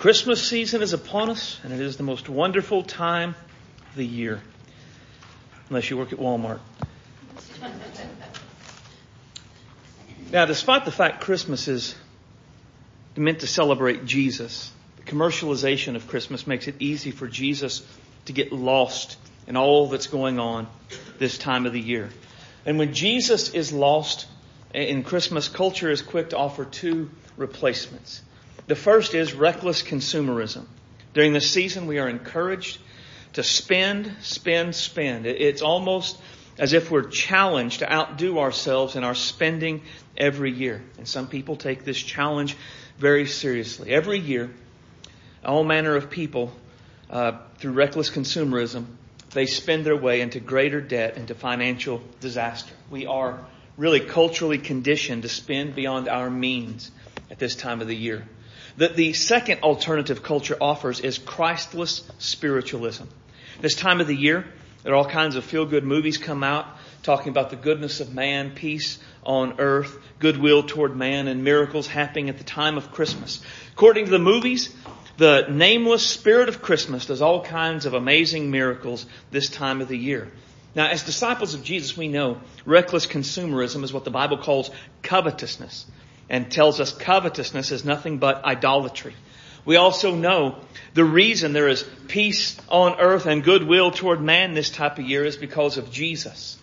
Christmas 0.00 0.42
season 0.42 0.80
is 0.80 0.94
upon 0.94 1.28
us, 1.28 1.60
and 1.62 1.74
it 1.74 1.80
is 1.80 1.98
the 1.98 2.02
most 2.02 2.26
wonderful 2.26 2.82
time 2.82 3.34
of 3.90 3.96
the 3.96 4.06
year. 4.06 4.40
Unless 5.68 5.90
you 5.90 5.98
work 5.98 6.10
at 6.14 6.18
Walmart. 6.18 6.60
Now, 10.32 10.46
despite 10.46 10.86
the 10.86 10.92
fact 10.92 11.20
Christmas 11.20 11.68
is 11.68 11.94
meant 13.14 13.40
to 13.40 13.46
celebrate 13.46 14.06
Jesus, 14.06 14.72
the 14.96 15.02
commercialization 15.02 15.96
of 15.96 16.08
Christmas 16.08 16.46
makes 16.46 16.66
it 16.66 16.76
easy 16.78 17.10
for 17.10 17.26
Jesus 17.26 17.82
to 18.24 18.32
get 18.32 18.52
lost 18.52 19.18
in 19.46 19.58
all 19.58 19.88
that's 19.88 20.06
going 20.06 20.38
on 20.38 20.66
this 21.18 21.36
time 21.36 21.66
of 21.66 21.74
the 21.74 21.80
year. 21.80 22.08
And 22.64 22.78
when 22.78 22.94
Jesus 22.94 23.50
is 23.50 23.70
lost 23.70 24.26
in 24.72 25.02
Christmas, 25.02 25.48
culture 25.48 25.90
is 25.90 26.00
quick 26.00 26.30
to 26.30 26.38
offer 26.38 26.64
two 26.64 27.10
replacements. 27.36 28.22
The 28.70 28.76
first 28.76 29.16
is 29.16 29.34
reckless 29.34 29.82
consumerism. 29.82 30.64
During 31.12 31.32
this 31.32 31.50
season, 31.50 31.88
we 31.88 31.98
are 31.98 32.08
encouraged 32.08 32.78
to 33.32 33.42
spend, 33.42 34.14
spend, 34.20 34.76
spend. 34.76 35.26
It's 35.26 35.60
almost 35.60 36.16
as 36.56 36.72
if 36.72 36.88
we're 36.88 37.08
challenged 37.08 37.80
to 37.80 37.92
outdo 37.92 38.38
ourselves 38.38 38.94
in 38.94 39.02
our 39.02 39.16
spending 39.16 39.82
every 40.16 40.52
year. 40.52 40.84
And 40.98 41.08
some 41.08 41.26
people 41.26 41.56
take 41.56 41.82
this 41.82 41.98
challenge 42.00 42.56
very 42.96 43.26
seriously. 43.26 43.90
Every 43.90 44.20
year, 44.20 44.52
all 45.44 45.64
manner 45.64 45.96
of 45.96 46.08
people, 46.08 46.52
uh, 47.10 47.38
through 47.58 47.72
reckless 47.72 48.08
consumerism, 48.08 48.86
they 49.32 49.46
spend 49.46 49.84
their 49.84 49.96
way 49.96 50.20
into 50.20 50.38
greater 50.38 50.80
debt, 50.80 51.16
into 51.16 51.34
financial 51.34 52.00
disaster. 52.20 52.72
We 52.88 53.06
are 53.06 53.44
really 53.76 53.98
culturally 53.98 54.58
conditioned 54.58 55.22
to 55.22 55.28
spend 55.28 55.74
beyond 55.74 56.08
our 56.08 56.30
means 56.30 56.92
at 57.32 57.40
this 57.40 57.56
time 57.56 57.80
of 57.80 57.88
the 57.88 57.96
year. 57.96 58.28
That 58.80 58.96
the 58.96 59.12
second 59.12 59.62
alternative 59.62 60.22
culture 60.22 60.56
offers 60.58 61.00
is 61.00 61.18
Christless 61.18 62.02
spiritualism. 62.16 63.04
This 63.60 63.74
time 63.74 64.00
of 64.00 64.06
the 64.06 64.16
year, 64.16 64.46
there 64.82 64.94
are 64.94 64.96
all 64.96 65.04
kinds 65.04 65.36
of 65.36 65.44
feel 65.44 65.66
good 65.66 65.84
movies 65.84 66.16
come 66.16 66.42
out 66.42 66.66
talking 67.02 67.28
about 67.28 67.50
the 67.50 67.56
goodness 67.56 68.00
of 68.00 68.14
man, 68.14 68.52
peace 68.52 68.98
on 69.22 69.60
earth, 69.60 69.98
goodwill 70.18 70.62
toward 70.62 70.96
man, 70.96 71.28
and 71.28 71.44
miracles 71.44 71.88
happening 71.88 72.30
at 72.30 72.38
the 72.38 72.44
time 72.44 72.78
of 72.78 72.90
Christmas. 72.90 73.42
According 73.74 74.06
to 74.06 74.10
the 74.12 74.18
movies, 74.18 74.74
the 75.18 75.46
nameless 75.50 76.06
spirit 76.06 76.48
of 76.48 76.62
Christmas 76.62 77.04
does 77.04 77.20
all 77.20 77.44
kinds 77.44 77.84
of 77.84 77.92
amazing 77.92 78.50
miracles 78.50 79.04
this 79.30 79.50
time 79.50 79.82
of 79.82 79.88
the 79.88 79.98
year. 79.98 80.32
Now, 80.74 80.86
as 80.86 81.02
disciples 81.02 81.52
of 81.52 81.62
Jesus, 81.62 81.98
we 81.98 82.08
know 82.08 82.40
reckless 82.64 83.06
consumerism 83.06 83.84
is 83.84 83.92
what 83.92 84.04
the 84.04 84.10
Bible 84.10 84.38
calls 84.38 84.70
covetousness 85.02 85.84
and 86.30 86.50
tells 86.50 86.80
us 86.80 86.92
covetousness 86.92 87.72
is 87.72 87.84
nothing 87.84 88.18
but 88.18 88.44
idolatry. 88.44 89.14
We 89.64 89.76
also 89.76 90.14
know 90.14 90.56
the 90.94 91.04
reason 91.04 91.52
there 91.52 91.68
is 91.68 91.84
peace 92.08 92.56
on 92.68 92.98
earth 92.98 93.26
and 93.26 93.44
goodwill 93.44 93.90
toward 93.90 94.22
man 94.22 94.54
this 94.54 94.70
type 94.70 94.98
of 94.98 95.04
year 95.04 95.24
is 95.24 95.36
because 95.36 95.76
of 95.76 95.90
Jesus. 95.90 96.56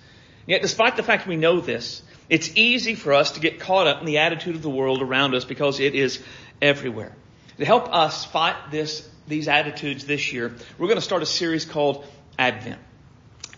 Yet 0.48 0.62
despite 0.62 0.96
the 0.96 1.04
fact 1.04 1.28
we 1.28 1.36
know 1.36 1.60
this, 1.60 2.02
it's 2.30 2.52
easy 2.56 2.96
for 2.96 3.14
us 3.14 3.32
to 3.32 3.40
get 3.40 3.60
caught 3.60 3.88
up 3.88 4.00
in 4.00 4.06
the 4.06 4.20
attitude 4.20 4.56
of 4.56 4.62
the 4.62 4.70
world 4.70 5.02
around 5.02 5.36
us 5.36 5.46
because 5.46 5.80
it 5.80 5.94
is 5.94 6.24
everywhere. 6.62 7.14
To 7.58 7.66
help 7.66 7.94
us 7.94 8.26
fight 8.26 8.56
this, 8.72 9.08
these 9.28 9.48
attitudes 9.48 10.06
this 10.06 10.32
year, 10.32 10.56
we're 10.78 10.88
going 10.88 10.98
to 10.98 11.02
start 11.02 11.22
a 11.24 11.28
series 11.28 11.66
called 11.66 12.06
Advent. 12.40 12.80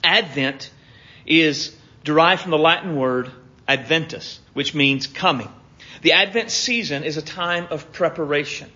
Advent 0.04 0.72
is 1.26 1.76
derived 2.04 2.42
from 2.42 2.52
the 2.52 2.58
Latin 2.58 2.96
word 2.96 3.32
adventus, 3.68 4.40
which 4.54 4.74
means 4.74 5.06
coming. 5.06 5.50
The 6.02 6.14
Advent 6.14 6.52
season 6.52 7.04
is 7.04 7.18
a 7.18 7.22
time 7.22 7.68
of 7.72 7.92
preparation. 7.92 8.70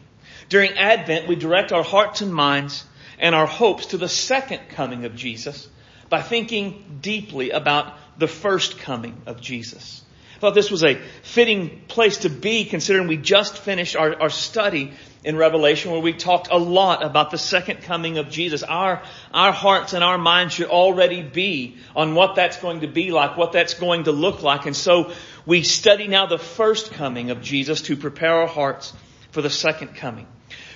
During 0.49 0.73
Advent, 0.73 1.27
we 1.27 1.35
direct 1.35 1.71
our 1.71 1.83
hearts 1.83 2.21
and 2.21 2.33
minds 2.33 2.83
and 3.19 3.33
our 3.33 3.45
hopes 3.47 3.87
to 3.87 3.97
the 3.97 4.09
second 4.09 4.61
coming 4.69 5.05
of 5.05 5.15
Jesus 5.15 5.67
by 6.09 6.21
thinking 6.21 6.99
deeply 7.01 7.51
about 7.51 7.93
the 8.19 8.27
first 8.27 8.77
coming 8.77 9.21
of 9.25 9.41
Jesus. 9.41 10.03
I 10.35 10.39
thought 10.39 10.55
this 10.55 10.69
was 10.69 10.83
a 10.83 10.99
fitting 11.21 11.83
place 11.87 12.17
to 12.17 12.29
be 12.29 12.65
considering 12.65 13.07
we 13.07 13.15
just 13.15 13.57
finished 13.57 13.95
our, 13.95 14.21
our 14.21 14.29
study 14.29 14.91
in 15.23 15.37
Revelation 15.37 15.91
where 15.91 16.01
we 16.01 16.11
talked 16.11 16.49
a 16.51 16.57
lot 16.57 17.03
about 17.03 17.31
the 17.31 17.37
second 17.37 17.81
coming 17.81 18.17
of 18.17 18.29
Jesus. 18.29 18.61
Our, 18.61 19.01
our 19.33 19.53
hearts 19.53 19.93
and 19.93 20.03
our 20.03 20.17
minds 20.17 20.53
should 20.53 20.67
already 20.67 21.21
be 21.21 21.77
on 21.95 22.13
what 22.13 22.35
that's 22.35 22.57
going 22.57 22.81
to 22.81 22.87
be 22.87 23.11
like, 23.11 23.37
what 23.37 23.53
that's 23.53 23.75
going 23.75 24.03
to 24.03 24.11
look 24.11 24.43
like. 24.43 24.65
And 24.65 24.75
so 24.75 25.13
we 25.45 25.63
study 25.63 26.07
now 26.07 26.25
the 26.25 26.37
first 26.37 26.91
coming 26.93 27.31
of 27.31 27.41
Jesus 27.41 27.81
to 27.83 27.97
prepare 27.97 28.33
our 28.33 28.47
hearts 28.47 28.93
for 29.31 29.41
the 29.41 29.49
second 29.49 29.95
coming. 29.95 30.27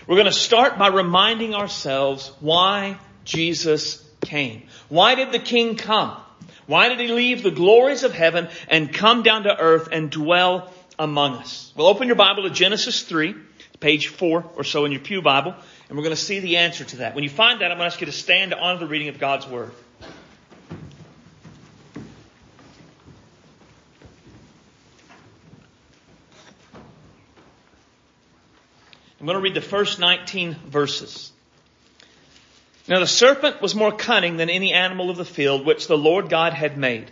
We're 0.07 0.16
going 0.16 0.25
to 0.25 0.31
start 0.31 0.78
by 0.78 0.88
reminding 0.88 1.53
ourselves 1.53 2.31
why 2.39 2.97
Jesus 3.23 4.03
came. 4.22 4.63
Why 4.89 5.16
did 5.16 5.31
the 5.31 5.39
King 5.39 5.75
come? 5.75 6.17
Why 6.66 6.89
did 6.89 7.00
he 7.00 7.07
leave 7.07 7.44
the 7.44 7.51
glories 7.51 8.03
of 8.03 8.13
heaven 8.13 8.50
and 8.67 8.94
come 8.94 9.23
down 9.23 9.44
to 9.44 9.57
earth 9.57 9.89
and 9.91 10.09
dwell 10.09 10.72
among 10.99 11.35
us? 11.35 11.72
Well, 11.75 11.88
open 11.88 12.07
your 12.07 12.17
Bible 12.17 12.44
to 12.44 12.49
Genesis 12.49 13.03
3, 13.03 13.35
page 13.79 14.07
4 14.07 14.51
or 14.55 14.63
so 14.63 14.84
in 14.85 14.91
your 14.91 15.01
Pew 15.01 15.22
Bible, 15.22 15.55
and 15.88 15.97
we're 15.97 16.03
going 16.03 16.16
to 16.16 16.22
see 16.22 16.39
the 16.39 16.57
answer 16.57 16.84
to 16.84 16.97
that. 16.97 17.16
When 17.16 17.23
you 17.23 17.29
find 17.29 17.61
that, 17.61 17.72
I'm 17.72 17.78
going 17.78 17.89
to 17.89 17.94
ask 17.94 18.01
you 18.01 18.07
to 18.07 18.11
stand 18.11 18.51
to 18.51 18.59
honor 18.59 18.79
the 18.79 18.88
reading 18.88 19.07
of 19.07 19.19
God's 19.19 19.47
Word. 19.47 19.72
I'm 29.19 29.25
going 29.25 29.35
to 29.35 29.41
read 29.41 29.55
the 29.55 29.61
first 29.61 30.00
19 30.00 30.55
verses. 30.67 31.31
Now 32.88 33.00
the 33.00 33.07
serpent 33.07 33.61
was 33.61 33.73
more 33.73 33.91
cunning 33.91 34.38
than 34.38 34.50
any 34.50 34.73
animal 34.73 35.09
of 35.09 35.17
the 35.17 35.25
field 35.25 35.66
which 35.66 35.88
the 35.88 35.97
Lord 35.97 36.29
God 36.29 36.53
had 36.53 36.78
made. 36.78 37.11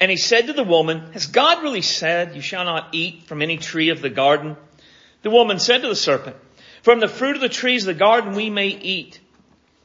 And 0.00 0.10
he 0.10 0.16
said 0.16 0.46
to 0.46 0.52
the 0.52 0.62
woman, 0.62 1.12
Has 1.12 1.26
God 1.26 1.62
really 1.62 1.82
said, 1.82 2.36
You 2.36 2.42
shall 2.42 2.64
not 2.64 2.88
eat 2.92 3.24
from 3.24 3.40
any 3.40 3.56
tree 3.56 3.88
of 3.88 4.02
the 4.02 4.10
garden? 4.10 4.56
The 5.22 5.30
woman 5.30 5.58
said 5.58 5.82
to 5.82 5.88
the 5.88 5.96
serpent, 5.96 6.36
From 6.82 7.00
the 7.00 7.08
fruit 7.08 7.34
of 7.34 7.40
the 7.40 7.48
trees 7.48 7.82
of 7.82 7.94
the 7.94 7.98
garden 7.98 8.34
we 8.34 8.50
may 8.50 8.68
eat. 8.68 9.18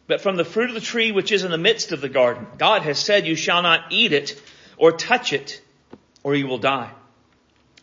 But 0.06 0.22
from 0.22 0.36
the 0.36 0.46
fruit 0.46 0.70
of 0.70 0.76
the 0.76 0.82
tree 0.82 1.14
which 1.14 1.32
is 1.32 1.46
in 1.46 1.52
the 1.52 1.58
midst 1.58 1.94
of 1.94 2.02
the 2.02 2.10
garden, 2.10 2.46
God 2.58 2.82
has 2.82 3.00
said, 3.00 3.26
You 3.26 3.36
shall 3.36 3.62
not 3.62 3.86
eat 3.92 4.12
it 4.12 4.40
or 4.78 4.92
touch 4.92 5.32
it, 5.32 5.62
or 6.24 6.36
you 6.36 6.46
will 6.46 6.58
die. 6.58 6.92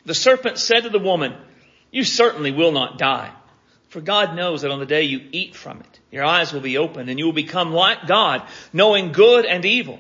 The 0.05 0.15
serpent 0.15 0.59
said 0.59 0.83
to 0.83 0.91
the 0.91 0.99
woman, 0.99 1.35
You 1.91 2.05
certainly 2.05 2.53
will 2.53 2.73
not 2.73 2.99
die. 2.99 3.33
For 3.91 4.01
God 4.01 4.37
knows 4.37 4.63
that 4.63 4.71
on 4.71 4.79
the 4.79 4.87
day 4.87 5.03
you 5.03 5.21
eat 5.33 5.57
from 5.57 5.81
it, 5.81 5.99
your 6.13 6.25
eyes 6.25 6.53
will 6.53 6.61
be 6.61 6.79
opened 6.79 7.11
and 7.11 7.19
you 7.19 7.27
will 7.27 7.33
become 7.33 7.73
like 7.73 8.07
God, 8.07 8.43
knowing 8.73 9.11
good 9.11 9.45
and 9.45 9.65
evil. 9.65 9.99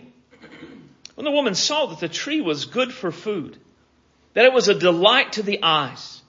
When 1.16 1.24
the 1.24 1.32
woman 1.32 1.56
saw 1.56 1.86
that 1.86 1.98
the 1.98 2.08
tree 2.08 2.40
was 2.40 2.66
good 2.66 2.92
for 2.92 3.10
food, 3.10 3.58
that 4.34 4.44
it 4.44 4.52
was 4.52 4.68
a 4.68 4.78
delight 4.78 5.32
to 5.34 5.42
the 5.42 5.58
eyes, 5.64 6.22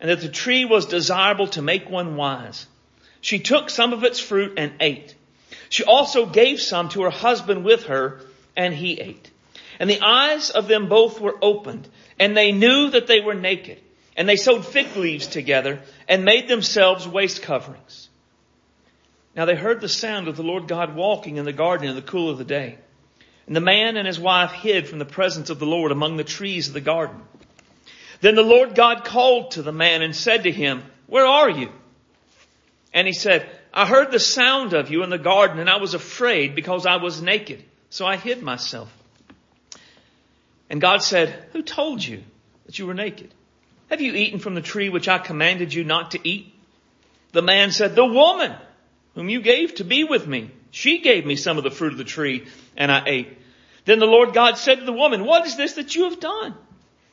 and 0.00 0.10
that 0.10 0.22
the 0.22 0.30
tree 0.30 0.64
was 0.64 0.86
desirable 0.86 1.48
to 1.48 1.60
make 1.60 1.90
one 1.90 2.16
wise, 2.16 2.66
she 3.20 3.40
took 3.40 3.68
some 3.68 3.92
of 3.92 4.02
its 4.02 4.18
fruit 4.18 4.54
and 4.56 4.72
ate. 4.80 5.14
She 5.68 5.84
also 5.84 6.24
gave 6.24 6.62
some 6.62 6.88
to 6.90 7.02
her 7.02 7.10
husband 7.10 7.62
with 7.62 7.84
her, 7.84 8.22
and 8.56 8.72
he 8.72 8.98
ate. 8.98 9.30
And 9.78 9.90
the 9.90 10.00
eyes 10.00 10.48
of 10.48 10.66
them 10.66 10.88
both 10.88 11.20
were 11.20 11.36
opened, 11.42 11.88
and 12.18 12.34
they 12.34 12.52
knew 12.52 12.88
that 12.90 13.06
they 13.06 13.20
were 13.20 13.34
naked. 13.34 13.82
And 14.16 14.28
they 14.28 14.36
sewed 14.36 14.64
fig 14.64 14.96
leaves 14.96 15.26
together 15.26 15.80
and 16.08 16.24
made 16.24 16.48
themselves 16.48 17.06
waist 17.06 17.42
coverings. 17.42 18.08
Now 19.36 19.44
they 19.44 19.54
heard 19.54 19.82
the 19.82 19.88
sound 19.88 20.28
of 20.28 20.36
the 20.36 20.42
Lord 20.42 20.66
God 20.66 20.96
walking 20.96 21.36
in 21.36 21.44
the 21.44 21.52
garden 21.52 21.88
in 21.88 21.94
the 21.94 22.02
cool 22.02 22.30
of 22.30 22.38
the 22.38 22.44
day. 22.44 22.78
And 23.46 23.54
the 23.54 23.60
man 23.60 23.96
and 23.96 24.06
his 24.06 24.18
wife 24.18 24.50
hid 24.52 24.88
from 24.88 24.98
the 24.98 25.04
presence 25.04 25.50
of 25.50 25.58
the 25.58 25.66
Lord 25.66 25.92
among 25.92 26.16
the 26.16 26.24
trees 26.24 26.68
of 26.68 26.74
the 26.74 26.80
garden. 26.80 27.20
Then 28.22 28.34
the 28.34 28.42
Lord 28.42 28.74
God 28.74 29.04
called 29.04 29.52
to 29.52 29.62
the 29.62 29.72
man 29.72 30.02
and 30.02 30.16
said 30.16 30.44
to 30.44 30.50
him, 30.50 30.82
Where 31.06 31.26
are 31.26 31.50
you? 31.50 31.70
And 32.94 33.06
he 33.06 33.12
said, 33.12 33.46
I 33.74 33.86
heard 33.86 34.10
the 34.10 34.18
sound 34.18 34.72
of 34.72 34.90
you 34.90 35.02
in 35.02 35.10
the 35.10 35.18
garden 35.18 35.58
and 35.58 35.68
I 35.68 35.76
was 35.76 35.92
afraid 35.92 36.54
because 36.54 36.86
I 36.86 36.96
was 36.96 37.20
naked. 37.20 37.62
So 37.90 38.06
I 38.06 38.16
hid 38.16 38.42
myself. 38.42 38.90
And 40.70 40.80
God 40.80 41.02
said, 41.02 41.28
Who 41.52 41.62
told 41.62 42.02
you 42.02 42.22
that 42.64 42.78
you 42.78 42.86
were 42.86 42.94
naked? 42.94 43.32
Have 43.90 44.00
you 44.00 44.12
eaten 44.14 44.38
from 44.38 44.54
the 44.54 44.60
tree 44.60 44.88
which 44.88 45.08
I 45.08 45.18
commanded 45.18 45.72
you 45.72 45.84
not 45.84 46.12
to 46.12 46.28
eat? 46.28 46.52
The 47.32 47.42
man 47.42 47.70
said, 47.70 47.94
the 47.94 48.04
woman 48.04 48.52
whom 49.14 49.28
you 49.28 49.40
gave 49.40 49.74
to 49.76 49.84
be 49.84 50.04
with 50.04 50.26
me, 50.26 50.50
she 50.70 50.98
gave 50.98 51.24
me 51.24 51.36
some 51.36 51.58
of 51.58 51.64
the 51.64 51.70
fruit 51.70 51.92
of 51.92 51.98
the 51.98 52.04
tree 52.04 52.46
and 52.76 52.90
I 52.90 53.02
ate. 53.06 53.38
Then 53.84 53.98
the 53.98 54.06
Lord 54.06 54.34
God 54.34 54.58
said 54.58 54.80
to 54.80 54.84
the 54.84 54.92
woman, 54.92 55.24
what 55.24 55.46
is 55.46 55.56
this 55.56 55.74
that 55.74 55.94
you 55.94 56.04
have 56.04 56.20
done? 56.20 56.54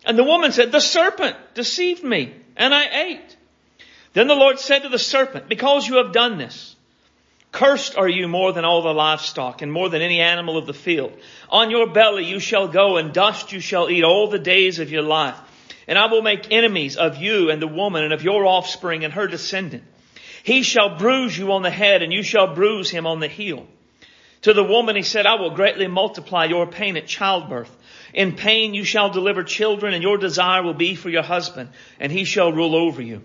And 0.06 0.18
the 0.18 0.24
woman 0.24 0.52
said, 0.52 0.72
the 0.72 0.82
serpent 0.82 1.36
deceived 1.54 2.04
me 2.04 2.34
and 2.58 2.74
I 2.74 3.06
ate. 3.08 3.38
Then 4.14 4.28
the 4.28 4.36
Lord 4.36 4.60
said 4.60 4.80
to 4.84 4.90
the 4.90 5.00
serpent, 5.00 5.48
because 5.48 5.88
you 5.88 5.98
have 5.98 6.12
done 6.12 6.38
this, 6.38 6.76
cursed 7.52 7.96
are 7.96 8.10
you 8.10 8.28
more 8.28 8.52
than 8.52 8.66
all 8.66 8.82
the 8.82 8.94
livestock 8.94 9.62
and 9.62 9.72
more 9.72 9.90
than 9.90 10.02
any 10.02 10.20
animal 10.20 10.58
of 10.58 10.66
the 10.66 10.74
field. 10.74 11.14
On 11.50 11.70
your 11.70 11.92
belly 11.92 12.26
you 12.26 12.40
shall 12.40 12.68
go 12.68 12.98
and 12.98 13.14
dust 13.14 13.52
you 13.52 13.60
shall 13.60 13.90
eat 13.90 14.04
all 14.04 14.28
the 14.28 14.40
days 14.40 14.80
of 14.80 14.92
your 14.92 15.04
life. 15.04 15.38
And 15.88 15.98
I 15.98 16.08
will 16.08 16.22
make 16.22 16.52
enemies 16.52 16.96
of 16.96 17.18
you 17.18 17.50
and 17.50 17.62
the 17.62 17.68
woman 17.68 18.04
and 18.04 18.14
of 18.14 18.24
your 18.24 18.46
offspring 18.46 19.04
and 19.04 19.14
her 19.14 19.28
descendant. 19.28 19.84
He 20.44 20.64
shall 20.64 20.98
bruise 20.98 21.38
you 21.38 21.52
on 21.54 21.62
the 21.62 21.70
head 21.70 22.02
and 22.02 22.12
you 22.12 22.24
shall 22.24 22.54
bruise 22.54 22.90
him 22.90 23.08
on 23.08 23.20
the 23.20 23.28
heel. 23.28 23.68
To 24.44 24.54
the 24.54 24.64
woman 24.64 24.98
he 24.98 25.04
said, 25.04 25.26
I 25.26 25.36
will 25.36 25.52
greatly 25.52 25.88
multiply 25.88 26.46
your 26.46 26.68
pain 26.68 26.98
at 26.98 27.08
childbirth. 27.08 27.74
In 28.14 28.36
pain 28.36 28.74
you 28.74 28.84
shall 28.84 29.10
deliver 29.10 29.44
children 29.44 29.94
and 29.94 30.04
your 30.04 30.18
desire 30.18 30.62
will 30.62 30.74
be 30.74 30.96
for 30.96 31.10
your 31.10 31.24
husband 31.24 31.70
and 32.00 32.12
he 32.12 32.26
shall 32.26 32.52
rule 32.52 32.76
over 32.76 33.02
you. 33.02 33.22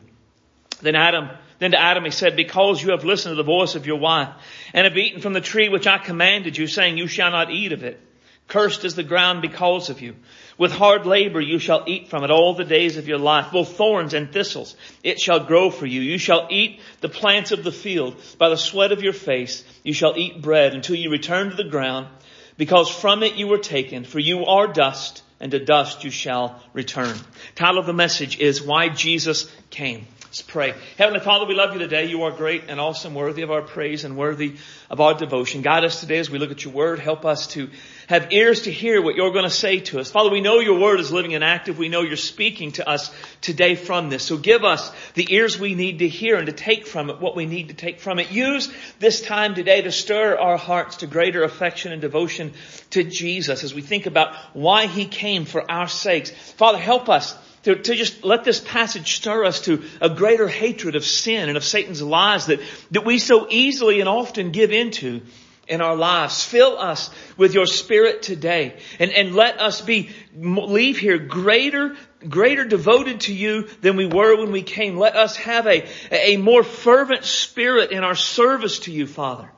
Then 0.80 0.94
Adam, 0.94 1.28
then 1.58 1.72
to 1.72 1.80
Adam 1.80 2.04
he 2.04 2.12
said, 2.12 2.36
because 2.36 2.80
you 2.80 2.92
have 2.92 3.04
listened 3.04 3.32
to 3.32 3.36
the 3.36 3.42
voice 3.42 3.74
of 3.74 3.86
your 3.86 3.98
wife 3.98 4.28
and 4.72 4.84
have 4.84 4.96
eaten 4.96 5.20
from 5.20 5.32
the 5.32 5.40
tree 5.40 5.68
which 5.68 5.88
I 5.88 5.98
commanded 5.98 6.56
you 6.56 6.68
saying 6.68 6.98
you 6.98 7.08
shall 7.08 7.32
not 7.32 7.50
eat 7.50 7.72
of 7.72 7.82
it. 7.82 8.00
Cursed 8.46 8.84
is 8.84 8.94
the 8.94 9.02
ground 9.02 9.42
because 9.42 9.90
of 9.90 10.00
you. 10.00 10.14
With 10.58 10.72
hard 10.72 11.06
labor 11.06 11.40
you 11.40 11.60
shall 11.60 11.84
eat 11.86 12.08
from 12.08 12.24
it 12.24 12.32
all 12.32 12.52
the 12.52 12.64
days 12.64 12.96
of 12.96 13.06
your 13.06 13.18
life. 13.18 13.52
Both 13.52 13.76
thorns 13.76 14.12
and 14.12 14.32
thistles 14.32 14.74
it 15.04 15.20
shall 15.20 15.38
grow 15.38 15.70
for 15.70 15.86
you. 15.86 16.00
You 16.00 16.18
shall 16.18 16.48
eat 16.50 16.80
the 17.00 17.08
plants 17.08 17.52
of 17.52 17.62
the 17.62 17.72
field. 17.72 18.16
By 18.38 18.48
the 18.48 18.56
sweat 18.56 18.90
of 18.90 19.02
your 19.02 19.12
face 19.12 19.62
you 19.84 19.92
shall 19.92 20.18
eat 20.18 20.42
bread 20.42 20.74
until 20.74 20.96
you 20.96 21.10
return 21.10 21.50
to 21.50 21.56
the 21.56 21.62
ground 21.62 22.08
because 22.56 22.90
from 22.90 23.22
it 23.22 23.36
you 23.36 23.46
were 23.46 23.58
taken. 23.58 24.02
For 24.02 24.18
you 24.18 24.46
are 24.46 24.66
dust 24.66 25.22
and 25.38 25.52
to 25.52 25.64
dust 25.64 26.02
you 26.02 26.10
shall 26.10 26.60
return. 26.72 27.16
Title 27.54 27.78
of 27.78 27.86
the 27.86 27.92
message 27.92 28.40
is 28.40 28.60
Why 28.60 28.88
Jesus 28.88 29.48
Came. 29.70 30.06
Let's 30.28 30.42
pray. 30.42 30.74
Heavenly 30.98 31.20
Father, 31.20 31.46
we 31.46 31.54
love 31.54 31.72
you 31.72 31.78
today. 31.78 32.04
You 32.04 32.24
are 32.24 32.30
great 32.30 32.64
and 32.68 32.78
awesome, 32.78 33.14
worthy 33.14 33.40
of 33.40 33.50
our 33.50 33.62
praise 33.62 34.04
and 34.04 34.14
worthy 34.14 34.56
of 34.90 35.00
our 35.00 35.14
devotion. 35.14 35.62
Guide 35.62 35.84
us 35.84 36.00
today 36.00 36.18
as 36.18 36.28
we 36.28 36.38
look 36.38 36.50
at 36.50 36.64
your 36.64 36.74
word. 36.74 36.98
Help 36.98 37.24
us 37.24 37.46
to 37.48 37.70
have 38.08 38.32
ears 38.32 38.62
to 38.62 38.72
hear 38.72 39.02
what 39.02 39.16
you're 39.16 39.32
going 39.32 39.44
to 39.44 39.50
say 39.50 39.80
to 39.80 40.00
us. 40.00 40.10
Father, 40.10 40.30
we 40.30 40.40
know 40.40 40.60
your 40.60 40.80
word 40.80 40.98
is 40.98 41.12
living 41.12 41.34
and 41.34 41.44
active. 41.44 41.76
We 41.76 41.90
know 41.90 42.00
you're 42.00 42.16
speaking 42.16 42.72
to 42.72 42.88
us 42.88 43.14
today 43.42 43.74
from 43.74 44.08
this. 44.08 44.24
So 44.24 44.38
give 44.38 44.64
us 44.64 44.90
the 45.12 45.32
ears 45.34 45.60
we 45.60 45.74
need 45.74 45.98
to 45.98 46.08
hear 46.08 46.36
and 46.36 46.46
to 46.46 46.52
take 46.52 46.86
from 46.86 47.10
it 47.10 47.20
what 47.20 47.36
we 47.36 47.44
need 47.44 47.68
to 47.68 47.74
take 47.74 48.00
from 48.00 48.18
it. 48.18 48.32
Use 48.32 48.72
this 48.98 49.20
time 49.20 49.54
today 49.54 49.82
to 49.82 49.92
stir 49.92 50.38
our 50.38 50.56
hearts 50.56 50.96
to 50.96 51.06
greater 51.06 51.44
affection 51.44 51.92
and 51.92 52.00
devotion 52.00 52.54
to 52.90 53.04
Jesus 53.04 53.62
as 53.62 53.74
we 53.74 53.82
think 53.82 54.06
about 54.06 54.34
why 54.54 54.86
he 54.86 55.04
came 55.04 55.44
for 55.44 55.70
our 55.70 55.86
sakes. 55.86 56.30
Father, 56.30 56.78
help 56.78 57.10
us 57.10 57.36
to, 57.64 57.74
to 57.74 57.94
just 57.94 58.24
let 58.24 58.42
this 58.42 58.58
passage 58.58 59.16
stir 59.16 59.44
us 59.44 59.60
to 59.62 59.84
a 60.00 60.08
greater 60.08 60.48
hatred 60.48 60.96
of 60.96 61.04
sin 61.04 61.50
and 61.50 61.58
of 61.58 61.64
Satan's 61.64 62.00
lies 62.00 62.46
that, 62.46 62.60
that 62.90 63.04
we 63.04 63.18
so 63.18 63.46
easily 63.50 64.00
and 64.00 64.08
often 64.08 64.50
give 64.50 64.72
into 64.72 65.20
in 65.68 65.80
our 65.80 65.96
lives. 65.96 66.42
Fill 66.44 66.78
us 66.78 67.10
with 67.36 67.54
your 67.54 67.66
spirit 67.66 68.22
today 68.22 68.78
and, 68.98 69.10
and 69.12 69.34
let 69.34 69.60
us 69.60 69.80
be, 69.80 70.10
leave 70.34 70.98
here 70.98 71.18
greater, 71.18 71.96
greater 72.28 72.64
devoted 72.64 73.20
to 73.22 73.34
you 73.34 73.68
than 73.82 73.96
we 73.96 74.06
were 74.06 74.36
when 74.38 74.52
we 74.52 74.62
came. 74.62 74.96
Let 74.96 75.16
us 75.16 75.36
have 75.36 75.66
a, 75.66 75.86
a 76.10 76.36
more 76.36 76.64
fervent 76.64 77.24
spirit 77.24 77.92
in 77.92 78.02
our 78.02 78.16
service 78.16 78.80
to 78.80 78.92
you, 78.92 79.06
Father. 79.06 79.50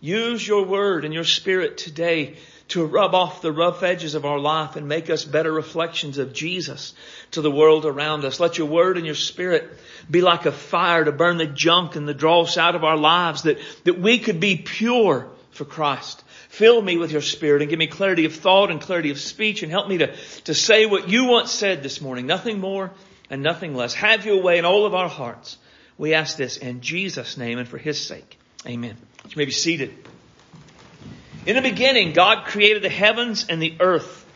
Use 0.00 0.46
your 0.46 0.64
word 0.64 1.04
and 1.04 1.12
your 1.12 1.24
spirit 1.24 1.76
today 1.76 2.36
to 2.68 2.84
rub 2.84 3.14
off 3.14 3.40
the 3.40 3.50
rough 3.50 3.82
edges 3.82 4.14
of 4.14 4.26
our 4.26 4.38
life 4.38 4.76
and 4.76 4.86
make 4.86 5.08
us 5.08 5.24
better 5.24 5.50
reflections 5.52 6.18
of 6.18 6.34
Jesus 6.34 6.94
to 7.30 7.40
the 7.40 7.50
world 7.50 7.86
around 7.86 8.24
us. 8.24 8.40
Let 8.40 8.58
your 8.58 8.66
word 8.68 8.96
and 8.96 9.06
your 9.06 9.14
spirit 9.14 9.70
be 10.10 10.20
like 10.20 10.46
a 10.46 10.52
fire 10.52 11.04
to 11.04 11.12
burn 11.12 11.38
the 11.38 11.46
junk 11.46 11.96
and 11.96 12.06
the 12.06 12.14
dross 12.14 12.58
out 12.58 12.74
of 12.74 12.84
our 12.84 12.96
lives 12.96 13.42
that, 13.42 13.58
that 13.84 13.98
we 13.98 14.18
could 14.18 14.38
be 14.38 14.56
pure 14.56 15.30
for 15.58 15.66
Christ. 15.66 16.24
Fill 16.48 16.80
me 16.80 16.96
with 16.96 17.12
your 17.12 17.20
spirit 17.20 17.60
and 17.60 17.68
give 17.68 17.78
me 17.78 17.88
clarity 17.88 18.24
of 18.24 18.34
thought 18.34 18.70
and 18.70 18.80
clarity 18.80 19.10
of 19.10 19.20
speech 19.20 19.62
and 19.62 19.70
help 19.70 19.88
me 19.88 19.98
to, 19.98 20.16
to 20.44 20.54
say 20.54 20.86
what 20.86 21.10
you 21.10 21.26
once 21.26 21.50
said 21.50 21.82
this 21.82 22.00
morning. 22.00 22.26
Nothing 22.26 22.60
more 22.60 22.92
and 23.28 23.42
nothing 23.42 23.74
less. 23.74 23.92
Have 23.94 24.24
your 24.24 24.40
way 24.40 24.58
in 24.58 24.64
all 24.64 24.86
of 24.86 24.94
our 24.94 25.08
hearts. 25.08 25.58
We 25.98 26.14
ask 26.14 26.36
this 26.36 26.56
in 26.56 26.80
Jesus' 26.80 27.36
name 27.36 27.58
and 27.58 27.68
for 27.68 27.76
his 27.76 28.00
sake. 28.00 28.38
Amen. 28.66 28.96
You 29.28 29.36
may 29.36 29.44
be 29.44 29.50
seated. 29.50 29.94
In 31.44 31.56
the 31.56 31.62
beginning, 31.62 32.12
God 32.12 32.46
created 32.46 32.82
the 32.82 32.88
heavens 32.88 33.46
and 33.48 33.60
the 33.60 33.74
earth. 33.80 34.26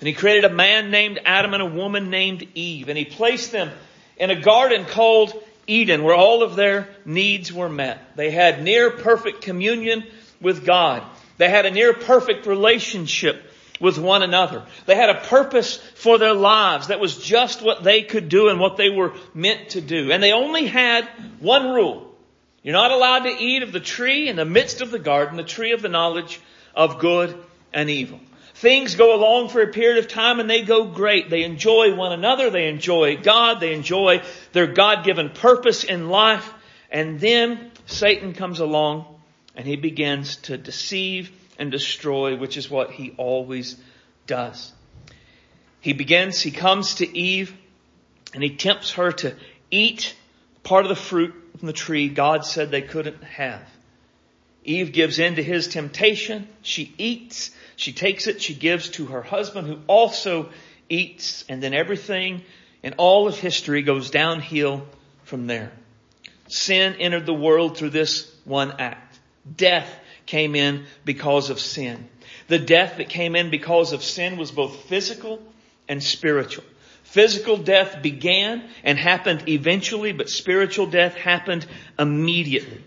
And 0.00 0.08
He 0.08 0.14
created 0.14 0.44
a 0.44 0.54
man 0.54 0.90
named 0.90 1.20
Adam 1.24 1.54
and 1.54 1.62
a 1.62 1.66
woman 1.66 2.10
named 2.10 2.46
Eve. 2.54 2.88
And 2.88 2.98
He 2.98 3.04
placed 3.04 3.52
them 3.52 3.70
in 4.16 4.30
a 4.30 4.40
garden 4.40 4.84
called 4.84 5.32
Eden 5.66 6.02
where 6.02 6.14
all 6.14 6.42
of 6.42 6.56
their 6.56 6.88
needs 7.04 7.52
were 7.52 7.68
met. 7.68 8.16
They 8.16 8.30
had 8.30 8.62
near 8.62 8.90
perfect 8.90 9.42
communion 9.42 10.04
with 10.44 10.64
God. 10.64 11.02
They 11.38 11.48
had 11.48 11.66
a 11.66 11.70
near 11.70 11.92
perfect 11.92 12.46
relationship 12.46 13.50
with 13.80 13.98
one 13.98 14.22
another. 14.22 14.64
They 14.86 14.94
had 14.94 15.10
a 15.10 15.20
purpose 15.22 15.78
for 15.96 16.18
their 16.18 16.32
lives 16.32 16.88
that 16.88 17.00
was 17.00 17.18
just 17.18 17.60
what 17.60 17.82
they 17.82 18.02
could 18.02 18.28
do 18.28 18.48
and 18.48 18.60
what 18.60 18.76
they 18.76 18.90
were 18.90 19.14
meant 19.34 19.70
to 19.70 19.80
do. 19.80 20.12
And 20.12 20.22
they 20.22 20.32
only 20.32 20.66
had 20.66 21.08
one 21.40 21.70
rule. 21.70 22.14
You're 22.62 22.72
not 22.72 22.92
allowed 22.92 23.24
to 23.24 23.30
eat 23.30 23.62
of 23.62 23.72
the 23.72 23.80
tree 23.80 24.28
in 24.28 24.36
the 24.36 24.44
midst 24.44 24.80
of 24.80 24.90
the 24.90 24.98
garden, 24.98 25.36
the 25.36 25.42
tree 25.42 25.72
of 25.72 25.82
the 25.82 25.88
knowledge 25.88 26.40
of 26.74 27.00
good 27.00 27.36
and 27.72 27.90
evil. 27.90 28.20
Things 28.54 28.94
go 28.94 29.16
along 29.16 29.48
for 29.48 29.60
a 29.60 29.66
period 29.66 29.98
of 29.98 30.08
time 30.08 30.38
and 30.38 30.48
they 30.48 30.62
go 30.62 30.86
great. 30.86 31.28
They 31.28 31.42
enjoy 31.42 31.94
one 31.94 32.12
another. 32.12 32.50
They 32.50 32.68
enjoy 32.68 33.16
God. 33.16 33.58
They 33.58 33.74
enjoy 33.74 34.22
their 34.52 34.68
God-given 34.68 35.30
purpose 35.30 35.82
in 35.82 36.08
life. 36.08 36.54
And 36.90 37.18
then 37.18 37.72
Satan 37.86 38.32
comes 38.32 38.60
along 38.60 39.13
and 39.54 39.66
he 39.66 39.76
begins 39.76 40.36
to 40.36 40.56
deceive 40.56 41.30
and 41.58 41.70
destroy, 41.70 42.36
which 42.36 42.56
is 42.56 42.70
what 42.70 42.90
he 42.90 43.14
always 43.16 43.76
does. 44.26 44.72
He 45.80 45.92
begins, 45.92 46.40
he 46.40 46.50
comes 46.50 46.96
to 46.96 47.16
Eve 47.16 47.54
and 48.32 48.42
he 48.42 48.56
tempts 48.56 48.92
her 48.92 49.12
to 49.12 49.34
eat 49.70 50.14
part 50.62 50.84
of 50.84 50.88
the 50.88 50.96
fruit 50.96 51.34
from 51.58 51.66
the 51.66 51.72
tree 51.72 52.08
God 52.08 52.44
said 52.44 52.70
they 52.70 52.82
couldn't 52.82 53.22
have. 53.22 53.62
Eve 54.64 54.92
gives 54.92 55.18
in 55.18 55.36
to 55.36 55.42
his 55.42 55.68
temptation. 55.68 56.48
She 56.62 56.94
eats. 56.96 57.50
She 57.76 57.92
takes 57.92 58.26
it. 58.26 58.40
She 58.40 58.54
gives 58.54 58.88
to 58.90 59.06
her 59.06 59.22
husband 59.22 59.68
who 59.68 59.78
also 59.86 60.48
eats. 60.88 61.44
And 61.48 61.62
then 61.62 61.74
everything 61.74 62.42
in 62.82 62.94
all 62.94 63.28
of 63.28 63.38
history 63.38 63.82
goes 63.82 64.10
downhill 64.10 64.86
from 65.24 65.46
there. 65.46 65.72
Sin 66.48 66.94
entered 66.98 67.26
the 67.26 67.34
world 67.34 67.76
through 67.76 67.90
this 67.90 68.34
one 68.44 68.72
act. 68.78 69.03
Death 69.56 69.88
came 70.26 70.54
in 70.54 70.84
because 71.04 71.50
of 71.50 71.60
sin. 71.60 72.08
The 72.48 72.58
death 72.58 72.98
that 72.98 73.08
came 73.08 73.36
in 73.36 73.50
because 73.50 73.92
of 73.92 74.02
sin 74.02 74.36
was 74.36 74.50
both 74.50 74.84
physical 74.84 75.42
and 75.88 76.02
spiritual. 76.02 76.64
Physical 77.02 77.56
death 77.56 78.02
began 78.02 78.64
and 78.82 78.98
happened 78.98 79.48
eventually, 79.48 80.12
but 80.12 80.28
spiritual 80.28 80.86
death 80.86 81.14
happened 81.14 81.66
immediately. 81.98 82.82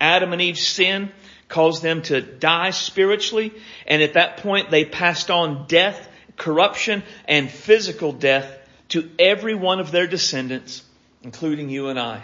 Adam 0.00 0.32
and 0.32 0.40
Eve's 0.40 0.66
sin 0.66 1.10
caused 1.48 1.82
them 1.82 2.02
to 2.02 2.20
die 2.20 2.70
spiritually, 2.70 3.52
and 3.86 4.02
at 4.02 4.14
that 4.14 4.38
point 4.38 4.70
they 4.70 4.84
passed 4.84 5.30
on 5.30 5.66
death, 5.68 6.08
corruption, 6.36 7.02
and 7.26 7.50
physical 7.50 8.12
death 8.12 8.50
to 8.88 9.10
every 9.18 9.54
one 9.54 9.80
of 9.80 9.90
their 9.90 10.06
descendants, 10.06 10.82
including 11.22 11.68
you 11.68 11.88
and 11.88 11.98
I. 11.98 12.22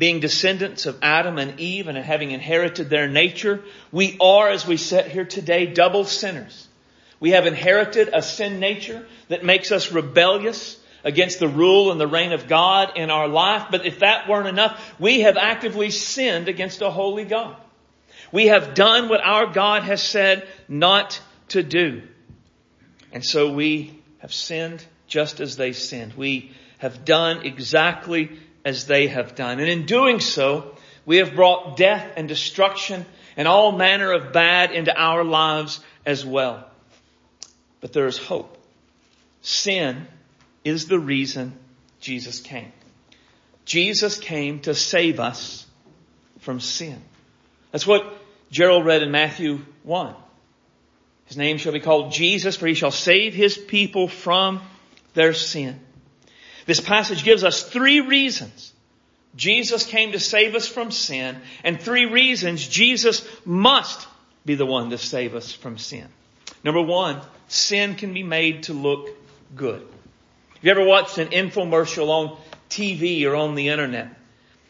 Being 0.00 0.20
descendants 0.20 0.86
of 0.86 0.98
Adam 1.02 1.36
and 1.36 1.60
Eve 1.60 1.86
and 1.86 1.98
having 1.98 2.30
inherited 2.30 2.88
their 2.88 3.06
nature, 3.06 3.62
we 3.92 4.16
are, 4.18 4.48
as 4.48 4.66
we 4.66 4.78
sit 4.78 5.06
here 5.08 5.26
today, 5.26 5.66
double 5.66 6.06
sinners. 6.06 6.66
We 7.20 7.32
have 7.32 7.46
inherited 7.46 8.08
a 8.10 8.22
sin 8.22 8.60
nature 8.60 9.06
that 9.28 9.44
makes 9.44 9.70
us 9.70 9.92
rebellious, 9.92 10.80
against 11.04 11.38
the 11.38 11.48
rule 11.48 11.90
and 11.90 12.00
the 12.00 12.06
reign 12.06 12.32
of 12.32 12.48
God 12.48 12.96
in 12.96 13.10
our 13.10 13.28
life. 13.28 13.66
But 13.70 13.86
if 13.86 14.00
that 14.00 14.28
weren't 14.28 14.48
enough, 14.48 14.94
we 14.98 15.20
have 15.20 15.36
actively 15.36 15.90
sinned 15.90 16.48
against 16.48 16.82
a 16.82 16.90
holy 16.90 17.24
God. 17.24 17.56
We 18.32 18.46
have 18.46 18.74
done 18.74 19.08
what 19.08 19.20
our 19.22 19.46
God 19.46 19.82
has 19.82 20.02
said 20.02 20.46
not 20.68 21.20
to 21.48 21.62
do. 21.62 22.02
And 23.12 23.24
so 23.24 23.52
we 23.52 24.00
have 24.18 24.32
sinned 24.32 24.84
just 25.06 25.40
as 25.40 25.56
they 25.56 25.72
sinned. 25.72 26.14
We 26.14 26.52
have 26.78 27.04
done 27.04 27.44
exactly 27.44 28.38
as 28.64 28.86
they 28.86 29.08
have 29.08 29.34
done. 29.34 29.60
And 29.60 29.68
in 29.68 29.86
doing 29.86 30.20
so, 30.20 30.74
we 31.06 31.18
have 31.18 31.34
brought 31.34 31.76
death 31.76 32.12
and 32.16 32.28
destruction 32.28 33.06
and 33.36 33.48
all 33.48 33.72
manner 33.72 34.12
of 34.12 34.32
bad 34.32 34.72
into 34.72 34.96
our 34.96 35.24
lives 35.24 35.80
as 36.04 36.24
well. 36.24 36.68
But 37.80 37.92
there 37.92 38.06
is 38.06 38.18
hope. 38.18 38.56
Sin 39.42 40.06
is 40.64 40.86
the 40.86 40.98
reason 40.98 41.58
Jesus 42.00 42.40
came. 42.40 42.72
Jesus 43.64 44.18
came 44.18 44.60
to 44.60 44.74
save 44.74 45.20
us 45.20 45.66
from 46.40 46.60
sin. 46.60 47.00
That's 47.70 47.86
what 47.86 48.04
Gerald 48.50 48.84
read 48.84 49.02
in 49.02 49.10
Matthew 49.10 49.60
1. 49.84 50.14
His 51.26 51.36
name 51.36 51.58
shall 51.58 51.72
be 51.72 51.80
called 51.80 52.12
Jesus, 52.12 52.56
for 52.56 52.66
he 52.66 52.74
shall 52.74 52.90
save 52.90 53.34
his 53.34 53.56
people 53.56 54.08
from 54.08 54.60
their 55.14 55.32
sin. 55.32 55.78
This 56.66 56.80
passage 56.80 57.24
gives 57.24 57.44
us 57.44 57.62
three 57.62 58.00
reasons 58.00 58.72
Jesus 59.36 59.86
came 59.86 60.12
to 60.12 60.20
save 60.20 60.54
us 60.54 60.66
from 60.66 60.90
sin, 60.90 61.40
and 61.62 61.80
three 61.80 62.06
reasons 62.06 62.66
Jesus 62.66 63.26
must 63.44 64.08
be 64.44 64.54
the 64.54 64.66
one 64.66 64.90
to 64.90 64.98
save 64.98 65.34
us 65.34 65.52
from 65.52 65.78
sin. 65.78 66.08
Number 66.64 66.82
one, 66.82 67.20
sin 67.48 67.94
can 67.94 68.12
be 68.12 68.22
made 68.22 68.64
to 68.64 68.72
look 68.72 69.08
good. 69.54 69.80
Have 69.80 70.64
you 70.64 70.70
ever 70.72 70.84
watched 70.84 71.18
an 71.18 71.28
infomercial 71.28 72.08
on 72.08 72.38
TV 72.68 73.24
or 73.24 73.36
on 73.36 73.54
the 73.54 73.68
internet? 73.68 74.16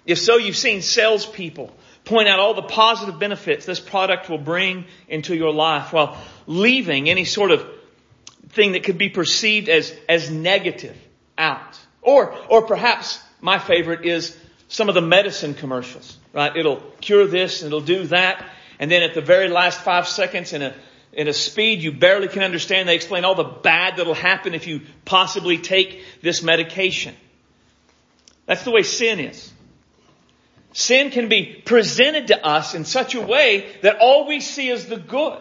If 0.04 0.18
so, 0.18 0.36
you've 0.36 0.56
seen 0.56 0.82
salespeople 0.82 1.74
point 2.04 2.28
out 2.28 2.38
all 2.38 2.54
the 2.54 2.62
positive 2.62 3.18
benefits 3.18 3.66
this 3.66 3.80
product 3.80 4.28
will 4.28 4.38
bring 4.38 4.84
into 5.08 5.34
your 5.34 5.52
life 5.52 5.92
while 5.92 6.18
leaving 6.46 7.08
any 7.08 7.24
sort 7.24 7.50
of 7.50 7.66
thing 8.50 8.72
that 8.72 8.84
could 8.84 8.98
be 8.98 9.08
perceived 9.08 9.68
as, 9.68 9.94
as 10.08 10.30
negative 10.30 10.96
out. 11.40 11.78
Or, 12.02 12.34
or 12.48 12.62
perhaps 12.62 13.20
my 13.40 13.58
favorite 13.58 14.04
is 14.04 14.36
some 14.68 14.88
of 14.88 14.94
the 14.94 15.00
medicine 15.00 15.54
commercials, 15.54 16.16
right? 16.32 16.56
It'll 16.56 16.80
cure 17.00 17.26
this 17.26 17.62
and 17.62 17.68
it'll 17.68 17.80
do 17.80 18.04
that. 18.06 18.48
And 18.78 18.90
then 18.90 19.02
at 19.02 19.14
the 19.14 19.20
very 19.20 19.48
last 19.48 19.80
five 19.80 20.06
seconds 20.06 20.52
in 20.52 20.62
a, 20.62 20.74
in 21.12 21.28
a 21.28 21.32
speed 21.32 21.82
you 21.82 21.92
barely 21.92 22.28
can 22.28 22.42
understand, 22.42 22.88
they 22.88 22.94
explain 22.94 23.24
all 23.24 23.34
the 23.34 23.44
bad 23.44 23.96
that'll 23.96 24.14
happen 24.14 24.54
if 24.54 24.66
you 24.66 24.82
possibly 25.04 25.58
take 25.58 26.04
this 26.22 26.42
medication. 26.42 27.14
That's 28.46 28.64
the 28.64 28.70
way 28.70 28.82
sin 28.82 29.20
is. 29.20 29.52
Sin 30.72 31.10
can 31.10 31.28
be 31.28 31.62
presented 31.64 32.28
to 32.28 32.46
us 32.46 32.74
in 32.74 32.84
such 32.84 33.14
a 33.14 33.20
way 33.20 33.70
that 33.82 33.98
all 34.00 34.28
we 34.28 34.40
see 34.40 34.68
is 34.68 34.86
the 34.86 34.96
good. 34.96 35.38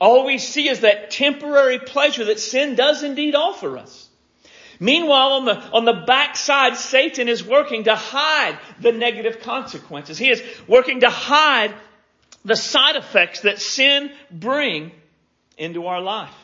All 0.00 0.26
we 0.26 0.38
see 0.38 0.68
is 0.68 0.80
that 0.80 1.10
temporary 1.10 1.78
pleasure 1.78 2.24
that 2.24 2.40
sin 2.40 2.74
does 2.74 3.02
indeed 3.02 3.34
offer 3.34 3.76
us. 3.76 4.03
Meanwhile, 4.84 5.32
on 5.32 5.44
the, 5.46 5.58
on 5.72 5.86
the 5.86 6.04
backside, 6.06 6.76
Satan 6.76 7.26
is 7.26 7.42
working 7.42 7.84
to 7.84 7.96
hide 7.96 8.58
the 8.78 8.92
negative 8.92 9.40
consequences. 9.40 10.18
He 10.18 10.28
is 10.28 10.42
working 10.68 11.00
to 11.00 11.08
hide 11.08 11.72
the 12.44 12.54
side 12.54 12.94
effects 12.94 13.40
that 13.40 13.62
sin 13.62 14.12
bring 14.30 14.92
into 15.56 15.86
our 15.86 16.02
life. 16.02 16.34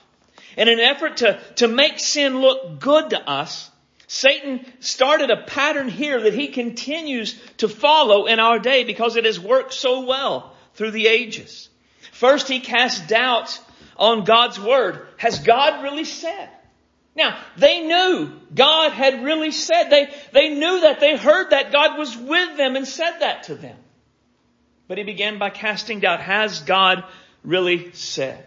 In 0.56 0.68
an 0.68 0.80
effort 0.80 1.18
to, 1.18 1.38
to 1.56 1.68
make 1.68 1.98
sin 1.98 2.40
look 2.40 2.80
good 2.80 3.10
to 3.10 3.20
us, 3.28 3.70
Satan 4.06 4.64
started 4.80 5.30
a 5.30 5.42
pattern 5.42 5.90
here 5.90 6.22
that 6.22 6.32
he 6.32 6.48
continues 6.48 7.38
to 7.58 7.68
follow 7.68 8.24
in 8.24 8.40
our 8.40 8.58
day 8.58 8.84
because 8.84 9.16
it 9.16 9.26
has 9.26 9.38
worked 9.38 9.74
so 9.74 10.06
well 10.06 10.56
through 10.76 10.92
the 10.92 11.08
ages. 11.08 11.68
First, 12.10 12.48
he 12.48 12.60
cast 12.60 13.06
doubt 13.06 13.60
on 13.98 14.24
God's 14.24 14.58
word. 14.58 15.06
Has 15.18 15.40
God 15.40 15.82
really 15.82 16.06
said? 16.06 16.48
Now, 17.20 17.36
they 17.58 17.82
knew 17.82 18.32
God 18.54 18.92
had 18.92 19.22
really 19.22 19.50
said. 19.50 19.90
They, 19.90 20.08
they 20.32 20.48
knew 20.48 20.80
that. 20.80 21.00
They 21.00 21.18
heard 21.18 21.50
that 21.50 21.70
God 21.70 21.98
was 21.98 22.16
with 22.16 22.56
them 22.56 22.76
and 22.76 22.88
said 22.88 23.18
that 23.18 23.42
to 23.44 23.54
them. 23.54 23.76
But 24.88 24.96
he 24.96 25.04
began 25.04 25.38
by 25.38 25.50
casting 25.50 26.00
doubt. 26.00 26.20
Has 26.20 26.60
God 26.60 27.04
really 27.44 27.92
said? 27.92 28.42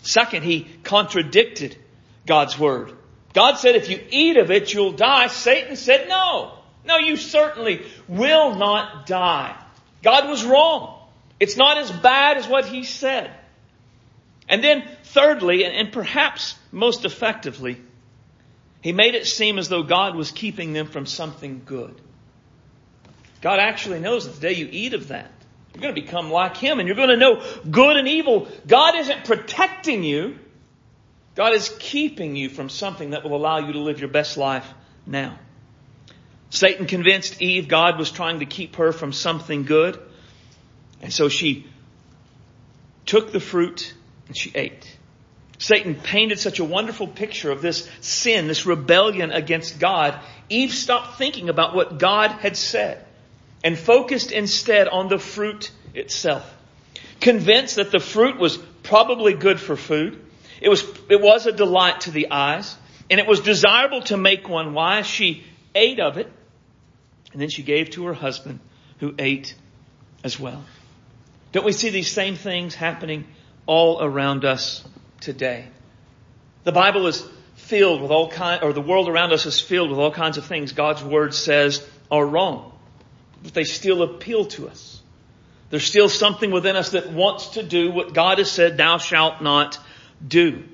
Second, 0.00 0.44
he 0.44 0.66
contradicted 0.82 1.76
God's 2.26 2.58
word. 2.58 2.92
God 3.34 3.56
said, 3.56 3.76
if 3.76 3.90
you 3.90 4.02
eat 4.08 4.38
of 4.38 4.50
it, 4.50 4.72
you'll 4.72 4.92
die. 4.92 5.26
Satan 5.26 5.76
said, 5.76 6.08
no. 6.08 6.54
No, 6.86 6.96
you 6.96 7.18
certainly 7.18 7.84
will 8.08 8.54
not 8.54 9.04
die. 9.04 9.54
God 10.02 10.26
was 10.30 10.42
wrong. 10.42 11.06
It's 11.38 11.58
not 11.58 11.76
as 11.76 11.90
bad 11.90 12.38
as 12.38 12.48
what 12.48 12.64
he 12.64 12.84
said. 12.84 13.30
And 14.48 14.64
then 14.64 14.88
thirdly, 15.04 15.66
and 15.66 15.92
perhaps 15.92 16.57
most 16.70 17.04
effectively, 17.04 17.80
he 18.80 18.92
made 18.92 19.14
it 19.14 19.26
seem 19.26 19.58
as 19.58 19.68
though 19.68 19.82
God 19.82 20.14
was 20.14 20.30
keeping 20.30 20.72
them 20.72 20.86
from 20.86 21.06
something 21.06 21.62
good. 21.64 22.00
God 23.40 23.60
actually 23.60 24.00
knows 24.00 24.26
that 24.26 24.34
the 24.34 24.40
day 24.40 24.54
you 24.54 24.68
eat 24.70 24.94
of 24.94 25.08
that, 25.08 25.30
you're 25.74 25.82
going 25.82 25.94
to 25.94 26.00
become 26.00 26.30
like 26.30 26.56
Him 26.56 26.78
and 26.78 26.88
you're 26.88 26.96
going 26.96 27.10
to 27.10 27.16
know 27.16 27.42
good 27.70 27.96
and 27.96 28.08
evil. 28.08 28.48
God 28.66 28.96
isn't 28.96 29.24
protecting 29.24 30.02
you. 30.02 30.38
God 31.34 31.54
is 31.54 31.74
keeping 31.78 32.34
you 32.34 32.48
from 32.48 32.68
something 32.68 33.10
that 33.10 33.22
will 33.22 33.36
allow 33.36 33.58
you 33.58 33.72
to 33.74 33.78
live 33.78 34.00
your 34.00 34.08
best 34.08 34.36
life 34.36 34.66
now. 35.06 35.38
Satan 36.50 36.86
convinced 36.86 37.40
Eve 37.40 37.68
God 37.68 37.98
was 37.98 38.10
trying 38.10 38.40
to 38.40 38.46
keep 38.46 38.76
her 38.76 38.90
from 38.90 39.12
something 39.12 39.64
good. 39.64 40.00
And 41.00 41.12
so 41.12 41.28
she 41.28 41.66
took 43.06 43.30
the 43.30 43.40
fruit 43.40 43.94
and 44.26 44.36
she 44.36 44.50
ate. 44.54 44.97
Satan 45.58 45.96
painted 45.96 46.38
such 46.38 46.60
a 46.60 46.64
wonderful 46.64 47.08
picture 47.08 47.50
of 47.50 47.60
this 47.60 47.88
sin, 48.00 48.46
this 48.46 48.64
rebellion 48.64 49.32
against 49.32 49.80
God. 49.80 50.18
Eve 50.48 50.72
stopped 50.72 51.18
thinking 51.18 51.48
about 51.48 51.74
what 51.74 51.98
God 51.98 52.30
had 52.30 52.56
said 52.56 53.04
and 53.64 53.76
focused 53.76 54.30
instead 54.30 54.86
on 54.86 55.08
the 55.08 55.18
fruit 55.18 55.72
itself. 55.94 56.48
Convinced 57.20 57.76
that 57.76 57.90
the 57.90 57.98
fruit 57.98 58.38
was 58.38 58.56
probably 58.84 59.34
good 59.34 59.60
for 59.60 59.76
food, 59.76 60.24
it 60.60 60.68
was, 60.68 60.84
it 61.08 61.20
was 61.20 61.46
a 61.46 61.52
delight 61.52 62.02
to 62.02 62.10
the 62.10 62.30
eyes, 62.30 62.76
and 63.10 63.20
it 63.20 63.26
was 63.26 63.40
desirable 63.40 64.02
to 64.02 64.16
make 64.16 64.48
one 64.48 64.74
wise. 64.74 65.06
She 65.06 65.44
ate 65.74 66.00
of 66.00 66.18
it, 66.18 66.30
and 67.32 67.40
then 67.40 67.48
she 67.48 67.62
gave 67.62 67.90
to 67.90 68.06
her 68.06 68.14
husband, 68.14 68.60
who 68.98 69.14
ate 69.18 69.54
as 70.24 70.38
well. 70.38 70.64
Don't 71.52 71.64
we 71.64 71.72
see 71.72 71.90
these 71.90 72.10
same 72.10 72.36
things 72.36 72.74
happening 72.74 73.24
all 73.66 74.02
around 74.02 74.44
us 74.44 74.84
today? 75.20 75.66
The 76.64 76.72
Bible 76.72 77.06
is 77.06 77.26
filled 77.54 78.02
with 78.02 78.10
all 78.10 78.30
kind, 78.30 78.62
or 78.62 78.72
the 78.72 78.80
world 78.80 79.08
around 79.08 79.32
us 79.32 79.46
is 79.46 79.60
filled 79.60 79.90
with 79.90 79.98
all 79.98 80.12
kinds 80.12 80.38
of 80.38 80.46
things 80.46 80.72
God's 80.72 81.02
Word 81.02 81.34
says 81.34 81.86
are 82.10 82.24
wrong, 82.24 82.72
but 83.42 83.54
they 83.54 83.64
still 83.64 84.02
appeal 84.02 84.46
to 84.46 84.68
us. 84.68 85.00
There's 85.70 85.84
still 85.84 86.08
something 86.08 86.50
within 86.50 86.76
us 86.76 86.90
that 86.90 87.12
wants 87.12 87.50
to 87.50 87.62
do 87.62 87.90
what 87.90 88.14
God 88.14 88.38
has 88.38 88.50
said, 88.50 88.76
thou 88.76 88.98
shalt 88.98 89.42
not 89.42 89.78
do. 90.26 90.64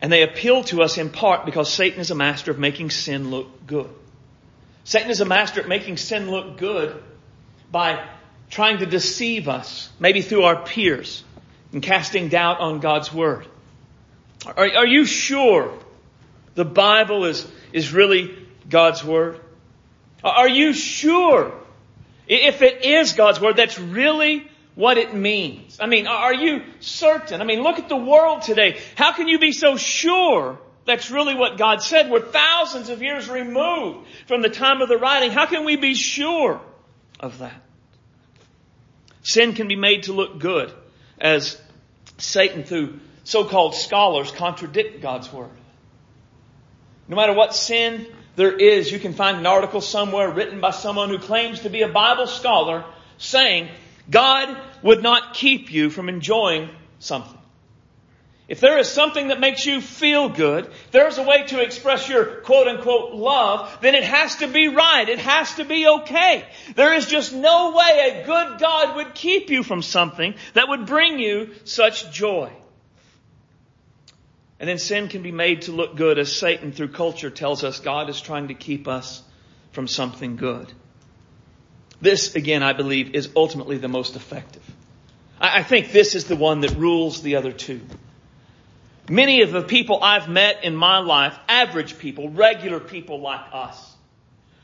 And 0.00 0.12
they 0.12 0.22
appeal 0.22 0.62
to 0.64 0.82
us 0.82 0.98
in 0.98 1.10
part 1.10 1.46
because 1.46 1.72
Satan 1.72 2.00
is 2.00 2.10
a 2.10 2.14
master 2.14 2.50
of 2.50 2.58
making 2.58 2.90
sin 2.90 3.30
look 3.30 3.66
good. 3.66 3.90
Satan 4.84 5.10
is 5.10 5.20
a 5.20 5.24
master 5.24 5.62
at 5.62 5.68
making 5.68 5.96
sin 5.96 6.30
look 6.30 6.58
good 6.58 7.02
by 7.72 8.06
trying 8.50 8.78
to 8.78 8.86
deceive 8.86 9.48
us, 9.48 9.90
maybe 9.98 10.20
through 10.20 10.42
our 10.42 10.62
peers, 10.62 11.24
and 11.74 11.82
casting 11.82 12.28
doubt 12.28 12.60
on 12.60 12.78
God's 12.78 13.12
Word. 13.12 13.46
Are, 14.46 14.76
are 14.76 14.86
you 14.86 15.04
sure 15.04 15.76
the 16.54 16.64
Bible 16.64 17.24
is, 17.24 17.46
is 17.72 17.92
really 17.92 18.38
God's 18.70 19.04
Word? 19.04 19.40
Are 20.22 20.48
you 20.48 20.72
sure 20.72 21.52
if 22.28 22.62
it 22.62 22.84
is 22.84 23.12
God's 23.12 23.40
Word, 23.40 23.56
that's 23.56 23.78
really 23.78 24.48
what 24.76 24.98
it 24.98 25.14
means. 25.14 25.78
I 25.80 25.86
mean, 25.86 26.06
are 26.06 26.32
you 26.32 26.62
certain? 26.80 27.40
I 27.40 27.44
mean, 27.44 27.62
look 27.62 27.78
at 27.78 27.88
the 27.88 27.96
world 27.96 28.42
today. 28.42 28.80
How 28.96 29.12
can 29.12 29.28
you 29.28 29.38
be 29.38 29.52
so 29.52 29.76
sure 29.76 30.58
that's 30.84 31.10
really 31.10 31.34
what 31.34 31.58
God 31.58 31.82
said? 31.82 32.10
We're 32.10 32.20
thousands 32.20 32.88
of 32.88 33.02
years 33.02 33.28
removed 33.28 34.06
from 34.26 34.42
the 34.42 34.48
time 34.48 34.80
of 34.80 34.88
the 34.88 34.96
writing. 34.96 35.30
How 35.30 35.46
can 35.46 35.64
we 35.64 35.76
be 35.76 35.94
sure 35.94 36.60
of 37.20 37.38
that? 37.38 37.60
Sin 39.22 39.54
can 39.54 39.68
be 39.68 39.76
made 39.76 40.04
to 40.04 40.12
look 40.12 40.38
good 40.38 40.72
as 41.20 41.60
Satan 42.18 42.64
through 42.64 43.00
so-called 43.24 43.74
scholars 43.74 44.30
contradict 44.30 45.00
God's 45.00 45.32
word. 45.32 45.50
No 47.08 47.16
matter 47.16 47.32
what 47.32 47.54
sin 47.54 48.06
there 48.36 48.52
is, 48.52 48.90
you 48.90 48.98
can 48.98 49.12
find 49.12 49.38
an 49.38 49.46
article 49.46 49.80
somewhere 49.80 50.30
written 50.30 50.60
by 50.60 50.70
someone 50.70 51.10
who 51.10 51.18
claims 51.18 51.60
to 51.60 51.70
be 51.70 51.82
a 51.82 51.88
Bible 51.88 52.26
scholar 52.26 52.84
saying 53.18 53.68
God 54.10 54.56
would 54.82 55.02
not 55.02 55.34
keep 55.34 55.72
you 55.72 55.90
from 55.90 56.08
enjoying 56.08 56.70
something. 56.98 57.38
If 58.46 58.60
there 58.60 58.78
is 58.78 58.88
something 58.88 59.28
that 59.28 59.40
makes 59.40 59.64
you 59.64 59.80
feel 59.80 60.28
good, 60.28 60.70
there's 60.90 61.16
a 61.16 61.22
way 61.22 61.44
to 61.46 61.62
express 61.62 62.08
your 62.08 62.26
quote 62.42 62.68
unquote 62.68 63.14
love, 63.14 63.78
then 63.80 63.94
it 63.94 64.04
has 64.04 64.36
to 64.36 64.48
be 64.48 64.68
right. 64.68 65.08
It 65.08 65.18
has 65.18 65.54
to 65.54 65.64
be 65.64 65.88
okay. 65.88 66.44
There 66.74 66.92
is 66.92 67.06
just 67.06 67.32
no 67.32 67.74
way 67.74 68.20
a 68.22 68.26
good 68.26 68.58
God 68.60 68.96
would 68.96 69.14
keep 69.14 69.48
you 69.48 69.62
from 69.62 69.80
something 69.80 70.34
that 70.52 70.68
would 70.68 70.84
bring 70.84 71.18
you 71.18 71.54
such 71.64 72.12
joy. 72.12 72.52
And 74.60 74.68
then 74.68 74.78
sin 74.78 75.08
can 75.08 75.22
be 75.22 75.32
made 75.32 75.62
to 75.62 75.72
look 75.72 75.96
good 75.96 76.18
as 76.18 76.30
Satan 76.30 76.72
through 76.72 76.88
culture 76.88 77.30
tells 77.30 77.64
us 77.64 77.80
God 77.80 78.10
is 78.10 78.20
trying 78.20 78.48
to 78.48 78.54
keep 78.54 78.88
us 78.88 79.22
from 79.72 79.88
something 79.88 80.36
good. 80.36 80.70
This, 82.00 82.34
again, 82.34 82.62
I 82.62 82.74
believe, 82.74 83.14
is 83.14 83.30
ultimately 83.34 83.78
the 83.78 83.88
most 83.88 84.16
effective. 84.16 84.62
I 85.40 85.62
think 85.62 85.92
this 85.92 86.14
is 86.14 86.26
the 86.26 86.36
one 86.36 86.60
that 86.60 86.76
rules 86.76 87.22
the 87.22 87.36
other 87.36 87.52
two. 87.52 87.80
Many 89.08 89.42
of 89.42 89.52
the 89.52 89.62
people 89.62 90.02
I've 90.02 90.28
met 90.28 90.64
in 90.64 90.74
my 90.74 90.98
life, 90.98 91.38
average 91.48 91.98
people, 91.98 92.30
regular 92.30 92.80
people 92.80 93.20
like 93.20 93.44
us, 93.52 93.94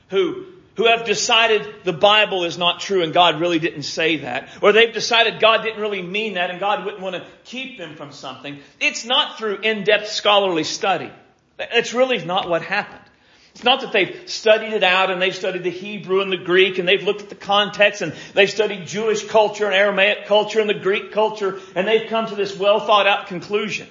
who, 0.08 0.46
who 0.76 0.86
have 0.86 1.04
decided 1.04 1.66
the 1.84 1.92
Bible 1.92 2.44
is 2.44 2.56
not 2.56 2.80
true 2.80 3.02
and 3.02 3.12
God 3.12 3.38
really 3.38 3.58
didn't 3.58 3.82
say 3.82 4.18
that, 4.18 4.48
or 4.62 4.72
they've 4.72 4.94
decided 4.94 5.40
God 5.40 5.62
didn't 5.62 5.80
really 5.80 6.02
mean 6.02 6.34
that 6.34 6.50
and 6.50 6.58
God 6.58 6.86
wouldn't 6.86 7.02
want 7.02 7.16
to 7.16 7.26
keep 7.44 7.76
them 7.76 7.96
from 7.96 8.12
something. 8.12 8.58
It's 8.80 9.04
not 9.04 9.36
through 9.36 9.58
in-depth 9.58 10.08
scholarly 10.08 10.64
study. 10.64 11.10
It's 11.58 11.92
really 11.92 12.24
not 12.24 12.48
what 12.48 12.62
happened. 12.62 13.04
It's 13.52 13.64
not 13.64 13.82
that 13.82 13.92
they've 13.92 14.22
studied 14.26 14.72
it 14.72 14.82
out 14.82 15.10
and 15.10 15.20
they've 15.20 15.34
studied 15.34 15.64
the 15.64 15.70
Hebrew 15.70 16.22
and 16.22 16.32
the 16.32 16.38
Greek 16.38 16.78
and 16.78 16.88
they've 16.88 17.02
looked 17.02 17.20
at 17.20 17.28
the 17.28 17.34
context 17.34 18.00
and 18.00 18.14
they've 18.32 18.48
studied 18.48 18.86
Jewish 18.86 19.26
culture 19.26 19.66
and 19.66 19.74
Aramaic 19.74 20.26
culture 20.26 20.60
and 20.60 20.70
the 20.70 20.74
Greek 20.74 21.12
culture 21.12 21.60
and 21.74 21.86
they've 21.86 22.08
come 22.08 22.26
to 22.26 22.34
this 22.36 22.56
well 22.56 22.80
thought 22.80 23.06
out 23.06 23.26
conclusion. 23.26 23.88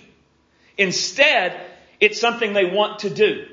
Instead, 0.80 1.60
it's 2.00 2.22
something 2.22 2.54
they 2.54 2.64
want 2.64 3.00
to 3.00 3.10
do. 3.10 3.46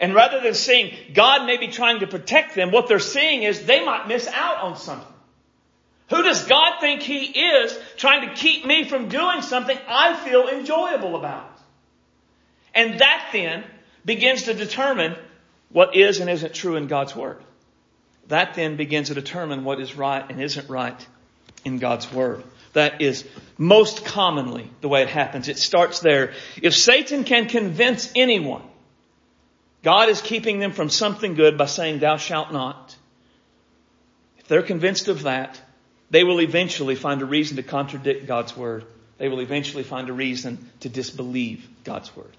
And 0.00 0.14
rather 0.14 0.40
than 0.40 0.54
seeing 0.54 0.94
God 1.12 1.44
may 1.46 1.56
be 1.56 1.66
trying 1.66 2.00
to 2.00 2.06
protect 2.06 2.54
them, 2.54 2.70
what 2.70 2.86
they're 2.86 3.00
seeing 3.00 3.42
is 3.42 3.66
they 3.66 3.84
might 3.84 4.06
miss 4.06 4.28
out 4.28 4.58
on 4.58 4.76
something. 4.76 5.12
Who 6.10 6.22
does 6.22 6.46
God 6.46 6.80
think 6.80 7.02
He 7.02 7.24
is 7.26 7.76
trying 7.96 8.28
to 8.28 8.34
keep 8.34 8.64
me 8.64 8.84
from 8.84 9.08
doing 9.08 9.42
something 9.42 9.76
I 9.88 10.14
feel 10.14 10.48
enjoyable 10.48 11.16
about? 11.16 11.50
And 12.72 13.00
that 13.00 13.30
then 13.32 13.64
begins 14.04 14.44
to 14.44 14.54
determine 14.54 15.16
what 15.70 15.96
is 15.96 16.20
and 16.20 16.30
isn't 16.30 16.54
true 16.54 16.76
in 16.76 16.86
God's 16.86 17.16
Word. 17.16 17.42
That 18.28 18.54
then 18.54 18.76
begins 18.76 19.08
to 19.08 19.14
determine 19.14 19.64
what 19.64 19.80
is 19.80 19.96
right 19.96 20.24
and 20.30 20.40
isn't 20.40 20.70
right 20.70 21.06
in 21.64 21.78
God's 21.78 22.10
Word. 22.12 22.44
That 22.78 23.02
is 23.02 23.24
most 23.58 24.04
commonly 24.04 24.70
the 24.82 24.88
way 24.88 25.02
it 25.02 25.08
happens. 25.08 25.48
It 25.48 25.58
starts 25.58 25.98
there. 25.98 26.34
If 26.62 26.76
Satan 26.76 27.24
can 27.24 27.48
convince 27.48 28.12
anyone, 28.14 28.62
God 29.82 30.08
is 30.08 30.20
keeping 30.20 30.60
them 30.60 30.70
from 30.70 30.88
something 30.88 31.34
good 31.34 31.58
by 31.58 31.66
saying, 31.66 31.98
thou 31.98 32.18
shalt 32.18 32.52
not. 32.52 32.96
If 34.38 34.46
they're 34.46 34.62
convinced 34.62 35.08
of 35.08 35.24
that, 35.24 35.60
they 36.10 36.22
will 36.22 36.40
eventually 36.40 36.94
find 36.94 37.20
a 37.20 37.26
reason 37.26 37.56
to 37.56 37.64
contradict 37.64 38.28
God's 38.28 38.56
word. 38.56 38.84
They 39.18 39.28
will 39.28 39.40
eventually 39.40 39.82
find 39.82 40.08
a 40.08 40.12
reason 40.12 40.70
to 40.80 40.88
disbelieve 40.88 41.68
God's 41.82 42.14
word. 42.14 42.36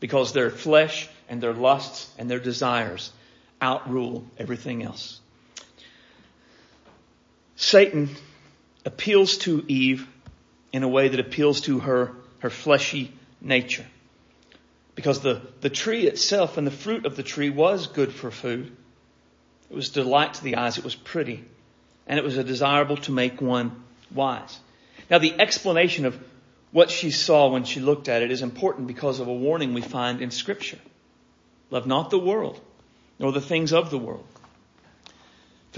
Because 0.00 0.32
their 0.32 0.50
flesh 0.50 1.08
and 1.28 1.40
their 1.40 1.54
lusts 1.54 2.12
and 2.18 2.28
their 2.28 2.40
desires 2.40 3.12
outrule 3.62 4.24
everything 4.38 4.82
else. 4.82 5.20
Satan 7.54 8.16
appeals 8.84 9.38
to 9.38 9.64
Eve 9.68 10.06
in 10.72 10.82
a 10.82 10.88
way 10.88 11.08
that 11.08 11.20
appeals 11.20 11.62
to 11.62 11.80
her, 11.80 12.12
her 12.40 12.50
fleshy 12.50 13.12
nature. 13.40 13.86
Because 14.94 15.20
the, 15.20 15.42
the 15.60 15.70
tree 15.70 16.06
itself 16.06 16.56
and 16.56 16.66
the 16.66 16.72
fruit 16.72 17.06
of 17.06 17.16
the 17.16 17.22
tree 17.22 17.50
was 17.50 17.86
good 17.86 18.12
for 18.12 18.30
food. 18.30 18.76
It 19.70 19.74
was 19.74 19.90
delight 19.90 20.34
to 20.34 20.44
the 20.44 20.56
eyes. 20.56 20.78
It 20.78 20.84
was 20.84 20.94
pretty 20.94 21.44
and 22.08 22.18
it 22.18 22.24
was 22.24 22.38
a 22.38 22.44
desirable 22.44 22.96
to 22.96 23.12
make 23.12 23.40
one 23.40 23.84
wise. 24.12 24.58
Now 25.10 25.18
the 25.18 25.38
explanation 25.38 26.06
of 26.06 26.18
what 26.72 26.90
she 26.90 27.10
saw 27.10 27.50
when 27.50 27.64
she 27.64 27.80
looked 27.80 28.08
at 28.08 28.22
it 28.22 28.30
is 28.30 28.42
important 28.42 28.86
because 28.86 29.20
of 29.20 29.28
a 29.28 29.32
warning 29.32 29.74
we 29.74 29.82
find 29.82 30.20
in 30.22 30.30
scripture. 30.30 30.78
Love 31.70 31.86
not 31.86 32.10
the 32.10 32.18
world, 32.18 32.58
nor 33.18 33.30
the 33.30 33.40
things 33.40 33.72
of 33.72 33.90
the 33.90 33.98
world. 33.98 34.24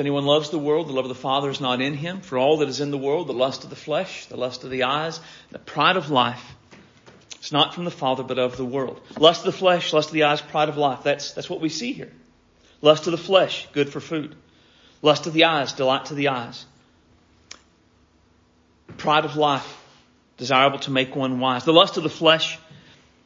If 0.00 0.04
anyone 0.06 0.24
loves 0.24 0.48
the 0.48 0.58
world, 0.58 0.88
the 0.88 0.94
love 0.94 1.04
of 1.04 1.10
the 1.10 1.14
Father 1.14 1.50
is 1.50 1.60
not 1.60 1.82
in 1.82 1.92
him. 1.92 2.22
For 2.22 2.38
all 2.38 2.56
that 2.56 2.70
is 2.70 2.80
in 2.80 2.90
the 2.90 2.96
world, 2.96 3.26
the 3.26 3.34
lust 3.34 3.64
of 3.64 3.68
the 3.68 3.76
flesh, 3.76 4.24
the 4.24 4.36
lust 4.38 4.64
of 4.64 4.70
the 4.70 4.84
eyes, 4.84 5.20
the 5.50 5.58
pride 5.58 5.98
of 5.98 6.08
life, 6.08 6.42
it's 7.34 7.52
not 7.52 7.74
from 7.74 7.84
the 7.84 7.90
Father, 7.90 8.22
but 8.22 8.38
of 8.38 8.56
the 8.56 8.64
world. 8.64 8.98
Lust 9.18 9.44
of 9.44 9.52
the 9.52 9.58
flesh, 9.58 9.92
lust 9.92 10.08
of 10.08 10.14
the 10.14 10.22
eyes, 10.22 10.40
pride 10.40 10.70
of 10.70 10.78
life. 10.78 11.00
That's, 11.02 11.32
that's 11.32 11.50
what 11.50 11.60
we 11.60 11.68
see 11.68 11.92
here. 11.92 12.10
Lust 12.80 13.08
of 13.08 13.10
the 13.10 13.18
flesh, 13.18 13.68
good 13.74 13.90
for 13.90 14.00
food. 14.00 14.34
Lust 15.02 15.26
of 15.26 15.34
the 15.34 15.44
eyes, 15.44 15.74
delight 15.74 16.06
to 16.06 16.14
the 16.14 16.28
eyes. 16.28 16.64
Pride 18.96 19.26
of 19.26 19.36
life, 19.36 19.84
desirable 20.38 20.78
to 20.78 20.90
make 20.90 21.14
one 21.14 21.40
wise. 21.40 21.66
The 21.66 21.74
lust 21.74 21.98
of 21.98 22.04
the 22.04 22.08
flesh 22.08 22.58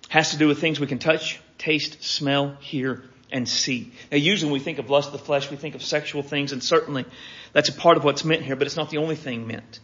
has 0.08 0.32
to 0.32 0.38
do 0.38 0.48
with 0.48 0.60
things 0.60 0.80
we 0.80 0.88
can 0.88 0.98
touch, 0.98 1.38
taste, 1.56 2.02
smell, 2.02 2.56
hear, 2.58 3.04
and 3.30 3.48
see. 3.48 3.92
Now 4.10 4.18
usually 4.18 4.50
when 4.50 4.60
we 4.60 4.64
think 4.64 4.78
of 4.78 4.90
lust 4.90 5.08
of 5.08 5.12
the 5.12 5.18
flesh, 5.18 5.50
we 5.50 5.56
think 5.56 5.74
of 5.74 5.82
sexual 5.82 6.22
things, 6.22 6.52
and 6.52 6.62
certainly 6.62 7.04
that's 7.52 7.68
a 7.68 7.72
part 7.72 7.96
of 7.96 8.04
what's 8.04 8.24
meant 8.24 8.42
here, 8.42 8.56
but 8.56 8.66
it's 8.66 8.76
not 8.76 8.90
the 8.90 8.98
only 8.98 9.16
thing 9.16 9.46
meant. 9.46 9.80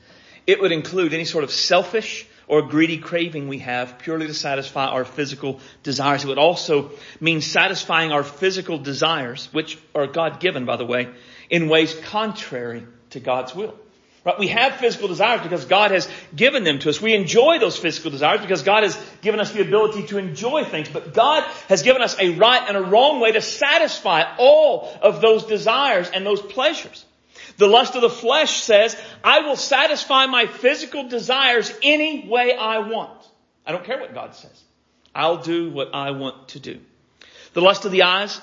It 0.47 0.61
would 0.61 0.73
include 0.73 1.13
any 1.15 1.25
sort 1.25 1.45
of 1.45 1.51
selfish 1.51 2.27
or 2.49 2.63
greedy 2.63 2.99
craving 2.99 3.47
we 3.47 3.59
have 3.59 3.99
purely 3.99 4.27
to 4.27 4.35
satisfy 4.35 4.87
our 4.87 5.05
physical 5.05 5.61
desires. 5.85 6.25
It 6.25 6.29
would 6.29 6.39
also 6.39 6.91
mean 7.21 7.41
satisfying 7.41 8.11
our 8.11 8.25
physical 8.25 8.79
desires, 8.79 9.49
which 9.53 9.79
are 9.95 10.09
God 10.09 10.41
given, 10.41 10.65
by 10.65 10.77
the 10.77 10.85
way, 10.85 11.09
in 11.49 11.69
ways 11.69 11.95
contrary 11.95 12.87
to 13.11 13.21
God's 13.21 13.55
will. 13.55 13.77
Right? 14.23 14.39
We 14.39 14.49
have 14.49 14.77
physical 14.77 15.09
desires 15.09 15.41
because 15.41 15.65
God 15.65 15.93
has 15.93 16.07
given 16.37 16.63
them 16.63 16.79
to 16.81 16.91
us. 16.91 17.01
We 17.01 17.15
enjoy 17.15 17.59
those 17.59 17.79
physical 17.79 18.11
desires 18.11 18.43
because 18.43 18.63
God 18.63 18.83
has 18.83 19.01
given 19.23 19.41
us 19.41 19.53
the 19.53 19.63
ability 19.63 20.09
to 20.09 20.19
enjoy 20.19 20.65
things. 20.65 20.91
But 20.91 21.15
God 21.15 21.43
has 21.69 21.83
given 21.83 22.03
us 22.03 22.19
a 22.19 22.37
right 22.37 22.63
and 22.69 22.77
a 22.77 22.83
wrong 22.83 23.21
way 23.21 23.33
to 23.33 23.41
satisfy 23.41 24.37
all 24.39 24.93
of 25.01 25.23
those 25.23 25.45
desires 25.45 26.11
and 26.11 26.27
those 26.27 26.43
pleasures. 26.43 27.07
The 27.57 27.67
lust 27.67 27.95
of 27.95 28.03
the 28.03 28.11
flesh 28.11 28.63
says, 28.63 28.97
I 29.25 29.41
will 29.41 29.57
satisfy 29.57 30.27
my 30.27 30.47
physical 30.47 31.09
desires 31.09 31.73
any 31.83 32.29
way 32.29 32.55
I 32.55 32.81
want. 32.81 33.27
I 33.67 33.73
don't 33.73 33.85
care 33.85 34.01
what 34.01 34.15
God 34.15 34.35
says. 34.35 34.63
I'll 35.15 35.43
do 35.43 35.71
what 35.71 35.95
I 35.95 36.11
want 36.11 36.49
to 36.49 36.61
do. 36.61 36.81
The 37.55 37.61
lust 37.61 37.85
of 37.85 37.93
the 37.93 38.03
eyes 38.03 38.41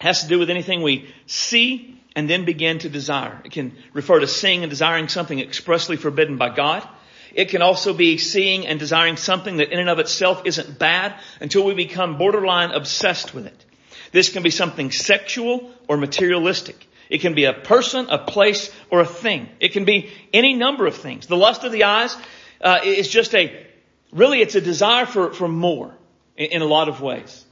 has 0.00 0.22
to 0.22 0.28
do 0.28 0.38
with 0.38 0.50
anything 0.50 0.82
we 0.82 1.12
see 1.26 2.00
and 2.14 2.30
then 2.30 2.44
begin 2.44 2.78
to 2.80 2.88
desire. 2.88 3.40
It 3.44 3.52
can 3.52 3.76
refer 3.92 4.20
to 4.20 4.26
seeing 4.26 4.62
and 4.62 4.70
desiring 4.70 5.08
something 5.08 5.40
expressly 5.40 5.96
forbidden 5.96 6.36
by 6.36 6.54
God. 6.54 6.86
It 7.34 7.48
can 7.48 7.62
also 7.62 7.92
be 7.92 8.18
seeing 8.18 8.66
and 8.66 8.78
desiring 8.78 9.16
something 9.16 9.56
that 9.56 9.72
in 9.72 9.80
and 9.80 9.88
of 9.88 9.98
itself 9.98 10.42
isn't 10.44 10.78
bad 10.78 11.14
until 11.40 11.64
we 11.64 11.74
become 11.74 12.16
borderline 12.16 12.70
obsessed 12.70 13.34
with 13.34 13.46
it. 13.46 13.64
This 14.12 14.28
can 14.28 14.44
be 14.44 14.50
something 14.50 14.92
sexual 14.92 15.72
or 15.88 15.96
materialistic. 15.96 16.86
It 17.10 17.20
can 17.20 17.34
be 17.34 17.44
a 17.44 17.52
person, 17.52 18.06
a 18.08 18.18
place, 18.18 18.70
or 18.90 19.00
a 19.00 19.06
thing. 19.06 19.48
It 19.58 19.72
can 19.72 19.84
be 19.84 20.10
any 20.32 20.54
number 20.54 20.86
of 20.86 20.94
things. 20.96 21.26
The 21.26 21.36
lust 21.36 21.64
of 21.64 21.72
the 21.72 21.84
eyes 21.84 22.16
uh, 22.60 22.80
is 22.84 23.08
just 23.08 23.34
a, 23.34 23.66
really 24.12 24.40
it's 24.40 24.54
a 24.54 24.60
desire 24.60 25.04
for, 25.04 25.32
for 25.32 25.48
more 25.48 25.94
in, 26.36 26.46
in 26.52 26.62
a 26.62 26.66
lot 26.66 26.88
of 26.88 27.00
ways. 27.00 27.44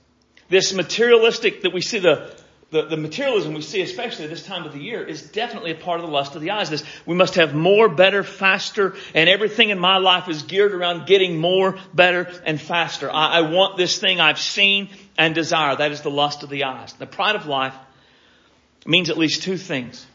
This 0.48 0.72
materialistic 0.72 1.62
that 1.62 1.72
we 1.72 1.80
see 1.80 1.98
the, 1.98 2.32
the, 2.72 2.86
the 2.86 2.96
materialism 2.96 3.52
we 3.52 3.60
see, 3.60 3.82
especially 3.82 4.26
this 4.28 4.46
time 4.46 4.64
of 4.64 4.72
the 4.72 4.80
year, 4.80 5.04
is 5.04 5.20
definitely 5.20 5.72
a 5.72 5.74
part 5.74 6.00
of 6.00 6.06
the 6.06 6.12
lust 6.12 6.34
of 6.34 6.40
the 6.40 6.52
eyes. 6.52 6.70
This, 6.70 6.82
we 7.04 7.14
must 7.14 7.34
have 7.34 7.54
more, 7.54 7.86
better, 7.86 8.24
faster, 8.24 8.94
and 9.14 9.28
everything 9.28 9.68
in 9.68 9.78
my 9.78 9.98
life 9.98 10.26
is 10.26 10.42
geared 10.44 10.72
around 10.72 11.06
getting 11.06 11.36
more, 11.36 11.78
better, 11.92 12.32
and 12.46 12.58
faster. 12.58 13.10
I, 13.10 13.38
I 13.38 13.40
want 13.42 13.76
this 13.76 13.98
thing 13.98 14.20
I've 14.20 14.40
seen 14.40 14.88
and 15.18 15.34
desire. 15.34 15.76
That 15.76 15.92
is 15.92 16.00
the 16.00 16.10
lust 16.10 16.44
of 16.44 16.48
the 16.48 16.64
eyes. 16.64 16.94
The 16.94 17.06
pride 17.06 17.36
of 17.36 17.46
life 17.46 17.74
means 18.86 19.10
at 19.10 19.18
least 19.18 19.42
two 19.42 19.58
things. 19.58 20.06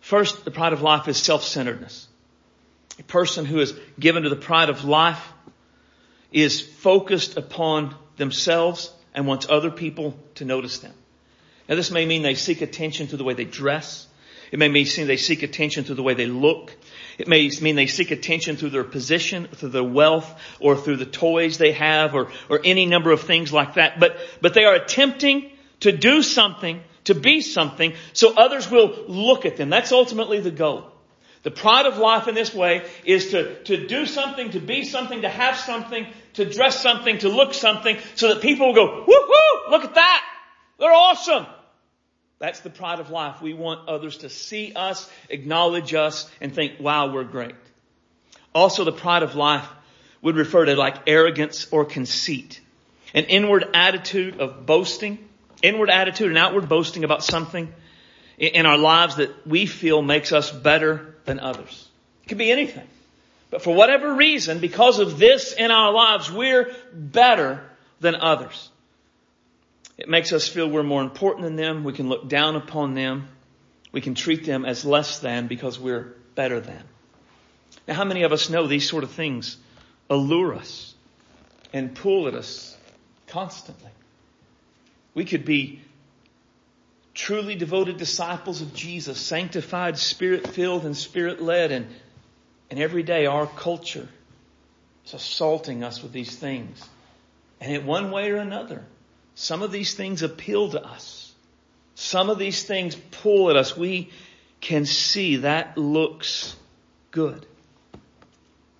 First, 0.00 0.44
the 0.44 0.52
pride 0.52 0.72
of 0.72 0.80
life 0.80 1.08
is 1.08 1.16
self-centeredness. 1.16 2.06
A 3.00 3.02
person 3.02 3.46
who 3.46 3.58
is 3.58 3.74
given 3.98 4.22
to 4.22 4.28
the 4.28 4.36
pride 4.36 4.68
of 4.68 4.84
life 4.84 5.20
is 6.30 6.60
focused 6.60 7.36
upon 7.36 7.96
themselves 8.16 8.92
and 9.12 9.26
wants 9.26 9.48
other 9.50 9.72
people 9.72 10.16
to 10.36 10.44
notice 10.44 10.78
them. 10.78 10.92
Now 11.72 11.76
this 11.76 11.90
may 11.90 12.04
mean 12.04 12.20
they 12.20 12.34
seek 12.34 12.60
attention 12.60 13.06
through 13.06 13.16
the 13.16 13.24
way 13.24 13.32
they 13.32 13.46
dress. 13.46 14.06
It 14.50 14.58
may 14.58 14.68
mean 14.68 14.84
they 15.06 15.16
seek 15.16 15.42
attention 15.42 15.84
through 15.84 15.94
the 15.94 16.02
way 16.02 16.12
they 16.12 16.26
look. 16.26 16.76
It 17.16 17.28
may 17.28 17.50
mean 17.62 17.76
they 17.76 17.86
seek 17.86 18.10
attention 18.10 18.58
through 18.58 18.68
their 18.68 18.84
position, 18.84 19.46
through 19.46 19.70
their 19.70 19.82
wealth, 19.82 20.38
or 20.60 20.76
through 20.76 20.98
the 20.98 21.06
toys 21.06 21.56
they 21.56 21.72
have, 21.72 22.14
or, 22.14 22.30
or 22.50 22.60
any 22.62 22.84
number 22.84 23.10
of 23.10 23.22
things 23.22 23.54
like 23.54 23.76
that. 23.76 23.98
But, 23.98 24.18
but 24.42 24.52
they 24.52 24.66
are 24.66 24.74
attempting 24.74 25.50
to 25.80 25.92
do 25.92 26.22
something, 26.22 26.82
to 27.04 27.14
be 27.14 27.40
something, 27.40 27.94
so 28.12 28.34
others 28.36 28.70
will 28.70 28.94
look 29.08 29.46
at 29.46 29.56
them. 29.56 29.70
That's 29.70 29.92
ultimately 29.92 30.40
the 30.40 30.50
goal. 30.50 30.92
The 31.42 31.50
pride 31.50 31.86
of 31.86 31.96
life 31.96 32.28
in 32.28 32.34
this 32.34 32.52
way 32.52 32.86
is 33.06 33.30
to, 33.30 33.64
to 33.64 33.86
do 33.86 34.04
something, 34.04 34.50
to 34.50 34.60
be 34.60 34.84
something, 34.84 35.22
to 35.22 35.30
have 35.30 35.56
something, 35.56 36.06
to 36.34 36.44
dress 36.44 36.82
something, 36.82 37.16
to 37.20 37.30
look 37.30 37.54
something, 37.54 37.96
so 38.14 38.28
that 38.34 38.42
people 38.42 38.66
will 38.66 38.74
go, 38.74 39.06
woohoo, 39.08 39.70
look 39.70 39.84
at 39.84 39.94
that! 39.94 40.22
They're 40.78 40.92
awesome. 40.92 41.46
That's 42.42 42.58
the 42.58 42.70
pride 42.70 42.98
of 42.98 43.10
life. 43.10 43.40
We 43.40 43.54
want 43.54 43.88
others 43.88 44.16
to 44.18 44.28
see 44.28 44.72
us, 44.74 45.08
acknowledge 45.28 45.94
us, 45.94 46.28
and 46.40 46.52
think, 46.52 46.80
wow, 46.80 47.12
we're 47.12 47.22
great. 47.22 47.54
Also, 48.52 48.82
the 48.82 48.90
pride 48.90 49.22
of 49.22 49.36
life 49.36 49.64
would 50.22 50.34
refer 50.34 50.64
to 50.64 50.74
like 50.74 50.96
arrogance 51.06 51.68
or 51.70 51.84
conceit. 51.84 52.60
An 53.14 53.26
inward 53.26 53.64
attitude 53.74 54.40
of 54.40 54.66
boasting, 54.66 55.18
inward 55.62 55.88
attitude 55.88 56.30
and 56.30 56.36
outward 56.36 56.68
boasting 56.68 57.04
about 57.04 57.22
something 57.22 57.72
in 58.38 58.66
our 58.66 58.76
lives 58.76 59.16
that 59.16 59.46
we 59.46 59.66
feel 59.66 60.02
makes 60.02 60.32
us 60.32 60.50
better 60.50 61.14
than 61.26 61.38
others. 61.38 61.88
It 62.24 62.30
could 62.30 62.38
be 62.38 62.50
anything. 62.50 62.88
But 63.50 63.62
for 63.62 63.72
whatever 63.72 64.14
reason, 64.14 64.58
because 64.58 64.98
of 64.98 65.16
this 65.16 65.52
in 65.52 65.70
our 65.70 65.92
lives, 65.92 66.28
we're 66.28 66.74
better 66.92 67.62
than 68.00 68.16
others. 68.16 68.68
It 70.02 70.08
makes 70.08 70.32
us 70.32 70.48
feel 70.48 70.68
we're 70.68 70.82
more 70.82 71.00
important 71.00 71.44
than 71.44 71.54
them. 71.54 71.84
We 71.84 71.92
can 71.92 72.08
look 72.08 72.28
down 72.28 72.56
upon 72.56 72.94
them. 72.94 73.28
We 73.92 74.00
can 74.00 74.16
treat 74.16 74.44
them 74.44 74.64
as 74.64 74.84
less 74.84 75.20
than 75.20 75.46
because 75.46 75.78
we're 75.78 76.14
better 76.34 76.58
than. 76.58 76.82
Now, 77.86 77.94
how 77.94 78.04
many 78.04 78.24
of 78.24 78.32
us 78.32 78.50
know 78.50 78.66
these 78.66 78.88
sort 78.88 79.04
of 79.04 79.12
things 79.12 79.56
allure 80.10 80.56
us 80.56 80.92
and 81.72 81.94
pull 81.94 82.26
at 82.26 82.34
us 82.34 82.76
constantly? 83.28 83.92
We 85.14 85.24
could 85.24 85.44
be 85.44 85.80
truly 87.14 87.54
devoted 87.54 87.96
disciples 87.96 88.60
of 88.60 88.74
Jesus, 88.74 89.20
sanctified, 89.20 89.98
spirit 89.98 90.48
filled, 90.48 90.84
and 90.84 90.96
spirit 90.96 91.40
led, 91.40 91.70
and, 91.70 91.86
and 92.72 92.80
every 92.80 93.04
day 93.04 93.26
our 93.26 93.46
culture 93.46 94.08
is 95.06 95.14
assaulting 95.14 95.84
us 95.84 96.02
with 96.02 96.10
these 96.10 96.34
things. 96.34 96.84
And 97.60 97.72
in 97.72 97.86
one 97.86 98.10
way 98.10 98.32
or 98.32 98.38
another, 98.38 98.84
some 99.34 99.62
of 99.62 99.72
these 99.72 99.94
things 99.94 100.22
appeal 100.22 100.70
to 100.70 100.84
us. 100.84 101.32
Some 101.94 102.30
of 102.30 102.38
these 102.38 102.62
things 102.64 102.94
pull 102.94 103.50
at 103.50 103.56
us. 103.56 103.76
We 103.76 104.10
can 104.60 104.86
see 104.86 105.36
that 105.36 105.76
looks 105.76 106.56
good. 107.10 107.46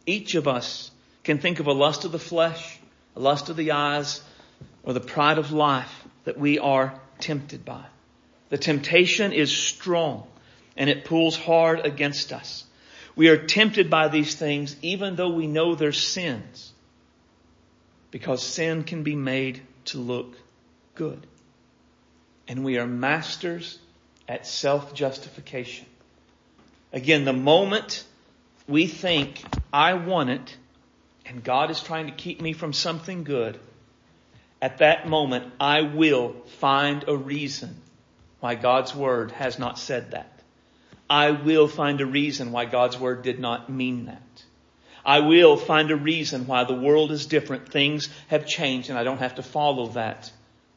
Each 0.06 0.34
of 0.34 0.48
us 0.48 0.90
can 1.24 1.38
think 1.38 1.60
of 1.60 1.66
a 1.66 1.72
lust 1.72 2.04
of 2.04 2.12
the 2.12 2.18
flesh, 2.18 2.78
a 3.16 3.20
lust 3.20 3.48
of 3.48 3.56
the 3.56 3.72
eyes, 3.72 4.20
or 4.82 4.92
the 4.92 5.00
pride 5.00 5.38
of 5.38 5.52
life 5.52 6.04
that 6.24 6.38
we 6.38 6.58
are 6.58 6.98
tempted 7.18 7.64
by. 7.64 7.84
The 8.48 8.58
temptation 8.58 9.32
is 9.32 9.54
strong 9.54 10.26
and 10.76 10.90
it 10.90 11.04
pulls 11.04 11.36
hard 11.36 11.86
against 11.86 12.32
us. 12.32 12.64
We 13.14 13.28
are 13.28 13.46
tempted 13.46 13.90
by 13.90 14.08
these 14.08 14.34
things 14.34 14.76
even 14.82 15.16
though 15.16 15.30
we 15.30 15.46
know 15.46 15.74
they're 15.74 15.92
sins 15.92 16.72
because 18.10 18.42
sin 18.42 18.84
can 18.84 19.02
be 19.02 19.16
made 19.16 19.62
to 19.86 19.98
look 19.98 20.36
good. 20.94 21.26
And 22.48 22.64
we 22.64 22.78
are 22.78 22.86
masters 22.86 23.78
at 24.28 24.46
self-justification. 24.46 25.86
Again, 26.92 27.24
the 27.24 27.32
moment 27.32 28.04
we 28.68 28.86
think, 28.86 29.42
I 29.72 29.94
want 29.94 30.30
it, 30.30 30.56
and 31.26 31.42
God 31.42 31.70
is 31.70 31.80
trying 31.80 32.06
to 32.06 32.12
keep 32.12 32.40
me 32.40 32.52
from 32.52 32.72
something 32.72 33.24
good, 33.24 33.58
at 34.60 34.78
that 34.78 35.08
moment, 35.08 35.52
I 35.58 35.82
will 35.82 36.34
find 36.58 37.04
a 37.08 37.16
reason 37.16 37.76
why 38.40 38.54
God's 38.54 38.94
Word 38.94 39.32
has 39.32 39.58
not 39.58 39.78
said 39.78 40.12
that. 40.12 40.40
I 41.08 41.32
will 41.32 41.68
find 41.68 42.00
a 42.00 42.06
reason 42.06 42.52
why 42.52 42.64
God's 42.66 42.98
Word 42.98 43.22
did 43.22 43.40
not 43.40 43.68
mean 43.70 44.06
that. 44.06 44.22
I 45.04 45.20
will 45.20 45.56
find 45.56 45.90
a 45.90 45.96
reason 45.96 46.46
why 46.46 46.64
the 46.64 46.74
world 46.74 47.10
is 47.10 47.26
different. 47.26 47.70
Things 47.70 48.08
have 48.28 48.46
changed 48.46 48.90
and 48.90 48.98
I 48.98 49.04
don't 49.04 49.18
have 49.18 49.36
to 49.36 49.42
follow 49.42 49.88
that 49.88 50.30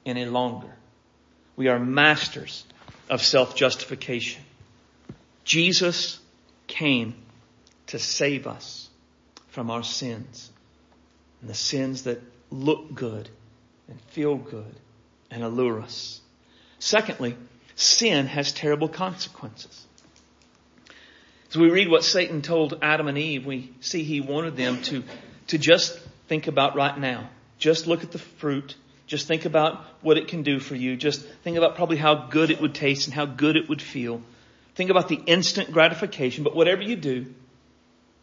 any 0.05 0.25
longer. 0.25 0.73
We 1.55 1.67
are 1.67 1.79
masters 1.79 2.65
of 3.09 3.21
self-justification. 3.21 4.43
Jesus 5.43 6.19
came 6.67 7.15
to 7.87 7.99
save 7.99 8.47
us 8.47 8.89
from 9.49 9.69
our 9.69 9.83
sins 9.83 10.49
and 11.41 11.49
the 11.49 11.53
sins 11.53 12.03
that 12.03 12.21
look 12.49 12.93
good 12.93 13.29
and 13.87 14.01
feel 14.01 14.35
good 14.35 14.75
and 15.29 15.43
allure 15.43 15.81
us. 15.81 16.19
Secondly, 16.79 17.35
sin 17.75 18.25
has 18.27 18.51
terrible 18.51 18.89
consequences. 18.89 19.84
As 21.55 21.59
we 21.61 21.69
read 21.69 21.87
what 21.87 22.03
Satan 22.03 22.41
told 22.41 22.77
Adam 22.81 23.07
and 23.07 23.17
Eve, 23.17 23.45
we 23.45 23.71
see 23.79 24.03
he 24.03 24.19
wanted 24.19 24.57
them 24.57 24.81
to, 24.81 25.05
to 25.47 25.57
just 25.57 25.97
think 26.27 26.47
about 26.47 26.75
right 26.75 26.99
now. 26.99 27.29
Just 27.59 27.87
look 27.87 28.03
at 28.03 28.11
the 28.11 28.19
fruit. 28.19 28.75
Just 29.07 29.25
think 29.25 29.45
about 29.45 29.85
what 30.01 30.17
it 30.17 30.27
can 30.27 30.43
do 30.43 30.59
for 30.59 30.75
you. 30.75 30.97
Just 30.97 31.25
think 31.45 31.55
about 31.55 31.77
probably 31.77 31.95
how 31.95 32.27
good 32.27 32.51
it 32.51 32.59
would 32.59 32.75
taste 32.75 33.07
and 33.07 33.13
how 33.13 33.25
good 33.25 33.55
it 33.55 33.69
would 33.69 33.81
feel. 33.81 34.21
Think 34.73 34.89
about 34.89 35.07
the 35.07 35.15
instant 35.15 35.71
gratification, 35.71 36.43
but 36.43 36.57
whatever 36.57 36.81
you 36.81 36.97
do, 36.97 37.27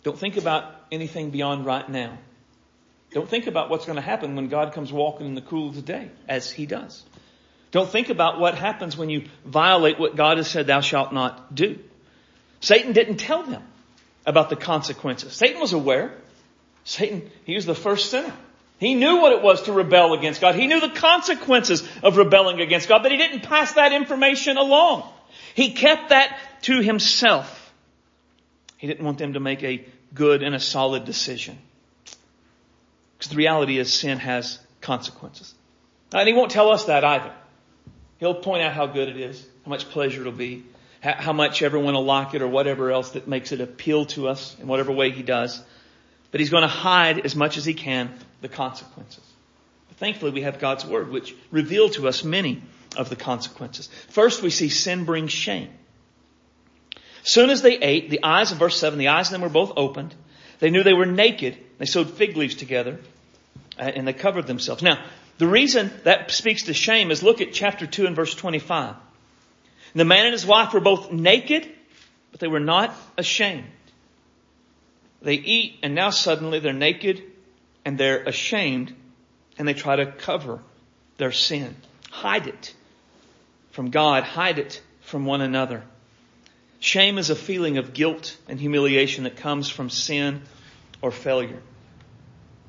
don't 0.03 0.18
think 0.18 0.37
about 0.37 0.71
anything 0.92 1.31
beyond 1.31 1.64
right 1.64 1.88
now. 1.88 2.18
Don't 3.12 3.31
think 3.31 3.47
about 3.47 3.71
what's 3.71 3.87
going 3.87 3.97
to 3.97 4.03
happen 4.03 4.37
when 4.37 4.49
God 4.49 4.75
comes 4.75 4.92
walking 4.92 5.25
in 5.25 5.35
the 5.35 5.40
cool 5.40 5.71
of 5.71 5.75
the 5.75 5.81
day, 5.81 6.11
as 6.29 6.51
He 6.51 6.66
does. 6.66 7.03
Don't 7.71 7.88
think 7.88 8.11
about 8.11 8.38
what 8.38 8.57
happens 8.57 8.95
when 8.95 9.09
you 9.09 9.25
violate 9.42 9.99
what 9.99 10.16
God 10.16 10.37
has 10.37 10.51
said 10.51 10.66
thou 10.66 10.83
shalt 10.83 11.14
not 11.14 11.55
do. 11.55 11.79
Satan 12.62 12.92
didn't 12.92 13.16
tell 13.16 13.42
them 13.42 13.62
about 14.25 14.48
the 14.48 14.57
consequences. 14.57 15.35
Satan 15.35 15.61
was 15.61 15.72
aware. 15.72 16.14
Satan, 16.85 17.29
he 17.44 17.57
was 17.57 17.66
the 17.66 17.75
first 17.75 18.11
sinner. 18.11 18.33
He 18.79 18.94
knew 18.94 19.20
what 19.20 19.33
it 19.33 19.42
was 19.42 19.62
to 19.62 19.72
rebel 19.72 20.14
against 20.14 20.40
God. 20.40 20.55
He 20.55 20.68
knew 20.68 20.81
the 20.81 20.88
consequences 20.88 21.87
of 22.03 22.16
rebelling 22.16 22.61
against 22.61 22.88
God, 22.88 23.03
but 23.03 23.11
he 23.11 23.18
didn't 23.18 23.42
pass 23.42 23.75
that 23.75 23.92
information 23.92 24.57
along. 24.57 25.09
He 25.55 25.72
kept 25.72 26.11
that 26.11 26.38
to 26.62 26.81
himself. 26.81 27.72
He 28.79 28.87
didn't 28.87 29.05
want 29.05 29.18
them 29.18 29.33
to 29.35 29.40
make 29.40 29.62
a 29.64 29.85
good 30.14 30.42
and 30.42 30.55
a 30.55 30.61
solid 30.61 31.05
decision. 31.05 31.59
Because 33.18 33.31
the 33.31 33.37
reality 33.37 33.79
is 33.79 33.92
sin 33.92 34.18
has 34.18 34.61
consequences. 34.81 35.53
And 36.12 36.29
he 36.29 36.35
won't 36.35 36.53
tell 36.53 36.70
us 36.70 36.85
that 36.85 37.05
either. 37.05 37.33
He'll 38.18 38.35
point 38.35 38.62
out 38.62 38.72
how 38.72 38.87
good 38.87 39.09
it 39.09 39.16
is, 39.16 39.44
how 39.64 39.70
much 39.70 39.88
pleasure 39.90 40.20
it'll 40.20 40.33
be, 40.33 40.64
how 41.03 41.33
much 41.33 41.62
everyone 41.62 41.95
will 41.95 42.05
like 42.05 42.35
it 42.35 42.43
or 42.43 42.49
whatever 42.49 42.93
else 42.93 43.11
that 43.11 43.27
makes 43.27 43.51
it 43.51 43.61
appeal 43.61 44.07
to 44.07 44.29
us 44.29 44.57
in 44.61 44.69
whatever 44.69 44.93
way 44.93 45.11
he 45.11 45.23
does. 45.23 45.61
But 46.31 46.41
he's 46.41 46.51
going 46.51 46.62
to 46.62 46.69
hide 46.69 47.27
as 47.27 47.35
much 47.35 47.57
as 47.57 47.65
he 47.65 47.75
can 47.75 48.12
the 48.41 48.49
consequences. 48.49 49.25
But 49.88 49.99
thankfully 49.99 50.31
we 50.31 50.43
have 50.43 50.61
God's 50.61 50.87
word 50.87 51.11
which 51.11 51.35
reveal 51.51 51.88
to 51.91 52.07
us 52.07 52.23
many 52.23 52.62
of 52.97 53.09
the 53.09 53.17
consequences. 53.17 53.88
First 54.11 54.43
we 54.43 54.51
see 54.51 54.69
sin 54.69 55.05
brings 55.05 55.33
shame. 55.33 55.71
Soon 57.25 57.51
as 57.51 57.62
they 57.62 57.79
ate, 57.79 58.11
the 58.11 58.23
eyes 58.23 58.53
of 58.53 58.59
verse 58.59 58.79
7, 58.79 58.99
the 58.99 59.09
eyes 59.09 59.27
of 59.29 59.33
them 59.33 59.43
were 59.43 59.49
both 59.49 59.73
opened. 59.77 60.15
They 60.61 60.71
knew 60.71 60.85
they 60.85 60.93
were 60.93 61.07
naked. 61.07 61.57
They 61.79 61.87
sewed 61.87 62.11
fig 62.11 62.37
leaves 62.37 62.55
together 62.55 63.01
uh, 63.79 63.83
and 63.83 64.07
they 64.07 64.12
covered 64.12 64.47
themselves. 64.47 64.83
Now, 64.83 65.03
the 65.38 65.49
reason 65.49 65.91
that 66.05 66.31
speaks 66.31 66.65
to 66.65 66.75
shame 66.75 67.11
is 67.11 67.23
look 67.23 67.41
at 67.41 67.53
chapter 67.53 67.87
2 67.87 68.07
and 68.07 68.15
verse 68.15 68.35
25. 68.35 68.95
The 69.94 70.05
man 70.05 70.26
and 70.26 70.33
his 70.33 70.46
wife 70.46 70.72
were 70.72 70.81
both 70.81 71.12
naked, 71.12 71.68
but 72.31 72.40
they 72.40 72.48
were 72.48 72.61
not 72.61 72.94
ashamed. 73.18 73.66
They 75.20 75.35
eat 75.35 75.78
and 75.83 75.94
now 75.94 76.11
suddenly 76.11 76.59
they're 76.59 76.72
naked 76.72 77.22
and 77.85 77.98
they're 77.98 78.22
ashamed 78.22 78.94
and 79.59 79.68
they 79.68 79.74
try 79.74 79.96
to 79.96 80.07
cover 80.07 80.61
their 81.18 81.33
sin. 81.33 81.76
Hide 82.11 82.46
it 82.48 82.74
from 83.70 83.90
God. 83.90 84.24
Hide 84.24 84.59
it 84.59 84.83
from 85.02 85.26
one 85.26 85.40
another. 85.40 85.83
Shame 86.81 87.18
is 87.18 87.31
a 87.31 87.37
feeling 87.37 87.78
of 87.78 87.92
guilt 87.92 88.37
and 88.48 88.59
humiliation 88.59 89.24
that 89.24 89.37
comes 89.37 89.68
from 89.68 89.88
sin 89.88 90.42
or 91.00 91.11
failure. 91.12 91.61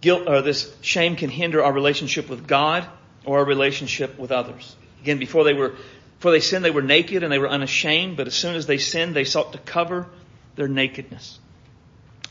Guilt 0.01 0.27
or 0.27 0.41
this 0.41 0.71
shame 0.81 1.15
can 1.15 1.29
hinder 1.29 1.63
our 1.63 1.73
relationship 1.73 2.29
with 2.29 2.45
God 2.45 2.85
or 3.25 3.39
our 3.39 3.45
relationship 3.45 4.19
with 4.19 4.31
others. 4.31 4.75
Again, 5.01 5.17
before 5.17 5.43
they 5.43 5.53
were, 5.53 5.75
before 6.23 6.31
they 6.31 6.39
sinned, 6.39 6.63
they 6.63 6.71
were 6.71 6.81
naked 6.81 7.21
and 7.21 7.29
they 7.29 7.37
were 7.37 7.49
unashamed, 7.49 8.15
but 8.15 8.27
as 8.27 8.33
soon 8.33 8.55
as 8.55 8.65
they 8.65 8.77
sinned, 8.77 9.13
they 9.13 9.25
sought 9.25 9.51
to 9.51 9.57
cover 9.57 10.07
their 10.55 10.69
nakedness. 10.69 11.37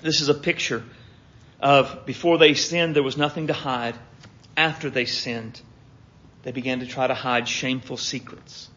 This 0.01 0.23
is 0.23 0.31
a 0.31 0.35
picture 0.35 0.83
of 1.61 2.07
before 2.07 2.39
they 2.39 2.55
sinned, 2.55 2.97
there 2.97 3.03
was 3.03 3.19
nothing 3.19 3.49
to 3.49 3.53
hide. 3.53 3.95
After 4.57 4.89
they 4.89 5.05
sinned, 5.05 5.61
they 6.43 6.53
began 6.53 6.81
to 6.81 6.87
try 6.87 7.07
to 7.07 7.13
hide 7.13 7.47
shameful 7.47 7.99
secrets. 7.99 8.71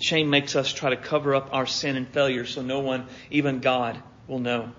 Shame 0.00 0.30
makes 0.30 0.54
us 0.54 0.72
try 0.72 0.90
to 0.90 0.96
cover 0.96 1.34
up 1.34 1.48
our 1.52 1.66
sin 1.66 1.96
and 1.96 2.06
failure 2.06 2.46
so 2.46 2.62
no 2.62 2.78
one, 2.78 3.08
even 3.32 3.58
God, 3.58 4.00
will 4.28 4.38
know. 4.38 4.70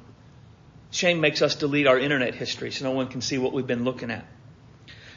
Shame 0.92 1.20
makes 1.20 1.42
us 1.42 1.56
delete 1.56 1.88
our 1.88 2.00
internet 2.00 2.36
history 2.36 2.72
so 2.72 2.86
no 2.86 2.92
one 2.92 3.10
can 3.10 3.20
see 3.20 3.38
what 3.38 3.52
we've 3.52 3.68
been 3.68 3.84
looking 3.84 4.12
at. 4.12 4.26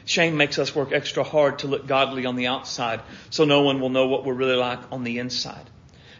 Shame 0.07 0.37
makes 0.37 0.57
us 0.57 0.73
work 0.73 0.93
extra 0.93 1.21
hard 1.25 1.59
to 1.59 1.67
look 1.67 1.85
godly 1.85 2.25
on 2.25 2.37
the 2.37 2.47
outside 2.47 3.01
so 3.29 3.43
no 3.43 3.63
one 3.63 3.81
will 3.81 3.89
know 3.89 4.07
what 4.07 4.23
we're 4.23 4.33
really 4.33 4.55
like 4.55 4.79
on 4.89 5.03
the 5.03 5.19
inside. 5.19 5.69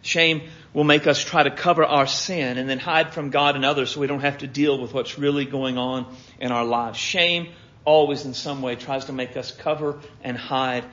Shame 0.01 0.49
will 0.73 0.83
make 0.83 1.07
us 1.07 1.23
try 1.23 1.43
to 1.43 1.51
cover 1.51 1.85
our 1.85 2.05
sin 2.05 2.57
and 2.57 2.69
then 2.69 2.79
hide 2.79 3.13
from 3.13 3.29
God 3.29 3.55
and 3.55 3.63
others 3.63 3.91
so 3.91 4.01
we 4.01 4.07
don't 4.07 4.19
have 4.19 4.39
to 4.39 4.47
deal 4.47 4.77
with 4.77 4.93
what's 4.93 5.17
really 5.17 5.45
going 5.45 5.77
on 5.77 6.13
in 6.37 6.51
our 6.51 6.65
lives. 6.65 6.97
Shame 6.97 7.47
always 7.85 8.25
in 8.25 8.33
some 8.33 8.61
way 8.61 8.75
tries 8.75 9.05
to 9.05 9.13
make 9.13 9.37
us 9.37 9.53
cover 9.53 10.01
and 10.21 10.35
hide 10.35 10.83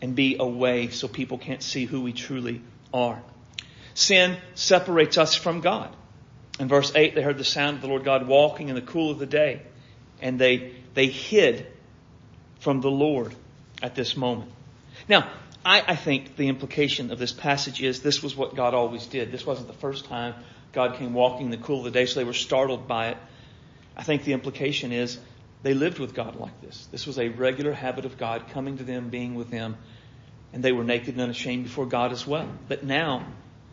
and 0.00 0.14
be 0.14 0.36
away 0.38 0.90
so 0.90 1.08
people 1.08 1.36
can't 1.36 1.64
see 1.64 1.84
who 1.84 2.00
we 2.00 2.12
truly 2.12 2.62
are. 2.94 3.20
Sin 3.94 4.36
separates 4.54 5.18
us 5.18 5.34
from 5.34 5.62
God. 5.62 5.94
In 6.60 6.68
verse 6.68 6.92
8, 6.94 7.16
they 7.16 7.22
heard 7.22 7.38
the 7.38 7.44
sound 7.44 7.76
of 7.76 7.82
the 7.82 7.88
Lord 7.88 8.04
God 8.04 8.28
walking 8.28 8.68
in 8.68 8.76
the 8.76 8.82
cool 8.82 9.10
of 9.10 9.18
the 9.18 9.26
day, 9.26 9.62
and 10.22 10.38
they, 10.38 10.74
they 10.94 11.08
hid 11.08 11.66
from 12.60 12.80
the 12.80 12.90
Lord 12.90 13.34
at 13.82 13.94
this 13.94 14.16
moment. 14.16 14.50
Now, 15.08 15.28
I, 15.64 15.82
I 15.88 15.96
think 15.96 16.36
the 16.36 16.48
implication 16.48 17.10
of 17.10 17.18
this 17.18 17.32
passage 17.32 17.82
is 17.82 18.00
this 18.00 18.22
was 18.22 18.36
what 18.36 18.54
God 18.54 18.74
always 18.74 19.06
did. 19.06 19.32
This 19.32 19.44
wasn't 19.44 19.66
the 19.68 19.74
first 19.74 20.06
time 20.06 20.34
God 20.72 20.96
came 20.96 21.12
walking 21.12 21.46
in 21.46 21.50
the 21.50 21.58
cool 21.58 21.78
of 21.78 21.84
the 21.84 21.90
day, 21.90 22.06
so 22.06 22.20
they 22.20 22.24
were 22.24 22.32
startled 22.32 22.86
by 22.86 23.08
it. 23.08 23.16
I 23.96 24.02
think 24.02 24.24
the 24.24 24.32
implication 24.32 24.92
is 24.92 25.18
they 25.62 25.74
lived 25.74 25.98
with 25.98 26.14
God 26.14 26.36
like 26.36 26.60
this. 26.60 26.88
This 26.90 27.06
was 27.06 27.18
a 27.18 27.28
regular 27.28 27.72
habit 27.72 28.04
of 28.04 28.16
God 28.16 28.48
coming 28.50 28.78
to 28.78 28.84
them, 28.84 29.10
being 29.10 29.34
with 29.34 29.50
them, 29.50 29.76
and 30.52 30.62
they 30.62 30.72
were 30.72 30.84
naked 30.84 31.14
and 31.14 31.20
unashamed 31.20 31.64
before 31.64 31.86
God 31.86 32.12
as 32.12 32.26
well. 32.26 32.48
But 32.68 32.84
now 32.84 33.26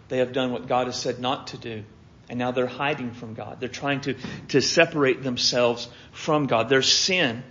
they 0.10 0.18
have 0.18 0.34
done 0.34 0.52
what 0.52 0.68
God 0.68 0.88
has 0.88 1.00
said 1.00 1.20
not 1.20 1.48
to 1.48 1.58
do. 1.58 1.84
And 2.30 2.40
now 2.40 2.52
they're 2.52 2.68
hiding 2.68 3.12
from 3.12 3.36
God. 3.36 3.62
They're 3.62 3.70
trying 3.70 4.02
to, 4.02 4.16
to 4.50 4.62
separate 4.62 5.24
themselves 5.24 5.88
from 6.12 6.48
God. 6.48 6.68
Their 6.68 6.82
sin 6.82 7.42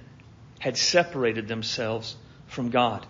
had 0.59 0.77
separated 0.77 1.49
themselves 1.49 2.17
from 2.47 2.71
God. 2.71 3.07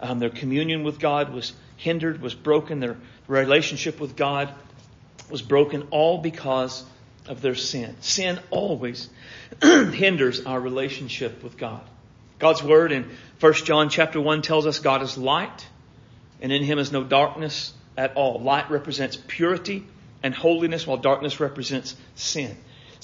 Um, 0.00 0.18
their 0.18 0.30
communion 0.30 0.84
with 0.84 0.98
God 0.98 1.32
was 1.32 1.52
hindered, 1.76 2.20
was 2.20 2.34
broken. 2.34 2.80
Their 2.80 2.96
relationship 3.26 4.00
with 4.00 4.16
God 4.16 4.52
was 5.30 5.42
broken 5.42 5.88
all 5.90 6.18
because 6.18 6.84
of 7.26 7.40
their 7.40 7.54
sin. 7.54 7.96
Sin 8.00 8.38
always 8.50 9.08
hinders 9.62 10.44
our 10.44 10.60
relationship 10.60 11.42
with 11.42 11.56
God. 11.56 11.82
God's 12.38 12.62
word 12.62 12.92
in 12.92 13.10
1 13.40 13.52
John 13.54 13.88
chapter 13.88 14.20
1 14.20 14.42
tells 14.42 14.66
us 14.66 14.78
God 14.78 15.02
is 15.02 15.16
light 15.16 15.66
and 16.40 16.52
in 16.52 16.62
him 16.62 16.78
is 16.78 16.92
no 16.92 17.02
darkness 17.02 17.72
at 17.96 18.14
all. 18.14 18.40
Light 18.40 18.70
represents 18.70 19.18
purity 19.26 19.84
and 20.22 20.34
holiness 20.34 20.86
while 20.86 20.98
darkness 20.98 21.40
represents 21.40 21.96
sin. 22.14 22.56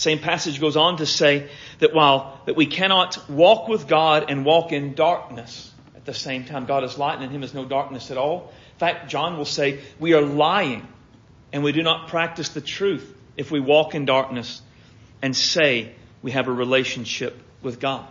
Same 0.02 0.18
passage 0.18 0.60
goes 0.60 0.76
on 0.76 0.96
to 0.96 1.06
say 1.06 1.48
that 1.78 1.94
while 1.94 2.40
that 2.46 2.56
we 2.56 2.66
cannot 2.66 3.30
walk 3.30 3.68
with 3.68 3.86
God 3.86 4.30
and 4.30 4.44
walk 4.44 4.72
in 4.72 4.94
darkness 4.94 5.70
at 5.94 6.04
the 6.04 6.12
same 6.12 6.44
time. 6.44 6.66
God 6.66 6.82
is 6.82 6.98
light 6.98 7.14
and 7.14 7.22
in 7.22 7.30
him 7.30 7.44
is 7.44 7.54
no 7.54 7.64
darkness 7.64 8.10
at 8.10 8.18
all. 8.18 8.52
In 8.72 8.78
fact, 8.78 9.08
John 9.08 9.38
will 9.38 9.44
say 9.44 9.78
we 10.00 10.14
are 10.14 10.20
lying 10.20 10.88
and 11.52 11.62
we 11.62 11.70
do 11.70 11.84
not 11.84 12.08
practice 12.08 12.48
the 12.48 12.60
truth 12.60 13.14
if 13.36 13.52
we 13.52 13.60
walk 13.60 13.94
in 13.94 14.04
darkness 14.04 14.60
and 15.22 15.36
say 15.36 15.94
we 16.20 16.32
have 16.32 16.48
a 16.48 16.52
relationship 16.52 17.40
with 17.62 17.78
God. 17.78 18.04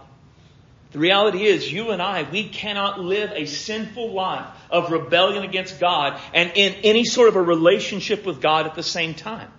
The 0.93 0.99
reality 0.99 1.43
is, 1.43 1.69
you 1.69 1.91
and 1.91 2.01
I, 2.01 2.23
we 2.23 2.47
cannot 2.47 3.01
live 3.01 3.31
a 3.33 3.45
sinful 3.45 4.13
life 4.13 4.47
of 4.69 4.93
rebellion 4.93 5.43
against 5.43 5.77
God 5.81 6.17
and 6.33 6.53
in 6.55 6.73
any 6.85 7.03
sort 7.03 7.27
of 7.27 7.35
a 7.35 7.41
relationship 7.41 8.25
with 8.25 8.39
God 8.39 8.65
at 8.65 8.75
the 8.75 8.83
same 8.83 9.13
time. 9.13 9.51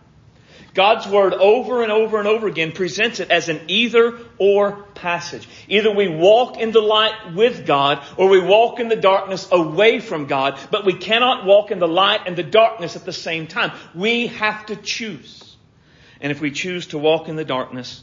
God's 0.74 1.06
Word 1.06 1.34
over 1.34 1.82
and 1.82 1.92
over 1.92 2.18
and 2.18 2.26
over 2.26 2.48
again 2.48 2.72
presents 2.72 3.20
it 3.20 3.30
as 3.30 3.48
an 3.48 3.60
either 3.68 4.18
or 4.38 4.84
passage. 4.94 5.46
Either 5.68 5.94
we 5.94 6.08
walk 6.08 6.58
in 6.58 6.72
the 6.72 6.80
light 6.80 7.34
with 7.34 7.66
God 7.66 8.02
or 8.16 8.28
we 8.28 8.40
walk 8.40 8.80
in 8.80 8.88
the 8.88 8.96
darkness 8.96 9.46
away 9.52 10.00
from 10.00 10.26
God, 10.26 10.58
but 10.70 10.86
we 10.86 10.94
cannot 10.94 11.44
walk 11.44 11.70
in 11.70 11.78
the 11.78 11.88
light 11.88 12.22
and 12.26 12.36
the 12.36 12.42
darkness 12.42 12.96
at 12.96 13.04
the 13.04 13.12
same 13.12 13.46
time. 13.46 13.72
We 13.94 14.28
have 14.28 14.66
to 14.66 14.76
choose. 14.76 15.56
And 16.20 16.32
if 16.32 16.40
we 16.40 16.50
choose 16.50 16.86
to 16.88 16.98
walk 16.98 17.28
in 17.28 17.36
the 17.36 17.44
darkness, 17.44 18.02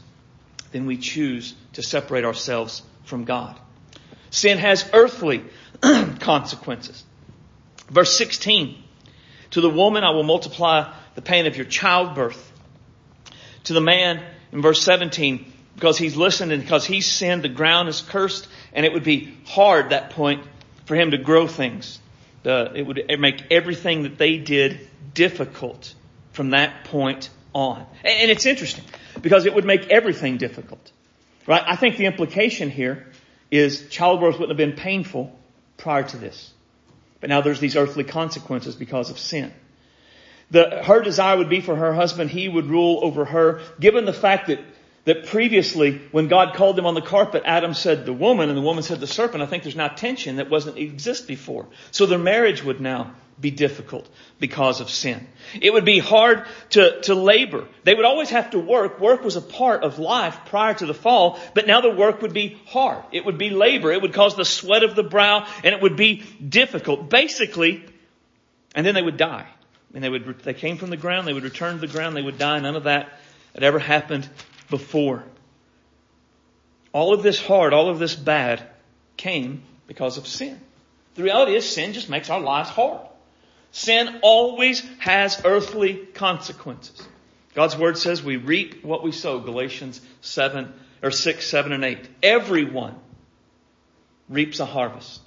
then 0.70 0.86
we 0.86 0.96
choose 0.96 1.54
to 1.72 1.82
separate 1.82 2.24
ourselves 2.24 2.82
from 3.04 3.24
God. 3.24 3.58
Sin 4.30 4.58
has 4.58 4.88
earthly 4.92 5.42
consequences. 6.20 7.04
Verse 7.88 8.16
16. 8.16 8.80
To 9.52 9.60
the 9.60 9.70
woman 9.70 10.04
I 10.04 10.10
will 10.10 10.22
multiply 10.22 10.92
the 11.16 11.22
pain 11.22 11.46
of 11.46 11.56
your 11.56 11.66
childbirth. 11.66 12.49
To 13.64 13.72
the 13.72 13.80
man 13.80 14.22
in 14.52 14.62
verse 14.62 14.82
17, 14.82 15.52
because 15.74 15.98
he's 15.98 16.16
listened 16.16 16.52
and 16.52 16.62
because 16.62 16.84
he's 16.84 17.10
sinned, 17.10 17.42
the 17.42 17.48
ground 17.48 17.88
is 17.88 18.00
cursed, 18.00 18.48
and 18.72 18.84
it 18.84 18.92
would 18.92 19.04
be 19.04 19.34
hard 19.46 19.90
that 19.90 20.10
point 20.10 20.44
for 20.86 20.94
him 20.94 21.12
to 21.12 21.18
grow 21.18 21.46
things. 21.46 21.98
The, 22.42 22.72
it 22.74 22.86
would 22.86 23.02
make 23.18 23.44
everything 23.50 24.04
that 24.04 24.18
they 24.18 24.38
did 24.38 24.88
difficult 25.14 25.94
from 26.32 26.50
that 26.50 26.84
point 26.84 27.30
on. 27.52 27.86
And 28.04 28.30
it's 28.30 28.46
interesting 28.46 28.84
because 29.20 29.46
it 29.46 29.54
would 29.54 29.64
make 29.64 29.88
everything 29.88 30.36
difficult. 30.36 30.92
Right? 31.46 31.62
I 31.66 31.76
think 31.76 31.96
the 31.96 32.06
implication 32.06 32.70
here 32.70 33.06
is 33.50 33.88
childbirth 33.88 34.38
wouldn't 34.38 34.58
have 34.58 34.68
been 34.68 34.76
painful 34.76 35.36
prior 35.76 36.02
to 36.02 36.16
this. 36.16 36.52
But 37.20 37.30
now 37.30 37.40
there's 37.40 37.60
these 37.60 37.76
earthly 37.76 38.04
consequences 38.04 38.74
because 38.76 39.10
of 39.10 39.18
sin. 39.18 39.52
The, 40.50 40.82
her 40.84 41.00
desire 41.00 41.36
would 41.36 41.48
be 41.48 41.60
for 41.60 41.76
her 41.76 41.94
husband, 41.94 42.30
he 42.30 42.48
would 42.48 42.66
rule 42.66 43.00
over 43.02 43.24
her, 43.24 43.60
given 43.78 44.04
the 44.04 44.12
fact 44.12 44.48
that, 44.48 44.58
that 45.04 45.26
previously, 45.26 46.00
when 46.10 46.28
God 46.28 46.54
called 46.54 46.76
them 46.76 46.86
on 46.86 46.94
the 46.94 47.02
carpet, 47.02 47.44
Adam 47.46 47.72
said 47.72 48.04
the 48.04 48.12
woman 48.12 48.48
and 48.48 48.58
the 48.58 48.62
woman 48.62 48.82
said 48.82 49.00
the 49.00 49.06
serpent. 49.06 49.42
I 49.42 49.46
think 49.46 49.62
there's 49.62 49.76
now 49.76 49.88
tension 49.88 50.36
that 50.36 50.50
wasn't 50.50 50.76
exist 50.76 51.28
before. 51.28 51.66
So 51.92 52.06
their 52.06 52.18
marriage 52.18 52.64
would 52.64 52.80
now 52.80 53.14
be 53.40 53.50
difficult 53.50 54.08
because 54.38 54.80
of 54.80 54.90
sin. 54.90 55.26
It 55.60 55.72
would 55.72 55.84
be 55.84 55.98
hard 55.98 56.46
to, 56.70 57.00
to 57.02 57.14
labor. 57.14 57.66
They 57.84 57.94
would 57.94 58.04
always 58.04 58.30
have 58.30 58.50
to 58.50 58.58
work. 58.58 59.00
Work 59.00 59.24
was 59.24 59.36
a 59.36 59.40
part 59.40 59.82
of 59.82 59.98
life 59.98 60.38
prior 60.46 60.74
to 60.74 60.86
the 60.86 60.94
fall, 60.94 61.38
but 61.54 61.66
now 61.66 61.80
the 61.80 61.90
work 61.90 62.22
would 62.22 62.34
be 62.34 62.60
hard. 62.66 63.02
It 63.12 63.24
would 63.24 63.38
be 63.38 63.50
labor. 63.50 63.92
It 63.92 64.02
would 64.02 64.12
cause 64.12 64.36
the 64.36 64.44
sweat 64.44 64.82
of 64.82 64.94
the 64.94 65.02
brow 65.02 65.46
and 65.64 65.74
it 65.74 65.80
would 65.80 65.96
be 65.96 66.24
difficult. 66.46 67.08
Basically, 67.08 67.84
and 68.74 68.84
then 68.84 68.94
they 68.94 69.02
would 69.02 69.16
die. 69.16 69.46
And 69.94 70.04
they 70.04 70.08
would, 70.08 70.40
they 70.40 70.54
came 70.54 70.76
from 70.76 70.90
the 70.90 70.96
ground, 70.96 71.26
they 71.26 71.32
would 71.32 71.44
return 71.44 71.74
to 71.74 71.80
the 71.80 71.92
ground, 71.92 72.16
they 72.16 72.22
would 72.22 72.38
die. 72.38 72.58
None 72.60 72.76
of 72.76 72.84
that 72.84 73.08
had 73.54 73.64
ever 73.64 73.78
happened 73.78 74.28
before. 74.68 75.24
All 76.92 77.12
of 77.12 77.22
this 77.22 77.40
hard, 77.40 77.72
all 77.72 77.88
of 77.88 77.98
this 77.98 78.14
bad 78.14 78.62
came 79.16 79.62
because 79.86 80.18
of 80.18 80.26
sin. 80.26 80.60
The 81.14 81.22
reality 81.22 81.54
is 81.54 81.68
sin 81.68 81.92
just 81.92 82.08
makes 82.08 82.30
our 82.30 82.40
lives 82.40 82.70
hard. 82.70 83.00
Sin 83.72 84.20
always 84.22 84.80
has 84.98 85.42
earthly 85.44 85.94
consequences. 85.94 87.06
God's 87.54 87.76
word 87.76 87.98
says 87.98 88.22
we 88.22 88.36
reap 88.36 88.84
what 88.84 89.02
we 89.02 89.12
sow, 89.12 89.40
Galatians 89.40 90.00
7 90.20 90.72
or 91.02 91.10
6, 91.10 91.46
7 91.46 91.72
and 91.72 91.84
8. 91.84 91.98
Everyone 92.22 92.94
reaps 94.28 94.60
a 94.60 94.64
harvest. 94.64 95.20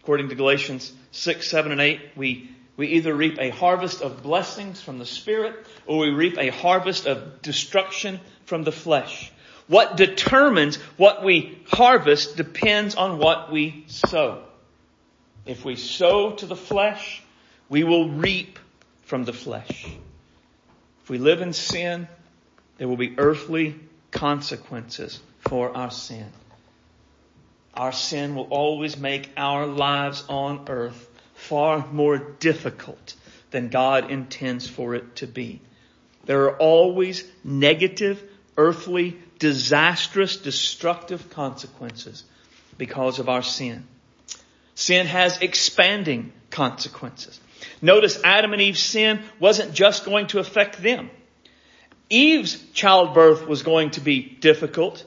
According 0.00 0.28
to 0.30 0.34
Galatians 0.34 0.92
6, 1.12 1.48
7 1.48 1.72
and 1.72 1.80
8, 1.80 2.00
we, 2.16 2.50
we 2.82 2.88
either 2.88 3.14
reap 3.14 3.38
a 3.38 3.50
harvest 3.50 4.02
of 4.02 4.24
blessings 4.24 4.80
from 4.80 4.98
the 4.98 5.06
Spirit 5.06 5.54
or 5.86 5.98
we 5.98 6.10
reap 6.10 6.36
a 6.36 6.48
harvest 6.48 7.06
of 7.06 7.40
destruction 7.40 8.18
from 8.44 8.64
the 8.64 8.72
flesh. 8.72 9.30
What 9.68 9.96
determines 9.96 10.74
what 10.96 11.22
we 11.22 11.62
harvest 11.68 12.36
depends 12.36 12.96
on 12.96 13.18
what 13.18 13.52
we 13.52 13.84
sow. 13.86 14.42
If 15.46 15.64
we 15.64 15.76
sow 15.76 16.32
to 16.32 16.46
the 16.46 16.56
flesh, 16.56 17.22
we 17.68 17.84
will 17.84 18.08
reap 18.08 18.58
from 19.02 19.22
the 19.22 19.32
flesh. 19.32 19.86
If 21.04 21.08
we 21.08 21.18
live 21.18 21.40
in 21.40 21.52
sin, 21.52 22.08
there 22.78 22.88
will 22.88 22.96
be 22.96 23.14
earthly 23.16 23.78
consequences 24.10 25.20
for 25.38 25.76
our 25.76 25.92
sin. 25.92 26.26
Our 27.74 27.92
sin 27.92 28.34
will 28.34 28.48
always 28.50 28.96
make 28.96 29.30
our 29.36 29.68
lives 29.68 30.24
on 30.28 30.64
earth 30.66 31.10
far 31.48 31.86
more 31.92 32.18
difficult 32.18 33.14
than 33.50 33.68
God 33.68 34.10
intends 34.10 34.68
for 34.68 34.94
it 34.94 35.16
to 35.16 35.26
be. 35.26 35.60
There 36.24 36.44
are 36.44 36.56
always 36.56 37.24
negative, 37.42 38.22
earthly, 38.56 39.18
disastrous, 39.38 40.36
destructive 40.36 41.30
consequences 41.30 42.24
because 42.78 43.18
of 43.18 43.28
our 43.28 43.42
sin. 43.42 43.86
Sin 44.74 45.06
has 45.06 45.42
expanding 45.42 46.32
consequences. 46.50 47.40
Notice 47.80 48.20
Adam 48.22 48.52
and 48.52 48.62
Eve's 48.62 48.80
sin 48.80 49.22
wasn't 49.40 49.74
just 49.74 50.04
going 50.04 50.28
to 50.28 50.38
affect 50.38 50.80
them. 50.80 51.10
Eve's 52.08 52.56
childbirth 52.72 53.46
was 53.46 53.62
going 53.62 53.90
to 53.92 54.00
be 54.00 54.22
difficult. 54.22 55.04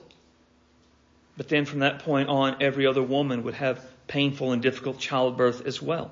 But 1.37 1.47
then 1.49 1.65
from 1.65 1.79
that 1.79 1.99
point 1.99 2.29
on, 2.29 2.57
every 2.61 2.87
other 2.87 3.03
woman 3.03 3.43
would 3.43 3.55
have 3.55 3.83
painful 4.07 4.51
and 4.51 4.61
difficult 4.61 4.99
childbirth 4.99 5.65
as 5.65 5.81
well. 5.81 6.11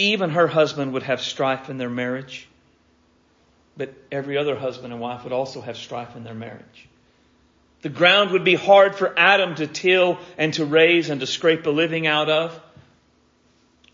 Even 0.00 0.30
her 0.30 0.46
husband 0.46 0.92
would 0.94 1.02
have 1.04 1.20
strife 1.20 1.70
in 1.70 1.78
their 1.78 1.90
marriage. 1.90 2.48
But 3.76 3.94
every 4.10 4.36
other 4.36 4.56
husband 4.56 4.92
and 4.92 5.00
wife 5.00 5.24
would 5.24 5.32
also 5.32 5.60
have 5.60 5.76
strife 5.76 6.16
in 6.16 6.24
their 6.24 6.34
marriage. 6.34 6.88
The 7.82 7.88
ground 7.88 8.32
would 8.32 8.44
be 8.44 8.54
hard 8.54 8.94
for 8.94 9.18
Adam 9.18 9.54
to 9.56 9.66
till 9.66 10.18
and 10.36 10.52
to 10.54 10.64
raise 10.64 11.08
and 11.10 11.20
to 11.20 11.26
scrape 11.26 11.66
a 11.66 11.70
living 11.70 12.06
out 12.06 12.28
of 12.28 12.60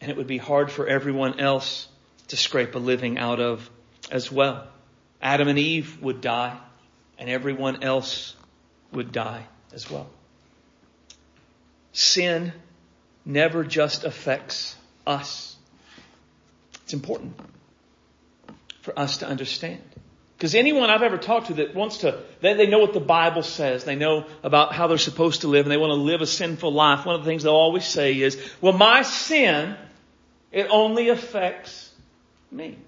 and 0.01 0.11
it 0.11 0.17
would 0.17 0.27
be 0.27 0.39
hard 0.39 0.71
for 0.71 0.87
everyone 0.87 1.41
else 1.41 1.89
to 2.29 2.37
scrape 2.37 2.75
a 2.75 2.79
living 2.79 3.19
out 3.19 3.41
of 3.41 3.69
as 4.11 4.31
well. 4.31 4.67
Adam 5.23 5.49
and 5.49 5.59
Eve 5.59 6.01
would 6.03 6.21
die, 6.21 6.57
and 7.19 7.31
everyone 7.31 7.83
else 7.83 8.37
would 8.93 9.11
die 9.11 9.45
as 9.73 9.91
well. 9.91 10.09
Sin 11.93 12.53
never 13.25 13.65
just 13.65 14.05
affects 14.05 14.77
us. 15.07 15.56
It's 16.87 16.95
important 16.95 17.35
for 18.81 18.97
us 18.97 19.19
to 19.19 19.27
understand. 19.27 19.83
Because 20.39 20.55
anyone 20.55 20.89
I've 20.89 21.03
ever 21.03 21.19
talked 21.19 21.49
to 21.49 21.55
that 21.55 21.75
wants 21.75 21.99
to, 21.99 22.23
they, 22.41 22.55
they 22.55 22.69
know 22.69 22.79
what 22.79 22.93
the 22.93 23.01
Bible 23.01 23.43
says. 23.43 23.83
They 23.83 23.97
know 23.97 24.27
about 24.45 24.73
how 24.73 24.87
they're 24.87 24.97
supposed 24.97 25.41
to 25.41 25.49
live 25.49 25.67
and 25.67 25.73
they 25.73 25.77
want 25.77 25.91
to 25.91 25.95
live 25.95 26.21
a 26.21 26.27
sinful 26.27 26.73
life. 26.73 27.05
One 27.05 27.17
of 27.17 27.23
the 27.23 27.27
things 27.29 27.43
they'll 27.43 27.55
always 27.55 27.85
say 27.85 28.21
is, 28.21 28.41
well, 28.61 28.73
my 28.73 29.03
sin 29.03 29.77
it 30.53 30.69
only 30.71 31.09
affects 31.09 31.91
me. 32.53 32.79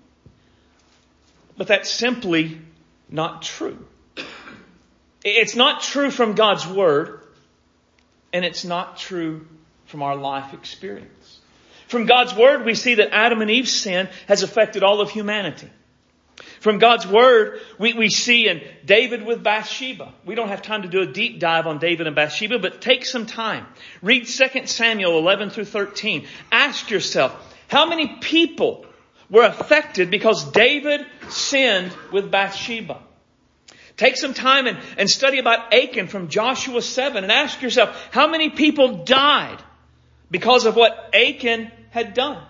But 1.57 1.67
that's 1.67 1.91
simply 1.91 2.61
not 3.11 3.43
true. 3.43 3.85
It's 5.25 5.57
not 5.57 5.83
true 5.83 6.11
from 6.11 6.35
God's 6.35 6.67
Word, 6.67 7.21
and 8.33 8.45
it's 8.45 8.65
not 8.65 8.97
true 8.97 9.47
from 9.87 10.03
our 10.03 10.15
life 10.15 10.55
experience. 10.55 11.18
From 11.89 12.05
God's 12.05 12.35
Word, 12.35 12.65
we 12.65 12.75
see 12.75 12.97
that 12.97 13.15
Adam 13.15 13.41
and 13.41 13.51
Eve's 13.51 13.73
sin 13.73 14.09
has 14.27 14.43
affected 14.43 14.83
all 14.83 15.01
of 15.01 15.11
humanity. 15.11 15.69
From 16.61 16.79
God's 16.79 17.07
Word, 17.07 17.61
we, 17.79 17.95
we 17.95 18.11
see 18.11 18.47
in 18.47 18.63
David 18.85 19.25
with 19.25 19.43
Bathsheba. 19.43 20.13
We 20.25 20.35
don't 20.35 20.49
have 20.49 20.61
time 20.61 20.83
to 20.83 20.89
do 20.89 21.01
a 21.01 21.07
deep 21.07 21.41
dive 21.41 21.67
on 21.67 21.79
David 21.79 22.07
and 22.07 22.15
Bathsheba, 22.15 22.59
but 22.59 22.83
take 22.83 23.07
some 23.07 23.27
time. 23.27 23.67
Read 24.03 24.27
2 24.27 24.67
Samuel 24.67 25.19
11 25.19 25.51
through 25.51 25.65
13. 25.65 26.27
Ask 26.53 26.91
yourself, 26.91 27.35
how 27.69 27.87
many 27.87 28.19
people 28.21 28.85
were 29.31 29.45
affected 29.45 30.11
because 30.11 30.51
David 30.51 31.07
sinned 31.29 31.93
with 32.13 32.31
Bathsheba? 32.31 33.01
Take 33.97 34.17
some 34.17 34.35
time 34.35 34.67
and, 34.67 34.79
and 34.97 35.09
study 35.09 35.39
about 35.39 35.73
Achan 35.73 36.09
from 36.09 36.29
Joshua 36.29 36.83
7 36.83 37.25
and 37.25 37.33
ask 37.33 37.63
yourself, 37.63 38.09
how 38.11 38.29
many 38.29 38.51
people 38.51 39.05
died 39.05 39.59
because 40.31 40.67
of 40.67 40.77
what 40.77 41.15
Achan 41.15 41.73
had 41.91 42.15
done? 42.15 42.43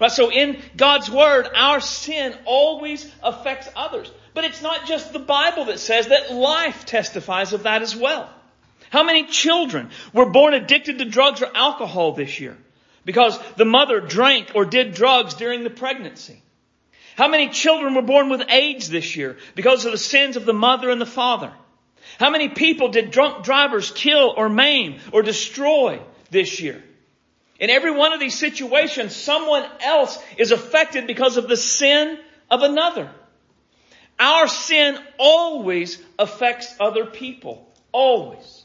Right, 0.00 0.10
so 0.10 0.30
in 0.30 0.60
God's 0.76 1.10
Word, 1.10 1.48
our 1.54 1.80
sin 1.80 2.34
always 2.44 3.10
affects 3.22 3.68
others. 3.74 4.10
But 4.34 4.44
it's 4.44 4.62
not 4.62 4.86
just 4.86 5.12
the 5.12 5.18
Bible 5.18 5.66
that 5.66 5.80
says 5.80 6.08
that 6.08 6.32
life 6.32 6.84
testifies 6.84 7.52
of 7.52 7.64
that 7.64 7.82
as 7.82 7.96
well. 7.96 8.28
How 8.90 9.02
many 9.02 9.24
children 9.24 9.90
were 10.12 10.30
born 10.30 10.54
addicted 10.54 10.98
to 10.98 11.04
drugs 11.04 11.42
or 11.42 11.50
alcohol 11.54 12.12
this 12.12 12.38
year? 12.40 12.56
Because 13.04 13.38
the 13.56 13.64
mother 13.64 14.00
drank 14.00 14.52
or 14.54 14.64
did 14.64 14.94
drugs 14.94 15.34
during 15.34 15.64
the 15.64 15.70
pregnancy. 15.70 16.42
How 17.16 17.28
many 17.28 17.48
children 17.48 17.94
were 17.94 18.02
born 18.02 18.28
with 18.28 18.48
AIDS 18.48 18.88
this 18.88 19.16
year 19.16 19.38
because 19.54 19.84
of 19.84 19.92
the 19.92 19.98
sins 19.98 20.36
of 20.36 20.44
the 20.44 20.52
mother 20.52 20.90
and 20.90 21.00
the 21.00 21.06
father? 21.06 21.52
How 22.20 22.30
many 22.30 22.48
people 22.48 22.88
did 22.88 23.10
drunk 23.10 23.44
drivers 23.44 23.90
kill 23.90 24.34
or 24.36 24.48
maim 24.48 25.00
or 25.12 25.22
destroy 25.22 26.00
this 26.30 26.60
year? 26.60 26.82
In 27.58 27.70
every 27.70 27.90
one 27.90 28.12
of 28.12 28.20
these 28.20 28.38
situations, 28.38 29.16
someone 29.16 29.64
else 29.80 30.18
is 30.36 30.52
affected 30.52 31.06
because 31.06 31.36
of 31.36 31.48
the 31.48 31.56
sin 31.56 32.18
of 32.50 32.62
another. 32.62 33.10
Our 34.18 34.48
sin 34.48 34.98
always 35.18 36.02
affects 36.18 36.74
other 36.78 37.06
people. 37.06 37.68
Always. 37.92 38.64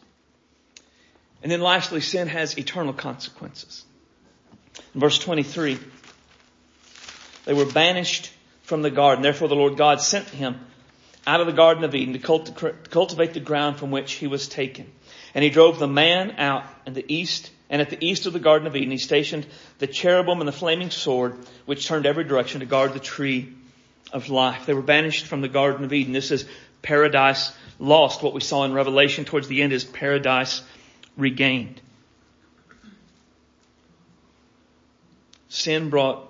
And 1.41 1.51
then 1.51 1.61
lastly, 1.61 2.01
sin 2.01 2.27
has 2.27 2.57
eternal 2.57 2.93
consequences. 2.93 3.83
In 4.93 4.99
verse 4.99 5.19
23, 5.19 5.79
they 7.45 7.53
were 7.53 7.65
banished 7.65 8.31
from 8.63 8.81
the 8.81 8.91
garden. 8.91 9.21
Therefore 9.21 9.47
the 9.47 9.55
Lord 9.55 9.77
God 9.77 10.01
sent 10.01 10.29
him 10.29 10.59
out 11.25 11.41
of 11.41 11.47
the 11.47 11.53
Garden 11.53 11.83
of 11.83 11.95
Eden 11.95 12.13
to 12.13 12.73
cultivate 12.89 13.33
the 13.33 13.39
ground 13.39 13.77
from 13.77 13.91
which 13.91 14.13
he 14.13 14.27
was 14.27 14.47
taken. 14.47 14.91
And 15.33 15.43
he 15.43 15.49
drove 15.49 15.79
the 15.79 15.87
man 15.87 16.31
out 16.37 16.65
in 16.85 16.93
the 16.93 17.05
east, 17.13 17.51
and 17.73 17.81
at 17.81 17.89
the 17.89 18.05
east 18.05 18.27
of 18.27 18.33
the 18.33 18.39
Garden 18.39 18.67
of 18.67 18.75
Eden 18.75 18.91
he 18.91 18.99
stationed 18.99 19.47
the 19.79 19.87
cherubim 19.87 20.39
and 20.39 20.47
the 20.47 20.51
flaming 20.51 20.91
sword, 20.91 21.35
which 21.65 21.87
turned 21.87 22.05
every 22.05 22.23
direction 22.23 22.59
to 22.59 22.67
guard 22.67 22.93
the 22.93 22.99
tree 22.99 23.51
of 24.11 24.29
life. 24.29 24.67
They 24.67 24.75
were 24.75 24.83
banished 24.83 25.25
from 25.25 25.41
the 25.41 25.47
Garden 25.47 25.83
of 25.83 25.91
Eden. 25.91 26.13
This 26.13 26.29
is 26.29 26.45
paradise 26.83 27.51
lost. 27.79 28.21
What 28.21 28.35
we 28.35 28.41
saw 28.41 28.63
in 28.65 28.73
Revelation 28.73 29.25
towards 29.25 29.47
the 29.47 29.63
end 29.63 29.73
is 29.73 29.83
paradise 29.83 30.61
regained. 31.17 31.81
Sin 35.49 35.89
brought 35.89 36.29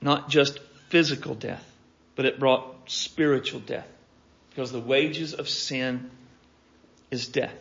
not 0.00 0.28
just 0.28 0.58
physical 0.88 1.36
death, 1.36 1.64
but 2.16 2.24
it 2.24 2.40
brought 2.40 2.90
spiritual 2.90 3.60
death. 3.60 3.86
Because 4.48 4.72
the 4.72 4.80
wages 4.80 5.34
of 5.34 5.48
sin 5.48 6.10
is 7.12 7.28
death. 7.28 7.54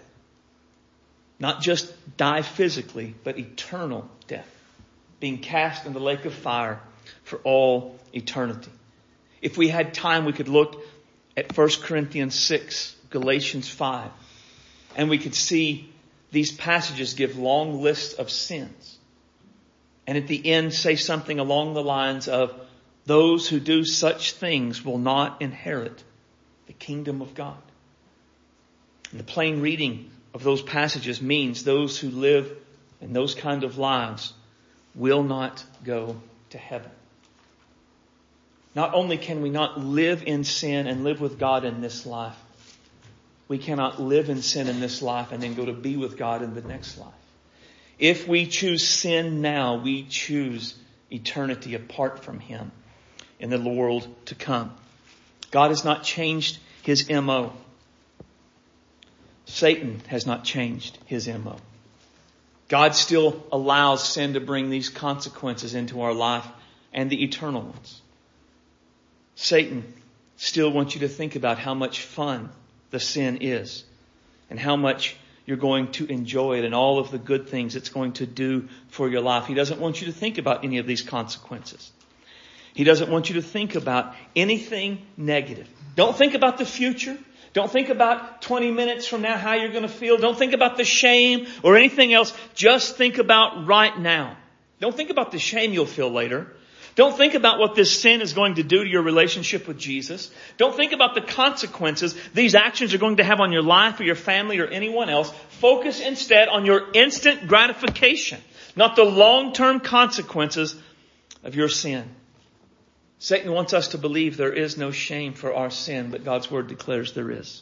Not 1.40 1.62
just 1.62 1.92
die 2.18 2.42
physically, 2.42 3.16
but 3.24 3.40
eternal 3.40 4.10
death. 4.28 4.50
Being 5.20 5.40
cast 5.40 5.86
in 5.86 5.94
the 5.94 6.00
lake 6.00 6.26
of 6.26 6.34
fire 6.34 6.82
for 7.24 7.40
all 7.40 7.98
eternity. 8.14 8.72
If 9.42 9.58
we 9.58 9.70
had 9.70 9.94
time, 9.94 10.26
we 10.26 10.34
could 10.34 10.50
look 10.50 10.84
at 11.38 11.58
1 11.58 11.70
Corinthians 11.82 12.36
6, 12.38 12.96
Galatians 13.10 13.70
5, 13.70 14.12
and 14.98 15.10
we 15.10 15.18
could 15.18 15.34
see 15.34 15.90
these 16.32 16.52
passages 16.52 17.14
give 17.14 17.38
long 17.38 17.82
lists 17.82 18.14
of 18.14 18.30
sins. 18.30 18.98
And 20.06 20.18
at 20.18 20.28
the 20.28 20.46
end 20.46 20.74
say 20.74 20.96
something 20.96 21.40
along 21.40 21.74
the 21.74 21.84
lines 21.84 22.28
of, 22.28 22.54
those 23.06 23.48
who 23.48 23.60
do 23.60 23.86
such 23.86 24.34
things 24.34 24.84
will 24.86 24.98
not 24.98 25.42
inherit 25.42 26.04
the 26.68 26.74
kingdom 26.74 27.22
of 27.22 27.34
God. 27.34 27.62
And 29.12 29.20
the 29.20 29.24
plain 29.24 29.62
reading 29.62 30.12
of 30.34 30.44
those 30.44 30.62
passages 30.62 31.22
means 31.22 31.64
those 31.64 32.00
who 32.00 32.10
live 32.10 32.56
in 33.02 33.14
those 33.14 33.36
kind 33.36 33.64
of 33.64 33.78
lives 33.78 34.34
will 34.96 35.24
not 35.24 35.64
go 35.84 36.22
to 36.52 36.58
heaven. 36.58 36.92
Not 38.76 38.94
only 38.94 39.18
can 39.18 39.42
we 39.42 39.50
not 39.50 39.80
live 39.80 40.24
in 40.24 40.44
sin 40.44 40.88
and 40.88 41.04
live 41.04 41.22
with 41.22 41.40
God 41.40 41.66
in 41.66 41.82
this 41.82 42.06
life, 42.06 42.38
we 43.48 43.58
cannot 43.58 44.00
live 44.00 44.30
in 44.30 44.42
sin 44.42 44.68
in 44.68 44.80
this 44.80 45.02
life 45.02 45.32
and 45.32 45.42
then 45.42 45.56
go 45.56 45.66
to 45.66 45.74
be 45.74 45.98
with 45.98 46.18
God 46.18 46.44
in 46.44 46.54
the 46.54 46.62
next 46.62 46.98
life. 46.98 47.14
If 47.98 48.28
we 48.28 48.46
choose 48.46 48.88
sin 48.88 49.42
now, 49.42 49.76
we 49.76 50.04
choose 50.04 50.76
eternity 51.12 51.74
apart 51.74 52.24
from 52.24 52.40
Him 52.40 52.72
in 53.40 53.50
the 53.50 53.60
world 53.60 54.08
to 54.28 54.36
come. 54.36 54.72
God 55.52 55.72
has 55.72 55.84
not 55.84 56.04
changed 56.04 56.60
His 56.84 57.10
MO. 57.10 57.54
Satan 59.50 60.02
has 60.08 60.28
not 60.28 60.44
changed 60.44 60.98
his 61.06 61.28
MO. 61.28 61.58
God 62.68 62.96
still 62.96 63.44
allows 63.52 64.08
sin 64.08 64.34
to 64.34 64.40
bring 64.40 64.70
these 64.70 64.90
consequences 64.90 65.74
into 65.74 66.02
our 66.02 66.14
life 66.14 66.46
and 66.94 67.10
the 67.10 67.24
eternal 67.24 67.64
ones. 67.64 68.02
Satan 69.36 69.92
still 70.38 70.72
wants 70.72 70.94
you 70.94 71.02
to 71.02 71.08
think 71.08 71.36
about 71.36 71.58
how 71.58 71.74
much 71.74 72.02
fun 72.02 72.50
the 72.92 73.00
sin 73.00 73.40
is 73.42 73.84
and 74.50 74.60
how 74.60 74.76
much 74.76 75.16
you're 75.48 75.58
going 75.58 75.92
to 75.94 76.06
enjoy 76.06 76.60
it 76.60 76.66
and 76.66 76.76
all 76.76 77.00
of 77.00 77.10
the 77.10 77.18
good 77.18 77.50
things 77.50 77.76
it's 77.76 77.90
going 77.90 78.14
to 78.14 78.28
do 78.28 78.70
for 78.90 79.10
your 79.10 79.22
life. 79.22 79.48
He 79.48 79.56
doesn't 79.56 79.80
want 79.80 80.00
you 80.00 80.08
to 80.08 80.14
think 80.14 80.38
about 80.38 80.64
any 80.64 80.78
of 80.78 80.86
these 80.86 81.02
consequences. 81.02 81.92
He 82.76 82.84
doesn't 82.84 83.10
want 83.10 83.30
you 83.30 83.36
to 83.36 83.42
think 83.42 83.74
about 83.74 84.16
anything 84.36 85.02
negative. 85.18 85.68
Don't 85.96 86.16
think 86.16 86.36
about 86.36 86.60
the 86.60 86.66
future. 86.66 87.18
Don't 87.54 87.72
think 87.72 87.90
about 87.90 88.42
20 88.42 88.72
minutes 88.72 89.08
from 89.08 89.22
now 89.22 89.38
how 89.38 89.54
you're 89.54 89.72
going 89.72 89.84
to 89.84 89.88
feel. 89.88 90.18
Don't 90.18 90.38
think 90.38 90.54
about 90.54 90.78
the 90.78 90.84
shame 90.84 91.48
or 91.64 91.76
anything 91.76 92.14
else. 92.14 92.34
Just 92.54 92.96
think 92.96 93.18
about 93.18 93.66
right 93.66 93.98
now. 94.00 94.38
Don't 94.80 94.96
think 94.96 95.10
about 95.10 95.32
the 95.32 95.40
shame 95.40 95.74
you'll 95.74 95.86
feel 95.86 96.12
later. 96.12 96.48
Don't 96.96 97.16
think 97.16 97.34
about 97.34 97.60
what 97.60 97.76
this 97.76 98.02
sin 98.02 98.22
is 98.22 98.34
going 98.34 98.56
to 98.56 98.64
do 98.64 98.84
to 98.84 98.90
your 98.90 99.02
relationship 99.02 99.68
with 99.68 99.78
Jesus. 99.78 100.30
Don't 100.58 100.76
think 100.76 100.92
about 100.92 101.16
the 101.16 101.22
consequences 101.22 102.14
these 102.34 102.56
actions 102.56 102.94
are 102.94 102.98
going 102.98 103.18
to 103.18 103.24
have 103.24 103.40
on 103.40 103.52
your 103.52 103.62
life 103.62 104.00
or 104.00 104.04
your 104.04 104.16
family 104.16 104.60
or 104.60 104.68
anyone 104.68 105.10
else. 105.10 105.32
Focus 105.62 106.02
instead 106.02 106.50
on 106.50 106.66
your 106.66 106.92
instant 106.94 107.48
gratification, 107.48 108.42
not 108.76 108.96
the 108.96 109.06
long-term 109.06 109.80
consequences 109.80 110.76
of 111.44 111.56
your 111.56 111.70
sin. 111.70 112.04
Satan 113.20 113.52
wants 113.52 113.74
us 113.74 113.90
to 113.90 113.98
believe 113.98 114.38
there 114.38 114.54
is 114.54 114.78
no 114.78 114.92
shame 114.92 115.34
for 115.34 115.54
our 115.54 115.70
sin, 115.70 116.10
but 116.10 116.24
God's 116.24 116.50
word 116.50 116.68
declares 116.68 117.14
there 117.14 117.30
is. 117.30 117.62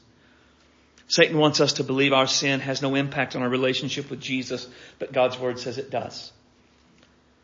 Satan 1.08 1.38
wants 1.38 1.60
us 1.60 1.74
to 1.74 1.84
believe 1.84 2.14
our 2.14 2.28
sin 2.28 2.60
has 2.60 2.82
no 2.82 2.94
impact 2.96 3.36
on 3.36 3.42
our 3.42 3.50
relationship 3.50 4.10
with 4.10 4.22
Jesus, 4.22 4.68
but 5.00 5.14
God's 5.14 5.40
word 5.40 5.60
says 5.60 5.78
it 5.78 5.90
does. 5.90 6.32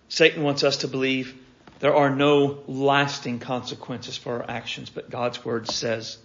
Satan 0.09 0.43
wants 0.43 0.63
us 0.63 0.77
to 0.77 0.87
believe 0.87 1.35
there 1.79 1.95
are 1.95 2.09
no 2.09 2.59
lasting 2.67 3.39
consequences 3.39 4.15
for 4.15 4.41
our 4.43 4.49
actions, 4.49 4.89
but 4.89 5.09
God's 5.09 5.43
word 5.43 5.67
says 5.67 6.17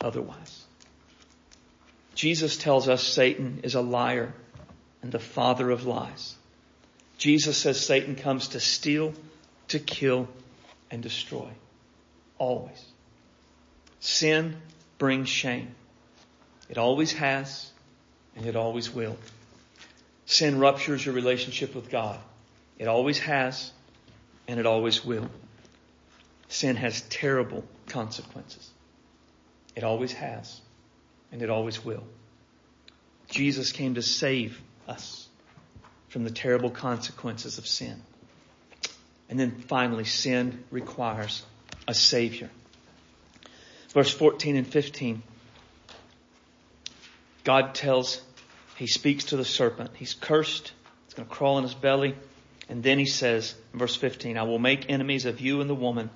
otherwise. 0.00 0.64
Jesus 2.14 2.56
tells 2.56 2.88
us 2.88 3.02
Satan 3.02 3.60
is 3.64 3.74
a 3.74 3.80
liar 3.80 4.32
and 5.02 5.10
the 5.10 5.18
father 5.18 5.70
of 5.70 5.86
lies. 5.86 6.36
Jesus 7.18 7.56
says 7.56 7.84
Satan 7.84 8.14
comes 8.14 8.48
to 8.48 8.60
steal, 8.60 9.12
to 9.68 9.78
kill, 9.78 10.28
and 10.92 11.02
destroy. 11.02 11.48
Always. 12.38 12.84
Sin 13.98 14.56
brings 14.98 15.28
shame. 15.28 15.74
It 16.68 16.78
always 16.78 17.12
has, 17.14 17.70
and 18.36 18.46
it 18.46 18.54
always 18.54 18.94
will. 18.94 19.16
Sin 20.26 20.60
ruptures 20.60 21.04
your 21.04 21.14
relationship 21.14 21.74
with 21.74 21.90
God. 21.90 22.20
It 22.78 22.86
always 22.86 23.18
has, 23.20 23.72
and 24.46 24.60
it 24.60 24.66
always 24.66 25.04
will. 25.04 25.28
Sin 26.48 26.76
has 26.76 27.00
terrible 27.02 27.64
consequences. 27.86 28.70
It 29.74 29.84
always 29.84 30.12
has, 30.12 30.60
and 31.32 31.42
it 31.42 31.50
always 31.50 31.84
will. 31.84 32.04
Jesus 33.30 33.72
came 33.72 33.94
to 33.94 34.02
save 34.02 34.60
us 34.86 35.26
from 36.08 36.24
the 36.24 36.30
terrible 36.30 36.70
consequences 36.70 37.56
of 37.56 37.66
sin. 37.66 38.02
And 39.32 39.40
then 39.40 39.62
finally, 39.66 40.04
sin 40.04 40.62
requires 40.70 41.42
a 41.88 41.94
Savior. 41.94 42.50
Verse 43.94 44.12
14 44.12 44.56
and 44.56 44.66
15. 44.66 45.22
God 47.42 47.74
tells, 47.74 48.20
He 48.76 48.86
speaks 48.86 49.24
to 49.24 49.38
the 49.38 49.44
serpent. 49.46 49.92
He's 49.94 50.12
cursed. 50.12 50.72
It's 51.06 51.14
going 51.14 51.26
to 51.26 51.34
crawl 51.34 51.56
in 51.56 51.64
his 51.64 51.72
belly. 51.72 52.14
And 52.68 52.82
then 52.82 52.98
he 52.98 53.06
says, 53.06 53.54
verse 53.72 53.96
15, 53.96 54.36
I 54.36 54.42
will 54.42 54.58
make 54.58 54.90
enemies 54.90 55.24
of 55.24 55.40
you 55.40 55.62
and 55.62 55.70
the 55.70 55.74
woman, 55.74 56.10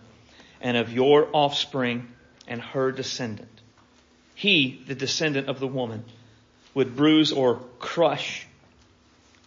and 0.60 0.76
of 0.76 0.92
your 0.92 1.26
offspring 1.32 2.08
and 2.46 2.60
her 2.60 2.92
descendant. 2.92 3.62
He, 4.34 4.84
the 4.86 4.94
descendant 4.94 5.48
of 5.48 5.58
the 5.58 5.66
woman, 5.66 6.04
would 6.74 6.94
bruise 6.94 7.32
or 7.32 7.62
crush 7.78 8.46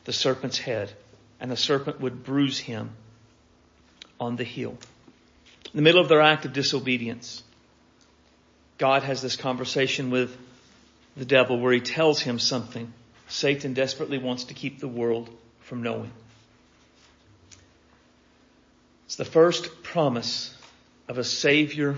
the 0.05 0.13
serpent's 0.13 0.57
head, 0.57 0.91
and 1.39 1.51
the 1.51 1.55
serpent 1.55 2.01
would 2.01 2.23
bruise 2.23 2.57
him 2.57 2.95
on 4.19 4.35
the 4.35 4.43
heel. 4.43 4.77
In 5.65 5.77
the 5.77 5.81
middle 5.81 6.01
of 6.01 6.09
their 6.09 6.21
act 6.21 6.45
of 6.45 6.53
disobedience, 6.53 7.43
God 8.77 9.03
has 9.03 9.21
this 9.21 9.35
conversation 9.35 10.09
with 10.09 10.35
the 11.15 11.25
devil 11.25 11.59
where 11.59 11.73
he 11.73 11.81
tells 11.81 12.21
him 12.21 12.39
something 12.39 12.93
Satan 13.27 13.73
desperately 13.73 14.17
wants 14.17 14.45
to 14.45 14.53
keep 14.53 14.79
the 14.79 14.87
world 14.87 15.29
from 15.61 15.83
knowing. 15.83 16.11
It's 19.05 19.17
the 19.17 19.25
first 19.25 19.83
promise 19.83 20.55
of 21.07 21.17
a 21.17 21.23
Savior 21.23 21.97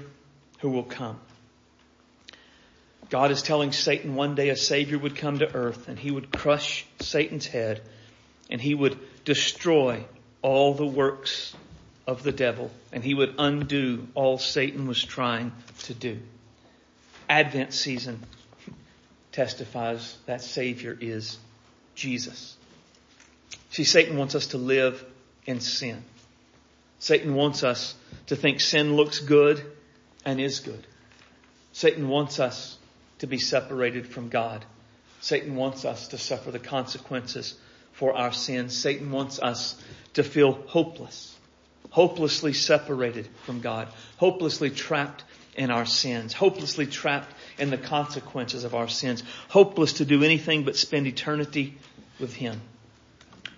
who 0.59 0.69
will 0.69 0.83
come. 0.83 1.19
God 3.09 3.31
is 3.31 3.41
telling 3.41 3.71
Satan 3.71 4.15
one 4.15 4.35
day 4.35 4.49
a 4.49 4.55
Savior 4.55 4.97
would 4.97 5.17
come 5.17 5.39
to 5.39 5.53
earth 5.53 5.87
and 5.87 5.99
he 5.99 6.11
would 6.11 6.31
crush 6.31 6.85
Satan's 6.99 7.45
head 7.45 7.81
and 8.49 8.61
he 8.61 8.73
would 8.73 8.97
destroy 9.25 10.03
all 10.41 10.73
the 10.73 10.85
works 10.85 11.53
of 12.07 12.23
the 12.23 12.31
devil 12.31 12.71
and 12.91 13.03
he 13.03 13.13
would 13.13 13.35
undo 13.37 14.07
all 14.15 14.37
Satan 14.37 14.87
was 14.87 15.03
trying 15.03 15.51
to 15.83 15.93
do. 15.93 16.19
Advent 17.29 17.73
season 17.73 18.19
testifies 19.31 20.17
that 20.25 20.41
Savior 20.41 20.97
is 20.99 21.37
Jesus. 21.95 22.55
See, 23.69 23.83
Satan 23.83 24.17
wants 24.17 24.35
us 24.35 24.47
to 24.47 24.57
live 24.57 25.03
in 25.45 25.59
sin. 25.61 26.03
Satan 26.99 27.33
wants 27.33 27.63
us 27.63 27.95
to 28.27 28.35
think 28.35 28.59
sin 28.59 28.95
looks 28.95 29.19
good 29.19 29.63
and 30.25 30.39
is 30.39 30.59
good. 30.59 30.85
Satan 31.73 32.09
wants 32.09 32.39
us 32.39 32.77
to 33.19 33.27
be 33.27 33.37
separated 33.37 34.07
from 34.07 34.29
God. 34.29 34.65
Satan 35.21 35.55
wants 35.55 35.85
us 35.85 36.09
to 36.09 36.17
suffer 36.17 36.51
the 36.51 36.59
consequences 36.59 37.55
for 37.93 38.15
our 38.15 38.31
sins. 38.31 38.77
Satan 38.77 39.11
wants 39.11 39.39
us 39.39 39.81
to 40.15 40.23
feel 40.23 40.53
hopeless, 40.67 41.30
hopelessly 41.89 42.53
separated 42.53 43.27
from 43.45 43.61
God, 43.61 43.87
hopelessly 44.17 44.69
trapped 44.69 45.23
in 45.55 45.69
our 45.69 45.85
sins, 45.85 46.33
hopelessly 46.33 46.85
trapped 46.85 47.33
in 47.57 47.69
the 47.69 47.77
consequences 47.77 48.63
of 48.63 48.73
our 48.73 48.87
sins, 48.87 49.23
hopeless 49.49 49.93
to 49.93 50.05
do 50.05 50.23
anything 50.23 50.63
but 50.63 50.75
spend 50.75 51.07
eternity 51.07 51.77
with 52.19 52.33
Him. 52.33 52.61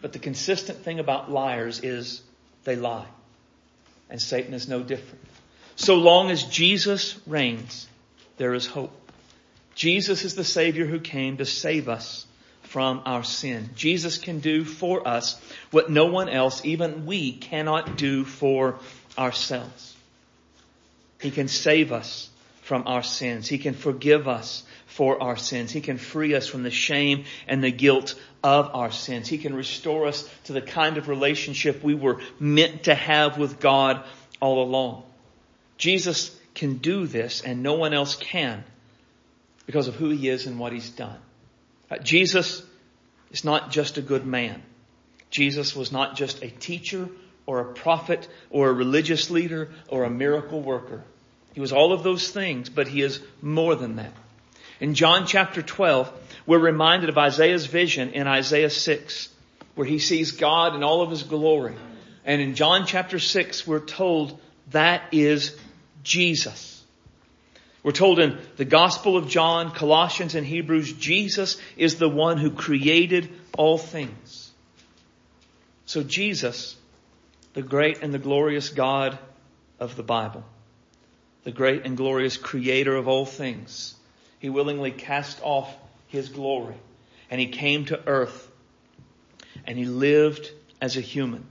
But 0.02 0.14
the 0.14 0.20
consistent 0.20 0.80
thing 0.80 1.00
about 1.00 1.32
liars 1.32 1.80
is 1.82 2.22
they 2.64 2.76
lie. 2.76 3.08
And 4.10 4.22
Satan 4.22 4.54
is 4.54 4.68
no 4.68 4.82
different. 4.82 5.24
So 5.76 5.96
long 5.96 6.30
as 6.30 6.44
Jesus 6.44 7.20
reigns, 7.26 7.88
there 8.38 8.54
is 8.54 8.66
hope. 8.66 8.92
Jesus 9.76 10.24
is 10.24 10.36
the 10.36 10.44
Savior 10.44 10.86
who 10.86 11.00
came 11.00 11.38
to 11.38 11.46
save 11.46 11.90
us 11.90 12.26
from 12.74 13.04
our 13.06 13.24
sin. 13.24 13.70
Jesus 13.76 14.18
can 14.18 14.40
do 14.40 14.66
for 14.66 15.08
us 15.08 15.40
what 15.70 15.92
no 15.92 16.08
one 16.08 16.28
else, 16.28 16.66
even 16.66 17.06
we, 17.06 17.32
cannot 17.32 17.98
do 17.98 18.26
for 18.26 18.80
ourselves. 19.16 19.96
He 21.22 21.30
can 21.30 21.48
save 21.48 21.92
us 21.92 22.32
from 22.64 22.88
our 22.88 23.04
sins. 23.04 23.48
He 23.48 23.60
can 23.60 23.76
forgive 23.76 24.28
us 24.28 24.64
for 24.88 25.22
our 25.22 25.38
sins. 25.38 25.72
He 25.72 25.82
can 25.82 26.00
free 26.00 26.34
us 26.34 26.48
from 26.48 26.64
the 26.64 26.72
shame 26.72 27.26
and 27.48 27.64
the 27.64 27.70
guilt 27.70 28.20
of 28.44 28.72
our 28.74 28.90
sins. 28.90 29.28
He 29.28 29.38
can 29.38 29.54
restore 29.54 30.08
us 30.08 30.28
to 30.46 30.54
the 30.54 30.62
kind 30.62 30.98
of 30.98 31.08
relationship 31.08 31.84
we 31.84 31.94
were 31.94 32.22
meant 32.40 32.86
to 32.86 32.96
have 32.96 33.38
with 33.38 33.60
God 33.60 34.04
all 34.42 34.64
along. 34.64 35.04
Jesus 35.78 36.36
can 36.56 36.78
do 36.78 37.06
this 37.06 37.42
and 37.42 37.62
no 37.62 37.76
one 37.76 37.94
else 37.94 38.16
can 38.16 38.64
because 39.68 39.88
of 39.88 39.94
who 39.94 40.10
he 40.10 40.28
is 40.28 40.48
and 40.48 40.58
what 40.58 40.74
he's 40.74 40.90
done. 40.90 41.20
Uh, 41.94 41.98
Jesus 42.00 42.64
is 43.30 43.44
not 43.44 43.70
just 43.70 43.98
a 44.00 44.02
good 44.02 44.26
man. 44.26 44.64
Jesus 45.30 45.76
was 45.76 45.92
not 45.92 46.16
just 46.16 46.42
a 46.42 46.50
teacher 46.50 47.08
or 47.46 47.60
a 47.60 47.74
prophet 47.74 48.28
or 48.50 48.70
a 48.70 48.74
religious 48.74 49.30
leader 49.30 49.70
or 49.90 50.04
a 50.04 50.10
miracle 50.10 50.62
worker. 50.62 51.04
He 51.54 51.62
was 51.62 51.72
all 51.72 51.94
of 51.94 52.02
those 52.02 52.32
things, 52.32 52.70
but 52.70 52.88
he 52.88 53.02
is 53.02 53.22
more 53.44 53.76
than 53.76 53.98
that. 53.98 54.14
In 54.80 54.96
John 54.96 55.28
chapter 55.28 55.62
12, 55.62 56.12
we're 56.48 56.58
reminded 56.58 57.10
of 57.10 57.18
Isaiah's 57.18 57.68
vision 57.68 58.10
in 58.10 58.26
Isaiah 58.26 58.72
6, 58.72 59.30
where 59.76 59.86
he 59.86 60.00
sees 60.00 60.32
God 60.32 60.74
in 60.74 60.82
all 60.82 61.04
of 61.04 61.12
his 61.12 61.22
glory. 61.22 61.76
And 62.26 62.42
in 62.42 62.56
John 62.56 62.88
chapter 62.88 63.20
6, 63.20 63.68
we're 63.68 63.80
told 63.86 64.40
that 64.72 65.04
is 65.12 65.56
Jesus. 66.02 66.73
We're 67.84 67.92
told 67.92 68.20
in 68.20 68.40
the 68.56 68.66
Gospel 68.66 69.18
of 69.18 69.28
John, 69.28 69.72
Colossians, 69.72 70.36
and 70.36 70.48
Hebrews, 70.48 70.94
Jesus 70.94 71.60
is 71.76 71.98
the 71.98 72.10
one 72.10 72.38
who 72.38 72.50
created 72.50 73.30
all 73.58 73.78
things. 73.78 74.52
So 75.86 76.02
Jesus, 76.02 76.78
the 77.54 77.62
great 77.62 78.02
and 78.02 78.14
the 78.14 78.20
glorious 78.20 78.70
God 78.70 79.20
of 79.80 79.98
the 79.98 80.04
Bible, 80.04 80.46
the 81.44 81.52
great 81.52 81.86
and 81.86 81.98
glorious 81.98 82.38
creator 82.38 82.96
of 82.96 83.10
all 83.10 83.26
things, 83.26 83.96
he 84.40 84.50
willingly 84.50 84.92
cast 84.92 85.42
off 85.44 85.74
his 86.08 86.30
glory 86.30 86.76
and 87.30 87.42
he 87.42 87.48
came 87.48 87.86
to 87.86 88.00
earth 88.08 88.50
and 89.66 89.78
he 89.78 89.86
lived 89.86 90.52
as 90.82 90.96
a 90.96 91.02
human. 91.02 91.46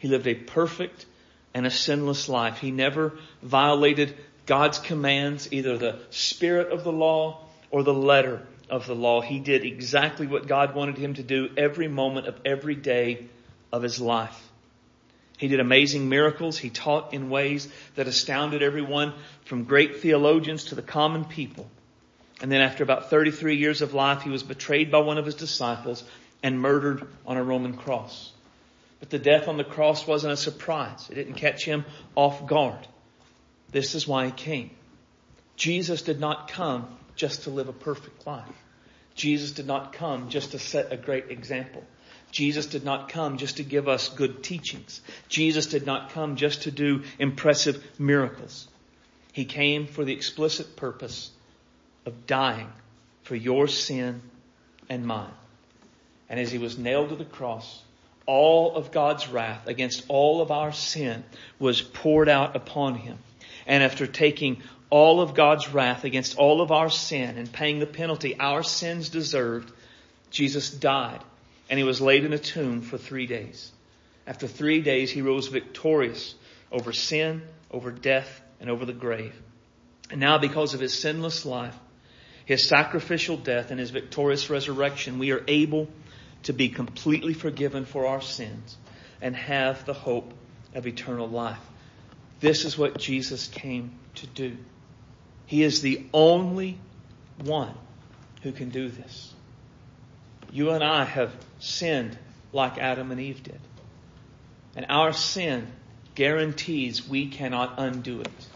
He 0.00 0.08
lived 0.08 0.26
a 0.26 0.34
perfect 0.34 1.06
and 1.54 1.64
a 1.64 1.70
sinless 1.70 2.28
life. 2.28 2.58
He 2.58 2.72
never 2.72 3.12
violated 3.40 4.16
God's 4.46 4.78
commands, 4.78 5.52
either 5.52 5.78
the 5.78 5.98
spirit 6.10 6.72
of 6.72 6.84
the 6.84 6.92
law 6.92 7.40
or 7.70 7.82
the 7.82 7.94
letter 7.94 8.42
of 8.68 8.86
the 8.86 8.94
law. 8.94 9.20
He 9.20 9.38
did 9.38 9.64
exactly 9.64 10.26
what 10.26 10.46
God 10.46 10.74
wanted 10.74 10.98
him 10.98 11.14
to 11.14 11.22
do 11.22 11.50
every 11.56 11.88
moment 11.88 12.26
of 12.26 12.38
every 12.44 12.74
day 12.74 13.26
of 13.72 13.82
his 13.82 14.00
life. 14.00 14.40
He 15.36 15.48
did 15.48 15.60
amazing 15.60 16.08
miracles. 16.08 16.58
He 16.58 16.70
taught 16.70 17.12
in 17.12 17.28
ways 17.28 17.68
that 17.96 18.06
astounded 18.06 18.62
everyone 18.62 19.14
from 19.44 19.64
great 19.64 20.00
theologians 20.00 20.66
to 20.66 20.74
the 20.74 20.82
common 20.82 21.24
people. 21.24 21.68
And 22.40 22.50
then 22.50 22.60
after 22.60 22.82
about 22.82 23.10
33 23.10 23.56
years 23.56 23.82
of 23.82 23.94
life, 23.94 24.22
he 24.22 24.30
was 24.30 24.42
betrayed 24.42 24.90
by 24.90 24.98
one 24.98 25.18
of 25.18 25.26
his 25.26 25.34
disciples 25.34 26.04
and 26.42 26.60
murdered 26.60 27.06
on 27.26 27.36
a 27.36 27.42
Roman 27.42 27.76
cross. 27.76 28.30
But 29.00 29.10
the 29.10 29.18
death 29.18 29.48
on 29.48 29.56
the 29.56 29.64
cross 29.64 30.06
wasn't 30.06 30.32
a 30.32 30.36
surprise. 30.36 31.08
It 31.10 31.14
didn't 31.14 31.34
catch 31.34 31.64
him 31.64 31.84
off 32.14 32.46
guard. 32.46 32.86
This 33.70 33.94
is 33.94 34.06
why 34.06 34.26
he 34.26 34.32
came. 34.32 34.70
Jesus 35.56 36.02
did 36.02 36.20
not 36.20 36.48
come 36.48 36.88
just 37.16 37.44
to 37.44 37.50
live 37.50 37.68
a 37.68 37.72
perfect 37.72 38.26
life. 38.26 38.48
Jesus 39.14 39.52
did 39.52 39.66
not 39.66 39.92
come 39.92 40.28
just 40.28 40.52
to 40.52 40.58
set 40.58 40.92
a 40.92 40.96
great 40.96 41.30
example. 41.30 41.84
Jesus 42.32 42.66
did 42.66 42.84
not 42.84 43.08
come 43.08 43.38
just 43.38 43.58
to 43.58 43.62
give 43.62 43.88
us 43.88 44.08
good 44.08 44.42
teachings. 44.42 45.00
Jesus 45.28 45.66
did 45.66 45.86
not 45.86 46.10
come 46.10 46.34
just 46.34 46.62
to 46.62 46.72
do 46.72 47.04
impressive 47.18 47.84
miracles. 47.98 48.66
He 49.32 49.44
came 49.44 49.86
for 49.86 50.04
the 50.04 50.12
explicit 50.12 50.74
purpose 50.74 51.30
of 52.04 52.26
dying 52.26 52.72
for 53.22 53.36
your 53.36 53.68
sin 53.68 54.20
and 54.88 55.06
mine. 55.06 55.30
And 56.28 56.40
as 56.40 56.50
he 56.50 56.58
was 56.58 56.76
nailed 56.76 57.10
to 57.10 57.16
the 57.16 57.24
cross, 57.24 57.82
all 58.26 58.74
of 58.74 58.90
God's 58.90 59.28
wrath 59.28 59.66
against 59.68 60.04
all 60.08 60.40
of 60.40 60.50
our 60.50 60.72
sin 60.72 61.22
was 61.58 61.82
poured 61.82 62.28
out 62.28 62.56
upon 62.56 62.96
him. 62.96 63.18
And 63.66 63.82
after 63.82 64.06
taking 64.06 64.62
all 64.90 65.20
of 65.20 65.34
God's 65.34 65.72
wrath 65.72 66.04
against 66.04 66.36
all 66.36 66.60
of 66.60 66.70
our 66.70 66.90
sin 66.90 67.36
and 67.38 67.52
paying 67.52 67.78
the 67.78 67.86
penalty 67.86 68.38
our 68.38 68.62
sins 68.62 69.08
deserved, 69.08 69.72
Jesus 70.30 70.70
died 70.70 71.20
and 71.68 71.78
he 71.78 71.84
was 71.84 72.00
laid 72.00 72.24
in 72.24 72.32
a 72.32 72.38
tomb 72.38 72.82
for 72.82 72.98
three 72.98 73.26
days. 73.26 73.72
After 74.26 74.46
three 74.46 74.80
days, 74.80 75.10
he 75.10 75.22
rose 75.22 75.48
victorious 75.48 76.34
over 76.70 76.92
sin, 76.92 77.42
over 77.70 77.90
death, 77.90 78.42
and 78.60 78.70
over 78.70 78.84
the 78.84 78.92
grave. 78.92 79.34
And 80.10 80.20
now 80.20 80.38
because 80.38 80.74
of 80.74 80.80
his 80.80 80.98
sinless 80.98 81.44
life, 81.44 81.76
his 82.44 82.68
sacrificial 82.68 83.36
death 83.36 83.70
and 83.70 83.80
his 83.80 83.90
victorious 83.90 84.50
resurrection, 84.50 85.18
we 85.18 85.32
are 85.32 85.42
able 85.48 85.88
to 86.44 86.52
be 86.52 86.68
completely 86.68 87.32
forgiven 87.32 87.84
for 87.86 88.06
our 88.06 88.20
sins 88.20 88.76
and 89.22 89.34
have 89.34 89.86
the 89.86 89.94
hope 89.94 90.32
of 90.74 90.86
eternal 90.86 91.28
life. 91.28 91.58
This 92.44 92.66
is 92.66 92.76
what 92.76 92.98
Jesus 92.98 93.48
came 93.48 93.92
to 94.16 94.26
do. 94.26 94.58
He 95.46 95.62
is 95.62 95.80
the 95.80 96.04
only 96.12 96.78
one 97.42 97.74
who 98.42 98.52
can 98.52 98.68
do 98.68 98.90
this. 98.90 99.32
You 100.52 100.72
and 100.72 100.84
I 100.84 101.04
have 101.04 101.34
sinned 101.58 102.18
like 102.52 102.76
Adam 102.76 103.10
and 103.12 103.18
Eve 103.18 103.42
did. 103.42 103.58
And 104.76 104.84
our 104.90 105.14
sin 105.14 105.68
guarantees 106.14 107.08
we 107.08 107.28
cannot 107.28 107.76
undo 107.78 108.20
it. 108.20 108.46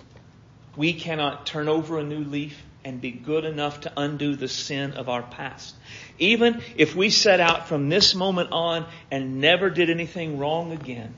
We 0.77 0.93
cannot 0.93 1.47
turn 1.47 1.67
over 1.67 1.99
a 1.99 2.05
new 2.05 2.25
leaf 2.25 2.63
and 2.85 3.01
be 3.01 3.11
good 3.11 3.47
enough 3.47 3.81
to 3.81 3.93
undo 3.97 4.37
the 4.37 4.49
sin 4.49 4.93
of 4.93 5.09
our 5.09 5.23
past. 5.23 5.75
Even 6.19 6.61
if 6.77 6.95
we 6.95 7.09
set 7.09 7.41
out 7.41 7.69
from 7.69 7.89
this 7.89 8.15
moment 8.15 8.53
on 8.53 8.85
and 9.11 9.41
never 9.41 9.71
did 9.71 9.89
anything 9.89 10.39
wrong 10.39 10.73
again, 10.73 11.15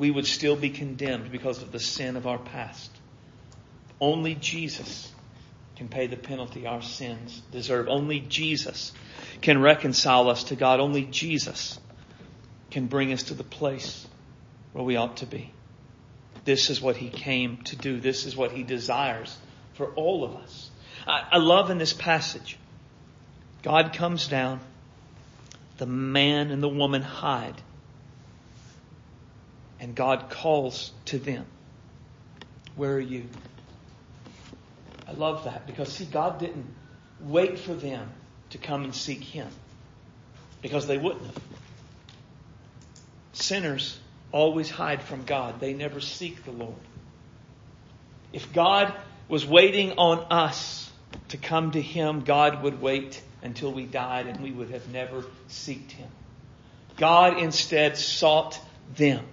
we 0.00 0.10
would 0.10 0.26
still 0.26 0.56
be 0.56 0.70
condemned 0.70 1.30
because 1.30 1.60
of 1.60 1.72
the 1.72 1.78
sin 1.78 2.16
of 2.16 2.26
our 2.26 2.38
past. 2.38 2.90
Only 4.00 4.34
Jesus 4.34 5.12
can 5.76 5.88
pay 5.88 6.06
the 6.06 6.16
penalty 6.16 6.66
our 6.66 6.80
sins 6.80 7.42
deserve. 7.52 7.86
Only 7.86 8.20
Jesus 8.20 8.94
can 9.42 9.60
reconcile 9.60 10.30
us 10.30 10.44
to 10.44 10.56
God. 10.56 10.80
Only 10.80 11.02
Jesus 11.02 11.78
can 12.70 12.86
bring 12.86 13.12
us 13.12 13.24
to 13.24 13.34
the 13.34 13.44
place 13.44 14.06
where 14.72 14.82
we 14.82 14.96
ought 14.96 15.18
to 15.18 15.26
be. 15.26 15.52
This 16.46 16.70
is 16.70 16.80
what 16.80 16.96
he 16.96 17.10
came 17.10 17.58
to 17.64 17.76
do. 17.76 18.00
This 18.00 18.24
is 18.24 18.34
what 18.34 18.52
he 18.52 18.62
desires 18.62 19.36
for 19.74 19.92
all 19.96 20.24
of 20.24 20.34
us. 20.34 20.70
I, 21.06 21.26
I 21.32 21.36
love 21.36 21.68
in 21.68 21.76
this 21.76 21.92
passage, 21.92 22.56
God 23.62 23.92
comes 23.92 24.28
down, 24.28 24.60
the 25.76 25.84
man 25.84 26.50
and 26.50 26.62
the 26.62 26.70
woman 26.70 27.02
hide, 27.02 27.60
and 29.80 29.94
God 29.94 30.30
calls 30.30 30.92
to 31.06 31.18
them. 31.18 31.44
Where 32.76 32.94
are 32.94 33.00
you? 33.00 33.24
I 35.08 35.12
love 35.12 35.44
that 35.44 35.66
because 35.66 35.92
see, 35.92 36.04
God 36.04 36.38
didn't 36.38 36.66
wait 37.20 37.58
for 37.58 37.74
them 37.74 38.08
to 38.50 38.58
come 38.58 38.84
and 38.84 38.94
seek 38.94 39.24
Him 39.24 39.48
because 40.62 40.86
they 40.86 40.98
wouldn't 40.98 41.24
have. 41.24 41.42
Sinners 43.32 43.98
always 44.32 44.70
hide 44.70 45.02
from 45.02 45.24
God. 45.24 45.60
They 45.60 45.72
never 45.72 46.00
seek 46.00 46.44
the 46.44 46.52
Lord. 46.52 46.74
If 48.32 48.52
God 48.52 48.94
was 49.28 49.46
waiting 49.46 49.92
on 49.92 50.18
us 50.30 50.90
to 51.28 51.36
come 51.36 51.72
to 51.72 51.80
Him, 51.80 52.20
God 52.20 52.62
would 52.62 52.80
wait 52.80 53.20
until 53.42 53.72
we 53.72 53.86
died 53.86 54.26
and 54.26 54.40
we 54.40 54.52
would 54.52 54.70
have 54.70 54.88
never 54.92 55.24
sought 55.48 55.90
Him. 55.92 56.08
God 56.96 57.38
instead 57.38 57.96
sought 57.96 58.60
them. 58.94 59.24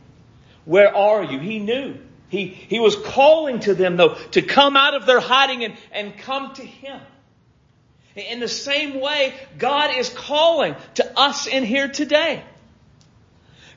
Where 0.68 0.94
are 0.94 1.24
you? 1.24 1.40
He 1.40 1.60
knew. 1.60 1.96
He, 2.28 2.48
he 2.48 2.80
was 2.80 2.98
calling 2.98 3.62
to 3.62 3.74
them 3.74 3.96
though 3.96 4.16
to 4.32 4.42
come 4.42 4.76
out 4.76 4.96
of 4.96 5.06
their 5.06 5.22
hiding 5.22 5.64
and, 5.64 5.74
and 5.94 6.18
come 6.18 6.54
to 6.56 6.62
Him. 6.62 7.00
In 8.18 8.42
the 8.42 8.50
same 8.50 9.00
way, 9.00 9.34
God 9.58 9.96
is 9.96 10.10
calling 10.10 10.76
to 10.96 11.18
us 11.18 11.48
in 11.48 11.64
here 11.64 11.88
today. 11.88 12.44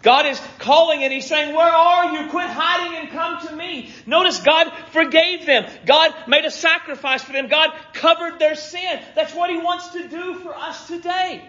God 0.02 0.26
is 0.26 0.40
calling 0.58 1.04
and 1.04 1.12
He's 1.12 1.26
saying, 1.26 1.54
where 1.54 1.72
are 1.72 2.12
you? 2.12 2.28
Quit 2.28 2.48
hiding 2.48 2.98
and 2.98 3.10
come 3.10 3.46
to 3.46 3.54
me. 3.54 3.92
Notice 4.04 4.40
God 4.40 4.72
forgave 4.90 5.46
them. 5.46 5.70
God 5.86 6.12
made 6.26 6.44
a 6.44 6.50
sacrifice 6.50 7.22
for 7.22 7.32
them. 7.32 7.46
God 7.46 7.70
covered 7.92 8.40
their 8.40 8.56
sin. 8.56 9.00
That's 9.14 9.32
what 9.32 9.50
He 9.50 9.58
wants 9.58 9.90
to 9.90 10.08
do 10.08 10.34
for 10.40 10.56
us 10.56 10.88
today. 10.88 11.48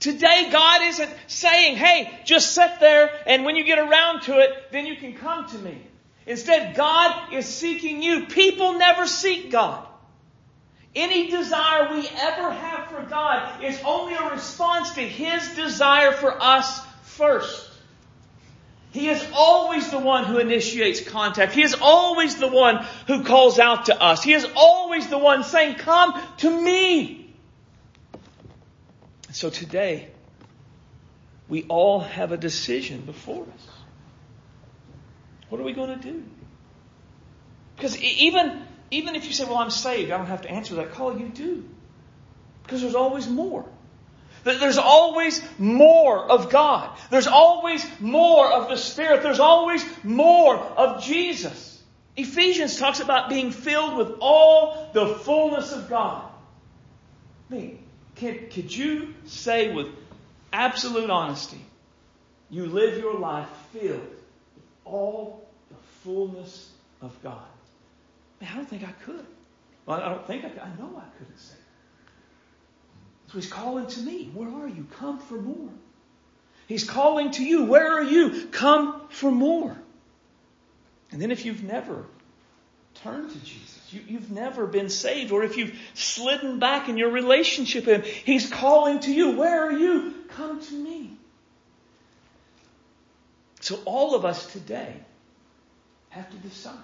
Today 0.00 0.48
God 0.52 0.82
isn't 0.82 1.10
saying, 1.26 1.76
hey, 1.76 2.20
just 2.24 2.54
sit 2.54 2.80
there 2.80 3.10
and 3.26 3.44
when 3.44 3.56
you 3.56 3.64
get 3.64 3.78
around 3.78 4.22
to 4.22 4.38
it, 4.38 4.50
then 4.70 4.86
you 4.86 4.96
can 4.96 5.14
come 5.14 5.48
to 5.48 5.58
me. 5.58 5.78
Instead, 6.26 6.74
God 6.74 7.32
is 7.32 7.46
seeking 7.46 8.02
you. 8.02 8.26
People 8.26 8.74
never 8.74 9.06
seek 9.06 9.50
God. 9.50 9.86
Any 10.94 11.30
desire 11.30 11.94
we 11.94 12.08
ever 12.08 12.50
have 12.50 12.90
for 12.90 13.02
God 13.02 13.62
is 13.62 13.80
only 13.84 14.14
a 14.14 14.30
response 14.30 14.92
to 14.94 15.02
His 15.02 15.54
desire 15.54 16.12
for 16.12 16.42
us 16.42 16.84
first. 17.02 17.70
He 18.92 19.08
is 19.10 19.24
always 19.34 19.90
the 19.90 19.98
one 19.98 20.24
who 20.24 20.38
initiates 20.38 21.06
contact. 21.06 21.52
He 21.52 21.62
is 21.62 21.76
always 21.80 22.36
the 22.36 22.48
one 22.48 22.84
who 23.06 23.24
calls 23.24 23.58
out 23.58 23.86
to 23.86 24.02
us. 24.02 24.24
He 24.24 24.32
is 24.32 24.46
always 24.56 25.06
the 25.08 25.18
one 25.18 25.44
saying, 25.44 25.74
come 25.74 26.18
to 26.38 26.62
me. 26.62 27.25
So 29.36 29.50
today, 29.50 30.08
we 31.46 31.64
all 31.64 32.00
have 32.00 32.32
a 32.32 32.38
decision 32.38 33.02
before 33.02 33.42
us. 33.42 33.68
What 35.50 35.60
are 35.60 35.64
we 35.64 35.74
going 35.74 35.90
to 35.90 36.02
do? 36.02 36.24
Because 37.76 38.00
even, 38.00 38.62
even 38.90 39.14
if 39.14 39.26
you 39.26 39.34
say, 39.34 39.44
well, 39.44 39.58
I'm 39.58 39.68
saved, 39.68 40.10
I 40.10 40.16
don't 40.16 40.28
have 40.28 40.40
to 40.40 40.50
answer 40.50 40.76
that 40.76 40.92
call, 40.92 41.18
you 41.20 41.28
do. 41.28 41.68
Because 42.62 42.80
there's 42.80 42.94
always 42.94 43.28
more. 43.28 43.66
There's 44.44 44.78
always 44.78 45.42
more 45.58 46.18
of 46.18 46.48
God. 46.48 46.98
There's 47.10 47.26
always 47.26 47.86
more 48.00 48.50
of 48.50 48.70
the 48.70 48.78
Spirit. 48.78 49.22
There's 49.22 49.38
always 49.38 49.84
more 50.02 50.56
of 50.56 51.04
Jesus. 51.04 51.82
Ephesians 52.16 52.78
talks 52.78 53.00
about 53.00 53.28
being 53.28 53.50
filled 53.50 53.98
with 53.98 54.16
all 54.18 54.88
the 54.94 55.08
fullness 55.08 55.72
of 55.72 55.90
God. 55.90 56.26
Mean, 57.50 57.85
could, 58.16 58.50
could 58.50 58.74
you 58.74 59.14
say 59.26 59.72
with 59.72 59.88
absolute 60.52 61.10
honesty, 61.10 61.64
you 62.50 62.66
live 62.66 62.98
your 62.98 63.18
life 63.18 63.48
filled 63.72 64.00
with 64.00 64.64
all 64.84 65.48
the 65.70 65.76
fullness 66.02 66.70
of 67.00 67.16
God? 67.22 67.42
Man, 68.40 68.50
I 68.52 68.56
don't 68.56 68.68
think 68.68 68.82
I 68.82 68.92
could. 69.04 69.26
Well, 69.84 70.00
I 70.00 70.08
don't 70.08 70.26
think 70.26 70.44
I 70.44 70.48
could. 70.48 70.60
I 70.60 70.68
know 70.78 70.96
I 70.96 71.18
couldn't 71.18 71.38
say 71.38 71.56
so 73.28 73.38
he's 73.38 73.50
calling 73.50 73.86
to 73.86 74.00
me. 74.00 74.30
Where 74.34 74.48
are 74.48 74.68
you? 74.68 74.86
Come 74.98 75.18
for 75.18 75.40
more. 75.40 75.70
He's 76.68 76.84
calling 76.84 77.32
to 77.32 77.44
you. 77.44 77.64
Where 77.64 77.98
are 77.98 78.02
you? 78.02 78.48
Come 78.50 79.08
for 79.08 79.30
more. 79.30 79.76
And 81.10 81.20
then 81.20 81.30
if 81.30 81.44
you've 81.44 81.62
never 81.62 82.04
turned 82.94 83.30
to 83.30 83.38
Jesus, 83.38 83.75
you, 83.90 84.18
have 84.18 84.30
never 84.30 84.66
been 84.66 84.88
saved, 84.88 85.32
or 85.32 85.42
if 85.42 85.56
you've 85.56 85.78
slidden 85.94 86.58
back 86.58 86.88
in 86.88 86.96
your 86.96 87.10
relationship 87.10 87.86
with 87.86 88.04
Him, 88.04 88.12
He's 88.24 88.50
calling 88.50 89.00
to 89.00 89.12
you. 89.12 89.36
Where 89.36 89.68
are 89.68 89.72
you? 89.72 90.14
Come 90.30 90.60
to 90.60 90.74
me. 90.74 91.16
So 93.60 93.78
all 93.84 94.14
of 94.14 94.24
us 94.24 94.52
today 94.52 94.94
have 96.10 96.30
to 96.30 96.36
decide. 96.36 96.76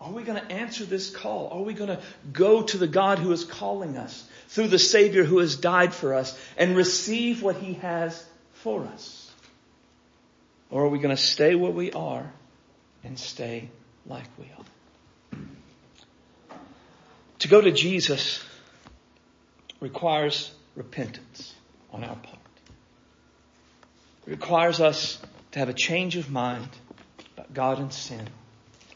Are 0.00 0.10
we 0.10 0.22
going 0.22 0.38
to 0.38 0.52
answer 0.52 0.84
this 0.84 1.10
call? 1.10 1.48
Are 1.52 1.62
we 1.62 1.72
going 1.72 1.88
to 1.88 2.00
go 2.32 2.62
to 2.62 2.76
the 2.76 2.86
God 2.86 3.18
who 3.18 3.32
is 3.32 3.44
calling 3.44 3.96
us 3.96 4.28
through 4.48 4.68
the 4.68 4.78
Savior 4.78 5.24
who 5.24 5.38
has 5.38 5.56
died 5.56 5.94
for 5.94 6.14
us 6.14 6.38
and 6.56 6.76
receive 6.76 7.42
what 7.42 7.56
He 7.56 7.74
has 7.74 8.22
for 8.54 8.84
us? 8.84 9.30
Or 10.70 10.84
are 10.84 10.88
we 10.88 10.98
going 10.98 11.14
to 11.14 11.22
stay 11.22 11.54
where 11.54 11.70
we 11.70 11.92
are 11.92 12.30
and 13.04 13.18
stay 13.18 13.70
like 14.06 14.26
we 14.38 14.44
are? 14.44 14.64
To 17.46 17.50
go 17.50 17.60
to 17.60 17.70
Jesus 17.70 18.42
requires 19.78 20.50
repentance 20.74 21.54
on 21.92 22.02
our 22.02 22.16
part. 22.16 22.40
It 24.26 24.30
requires 24.30 24.80
us 24.80 25.22
to 25.52 25.60
have 25.60 25.68
a 25.68 25.72
change 25.72 26.16
of 26.16 26.28
mind 26.28 26.68
about 27.36 27.54
God 27.54 27.78
and 27.78 27.92
sin 27.92 28.26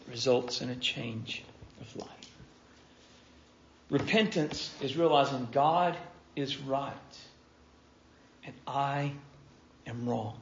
results 0.09 0.63
in 0.63 0.69
a 0.69 0.75
change 0.75 1.45
of 1.81 1.95
life. 1.95 2.09
Repentance 3.89 4.75
is 4.81 4.97
realizing 4.97 5.47
God 5.53 5.97
is 6.35 6.57
right 6.59 7.19
and 8.45 8.55
I 8.67 9.13
am 9.87 10.09
wrong. 10.09 10.41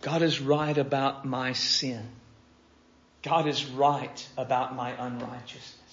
God 0.00 0.22
is 0.22 0.40
right 0.40 0.78
about 0.78 1.26
my 1.26 1.52
sin. 1.52 2.08
God 3.22 3.48
is 3.48 3.66
right 3.66 4.26
about 4.38 4.74
my 4.74 4.92
unrighteousness. 4.92 5.83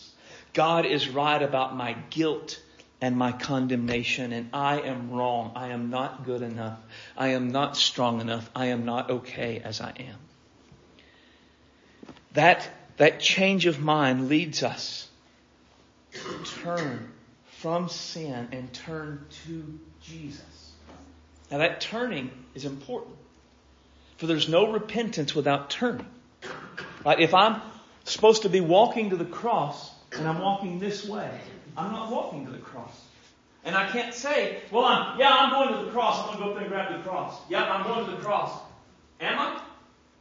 God 0.53 0.85
is 0.85 1.09
right 1.09 1.41
about 1.41 1.75
my 1.75 1.93
guilt 2.09 2.61
and 2.99 3.17
my 3.17 3.31
condemnation 3.31 4.31
and 4.31 4.49
I 4.53 4.81
am 4.81 5.11
wrong. 5.11 5.53
I 5.55 5.69
am 5.69 5.89
not 5.89 6.25
good 6.25 6.41
enough. 6.41 6.79
I 7.17 7.29
am 7.29 7.51
not 7.51 7.75
strong 7.75 8.21
enough. 8.21 8.49
I 8.55 8.67
am 8.67 8.85
not 8.85 9.09
okay 9.09 9.61
as 9.63 9.81
I 9.81 9.91
am. 9.97 10.17
That, 12.33 12.69
that 12.97 13.19
change 13.19 13.65
of 13.65 13.79
mind 13.79 14.29
leads 14.29 14.61
us 14.63 15.07
to 16.13 16.43
turn 16.61 17.11
from 17.59 17.89
sin 17.89 18.49
and 18.51 18.71
turn 18.73 19.25
to 19.45 19.79
Jesus. 20.01 20.71
Now 21.49 21.59
that 21.59 21.81
turning 21.81 22.31
is 22.55 22.65
important. 22.65 23.15
For 24.17 24.27
there's 24.27 24.47
no 24.47 24.71
repentance 24.71 25.33
without 25.33 25.69
turning. 25.69 26.05
Right? 27.03 27.19
If 27.19 27.33
I'm 27.33 27.61
supposed 28.03 28.43
to 28.43 28.49
be 28.49 28.61
walking 28.61 29.09
to 29.09 29.15
the 29.15 29.25
cross 29.25 29.91
and 30.13 30.27
I'm 30.27 30.39
walking 30.39 30.79
this 30.79 31.07
way, 31.07 31.29
I'm 31.77 31.91
not 31.91 32.11
walking 32.11 32.45
to 32.45 32.51
the 32.51 32.57
cross. 32.59 32.99
And 33.63 33.75
I 33.75 33.89
can't 33.89 34.13
say, 34.13 34.57
well, 34.71 34.85
I'm, 34.85 35.19
yeah, 35.19 35.29
I'm 35.29 35.51
going 35.51 35.79
to 35.79 35.85
the 35.85 35.91
cross. 35.91 36.19
I'm 36.19 36.25
going 36.25 36.37
to 36.37 36.43
go 36.43 36.49
up 36.49 36.55
there 36.55 36.63
and 36.63 36.71
grab 36.71 36.97
the 36.97 37.07
cross. 37.07 37.39
Yeah, 37.47 37.63
I'm 37.63 37.83
going 37.85 38.05
to 38.05 38.11
the 38.11 38.17
cross. 38.17 38.59
Am 39.19 39.37
I? 39.37 39.61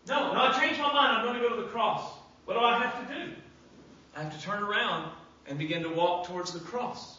No, 0.09 0.35
no, 0.35 0.41
I 0.41 0.61
changed 0.61 0.79
my 0.79 0.93
mind. 0.93 1.17
I'm 1.17 1.25
going 1.25 1.41
to 1.41 1.49
go 1.49 1.57
to 1.57 1.63
the 1.63 1.69
cross. 1.69 2.03
What 2.45 2.55
do 2.55 2.61
I 2.61 2.79
have 2.79 3.09
to 3.09 3.15
do? 3.15 3.33
I 4.15 4.23
have 4.25 4.39
to 4.39 4.43
turn 4.45 4.63
around 4.63 5.11
and 5.47 5.59
begin 5.59 5.83
to 5.85 5.89
walk 5.89 6.27
towards 6.27 6.53
the 6.53 6.61
cross. 6.61 7.19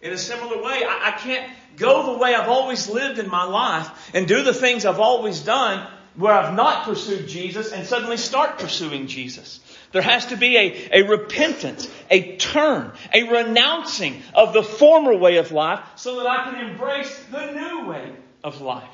In 0.00 0.12
a 0.12 0.18
similar 0.18 0.60
way, 0.62 0.82
I, 0.84 1.10
I 1.14 1.18
can't 1.18 1.48
go 1.76 2.12
the 2.12 2.18
way 2.18 2.34
I've 2.34 2.48
always 2.48 2.88
lived 2.88 3.20
in 3.20 3.30
my 3.30 3.44
life 3.44 4.10
and 4.14 4.26
do 4.26 4.42
the 4.42 4.54
things 4.54 4.84
I've 4.84 4.98
always 4.98 5.40
done 5.40 5.86
where 6.16 6.32
I've 6.32 6.54
not 6.54 6.84
pursued 6.84 7.28
Jesus 7.28 7.72
and 7.72 7.86
suddenly 7.86 8.16
start 8.16 8.58
pursuing 8.58 9.06
Jesus. 9.06 9.60
There 9.92 10.02
has 10.02 10.26
to 10.26 10.36
be 10.36 10.56
a, 10.56 11.02
a 11.02 11.08
repentance, 11.08 11.88
a 12.10 12.36
turn, 12.36 12.92
a 13.12 13.24
renouncing 13.24 14.22
of 14.34 14.54
the 14.54 14.62
former 14.62 15.14
way 15.16 15.36
of 15.36 15.52
life 15.52 15.80
so 15.96 16.16
that 16.16 16.26
I 16.26 16.50
can 16.50 16.70
embrace 16.70 17.24
the 17.30 17.52
new 17.52 17.88
way 17.88 18.12
of 18.42 18.60
life. 18.60 18.88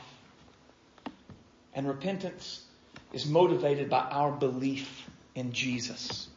And 1.72 1.86
repentance 1.86 2.64
is 3.12 3.26
motivated 3.26 3.88
by 3.88 4.00
our 4.00 4.32
belief 4.32 5.08
in 5.34 5.52
Jesus. 5.52 6.28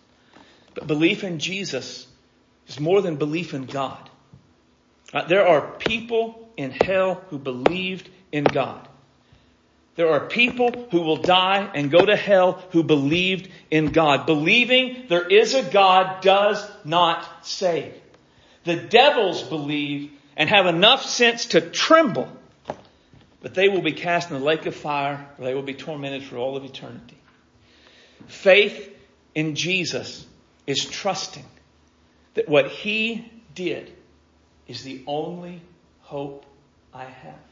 But 0.76 0.88
belief 0.88 1.24
in 1.24 1.40
Jesus 1.40 2.08
is 2.68 2.80
more 2.80 3.02
than 3.02 3.16
belief 3.16 3.54
in 3.54 3.66
God. 3.66 4.10
Uh, 5.14 5.26
there 5.26 5.48
are 5.48 5.72
people 5.80 6.50
in 6.56 6.72
hell 6.72 7.22
who 7.30 7.38
believed 7.38 8.10
in 8.32 8.44
God. 8.44 8.88
There 9.96 10.10
are 10.10 10.22
people 10.28 10.88
who 10.92 11.02
will 11.02 11.18
die 11.18 11.70
and 11.74 11.92
go 11.92 12.06
to 12.06 12.16
hell 12.16 12.64
who 12.72 12.84
believed 12.84 13.50
in 13.70 13.92
God. 13.92 14.26
Believing 14.26 15.06
there 15.10 15.28
is 15.28 15.54
a 15.54 15.64
God 15.64 16.22
does 16.22 16.66
not 16.86 17.46
save. 17.46 17.94
The 18.64 18.78
devils 18.78 19.44
believe 19.44 20.12
and 20.38 20.50
have 20.50 20.66
enough 20.66 21.04
sense 21.04 21.48
to 21.48 21.62
tremble, 21.62 22.30
but 23.42 23.54
they 23.54 23.68
will 23.68 23.82
be 23.82 23.92
cast 23.92 24.32
in 24.32 24.40
the 24.40 24.46
lake 24.46 24.66
of 24.66 24.76
fire 24.76 25.28
where 25.36 25.50
they 25.50 25.56
will 25.56 25.62
be 25.62 25.74
tormented 25.74 26.24
for 26.24 26.38
all 26.38 26.56
of 26.56 26.64
eternity. 26.64 27.18
Faith 28.28 28.96
in 29.36 29.56
Jesus 29.56 30.26
is 30.68 30.86
trusting 30.86 31.46
that 32.36 32.48
what 32.48 32.70
he 32.70 33.30
did 33.54 33.92
is 34.68 34.84
the 34.84 35.04
only 35.06 35.62
hope 36.02 36.46
I 36.94 37.06
have. 37.06 37.51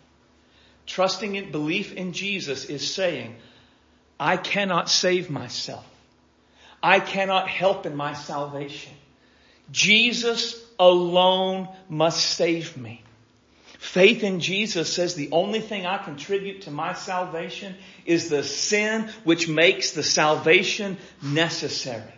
Trusting 0.90 1.36
in 1.36 1.52
belief 1.52 1.94
in 1.94 2.14
Jesus 2.14 2.66
is 2.66 2.94
saying, 2.94 3.36
I 4.20 4.38
cannot 4.38 4.90
save 4.90 5.30
myself. 5.30 5.86
I 6.82 7.00
cannot 7.00 7.48
help 7.48 7.86
in 7.86 7.96
my 7.96 8.14
salvation. 8.14 8.94
Jesus 9.72 10.60
alone 10.80 11.70
must 11.90 12.26
save 12.26 12.76
me. 12.76 13.04
Faith 13.78 14.24
in 14.24 14.40
Jesus 14.40 14.92
says 14.92 15.14
the 15.14 15.30
only 15.32 15.62
thing 15.62 15.86
I 15.86 16.00
contribute 16.00 16.64
to 16.64 16.72
my 16.72 16.94
salvation 16.94 17.76
is 18.08 18.30
the 18.30 18.44
sin 18.44 19.10
which 19.24 19.48
makes 19.48 19.92
the 19.92 20.04
salvation 20.04 20.98
necessary. 21.22 22.16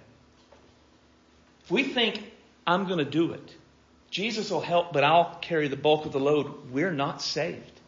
If 1.65 1.71
we 1.71 1.83
think 1.83 2.23
I'm 2.65 2.85
going 2.85 2.99
to 2.99 3.05
do 3.05 3.33
it, 3.33 3.53
Jesus 4.11 4.49
will 4.49 4.61
help, 4.61 4.93
but 4.93 5.03
I'll 5.03 5.35
carry 5.41 5.67
the 5.67 5.75
bulk 5.75 6.05
of 6.05 6.13
the 6.13 6.21
load. 6.21 6.71
We're 6.71 6.93
not 6.93 7.21
saved. 7.21 7.80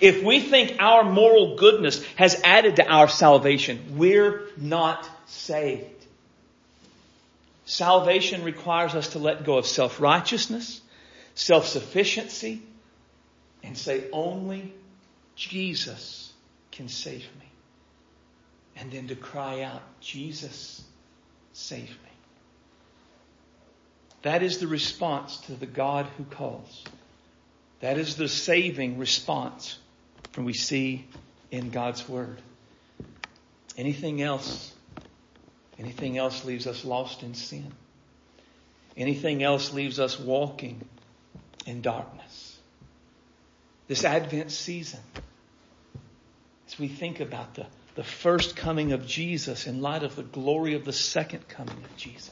If 0.00 0.22
we 0.22 0.40
think 0.40 0.76
our 0.78 1.04
moral 1.04 1.56
goodness 1.56 2.04
has 2.16 2.40
added 2.44 2.76
to 2.76 2.86
our 2.86 3.08
salvation, 3.08 3.96
we're 3.96 4.42
not 4.56 5.08
saved. 5.26 5.84
Salvation 7.64 8.44
requires 8.44 8.94
us 8.94 9.08
to 9.08 9.18
let 9.18 9.44
go 9.44 9.58
of 9.58 9.66
self-righteousness, 9.66 10.80
self-sufficiency, 11.34 12.62
and 13.62 13.76
say 13.76 14.04
only 14.12 14.72
Jesus 15.34 16.32
can 16.70 16.88
save 16.88 17.22
me. 17.40 17.46
And 18.76 18.92
then 18.92 19.08
to 19.08 19.16
cry 19.16 19.62
out, 19.62 19.82
Jesus, 20.00 20.84
save 21.52 21.88
me. 21.88 22.10
That 24.22 24.42
is 24.42 24.58
the 24.58 24.66
response 24.66 25.38
to 25.42 25.52
the 25.52 25.66
God 25.66 26.06
who 26.16 26.24
calls. 26.24 26.84
That 27.80 27.98
is 27.98 28.16
the 28.16 28.28
saving 28.28 28.98
response 28.98 29.78
from 30.32 30.44
we 30.44 30.54
see 30.54 31.06
in 31.50 31.70
God's 31.70 32.08
Word. 32.08 32.40
Anything 33.76 34.22
else, 34.22 34.72
anything 35.78 36.16
else 36.16 36.44
leaves 36.44 36.66
us 36.66 36.84
lost 36.84 37.22
in 37.22 37.34
sin. 37.34 37.72
Anything 38.96 39.42
else 39.42 39.74
leaves 39.74 40.00
us 40.00 40.18
walking 40.18 40.80
in 41.66 41.82
darkness. 41.82 42.58
This 43.88 44.04
Advent 44.04 44.50
season, 44.50 45.00
as 46.66 46.78
we 46.78 46.88
think 46.88 47.20
about 47.20 47.54
the, 47.54 47.66
the 47.94 48.02
first 48.02 48.56
coming 48.56 48.92
of 48.92 49.06
Jesus 49.06 49.66
in 49.66 49.82
light 49.82 50.02
of 50.02 50.16
the 50.16 50.22
glory 50.22 50.74
of 50.74 50.84
the 50.84 50.92
second 50.92 51.46
coming 51.48 51.76
of 51.76 51.96
Jesus, 51.96 52.30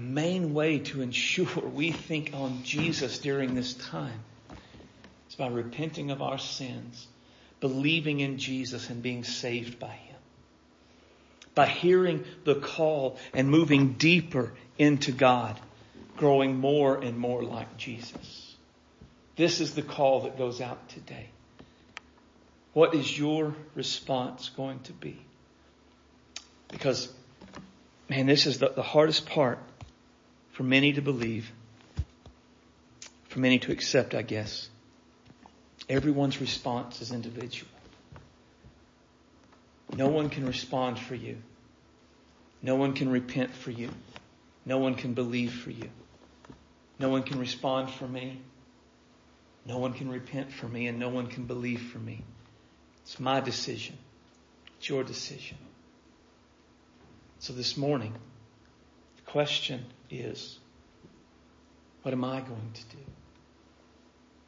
the 0.00 0.06
main 0.06 0.54
way 0.54 0.78
to 0.78 1.02
ensure 1.02 1.60
we 1.74 1.92
think 1.92 2.30
on 2.32 2.62
Jesus 2.62 3.18
during 3.18 3.54
this 3.54 3.74
time 3.74 4.20
is 5.28 5.34
by 5.34 5.48
repenting 5.48 6.10
of 6.10 6.22
our 6.22 6.38
sins, 6.38 7.06
believing 7.60 8.20
in 8.20 8.38
Jesus 8.38 8.88
and 8.88 9.02
being 9.02 9.24
saved 9.24 9.78
by 9.78 9.92
Him. 9.92 10.16
By 11.54 11.66
hearing 11.66 12.24
the 12.44 12.54
call 12.54 13.18
and 13.34 13.50
moving 13.50 13.92
deeper 13.94 14.54
into 14.78 15.12
God, 15.12 15.60
growing 16.16 16.56
more 16.56 16.96
and 16.96 17.18
more 17.18 17.42
like 17.42 17.76
Jesus. 17.76 18.56
This 19.36 19.60
is 19.60 19.74
the 19.74 19.82
call 19.82 20.22
that 20.22 20.38
goes 20.38 20.62
out 20.62 20.88
today. 20.88 21.28
What 22.72 22.94
is 22.94 23.18
your 23.18 23.54
response 23.74 24.48
going 24.48 24.80
to 24.80 24.94
be? 24.94 25.20
Because, 26.68 27.12
man, 28.08 28.24
this 28.24 28.46
is 28.46 28.60
the, 28.60 28.70
the 28.70 28.82
hardest 28.82 29.26
part 29.26 29.58
for 30.60 30.64
many 30.64 30.92
to 30.92 31.00
believe, 31.00 31.50
for 33.28 33.38
many 33.38 33.58
to 33.58 33.72
accept, 33.72 34.14
I 34.14 34.20
guess. 34.20 34.68
Everyone's 35.88 36.38
response 36.38 37.00
is 37.00 37.12
individual. 37.12 37.70
No 39.96 40.08
one 40.08 40.28
can 40.28 40.44
respond 40.44 40.98
for 40.98 41.14
you. 41.14 41.38
No 42.60 42.74
one 42.74 42.92
can 42.92 43.08
repent 43.08 43.54
for 43.54 43.70
you. 43.70 43.88
No 44.66 44.76
one 44.76 44.96
can 44.96 45.14
believe 45.14 45.54
for 45.54 45.70
you. 45.70 45.88
No 46.98 47.08
one 47.08 47.22
can 47.22 47.38
respond 47.38 47.88
for 47.88 48.06
me. 48.06 48.42
No 49.64 49.78
one 49.78 49.94
can 49.94 50.10
repent 50.10 50.52
for 50.52 50.68
me 50.68 50.88
and 50.88 50.98
no 50.98 51.08
one 51.08 51.28
can 51.28 51.46
believe 51.46 51.80
for 51.80 51.98
me. 51.98 52.22
It's 53.00 53.18
my 53.18 53.40
decision. 53.40 53.96
It's 54.76 54.90
your 54.90 55.04
decision. 55.04 55.56
So 57.38 57.54
this 57.54 57.78
morning, 57.78 58.12
the 59.16 59.22
question 59.22 59.86
is, 60.10 60.58
what 62.02 62.12
am 62.12 62.24
I 62.24 62.40
going 62.40 62.70
to 62.74 62.96
do 62.96 63.02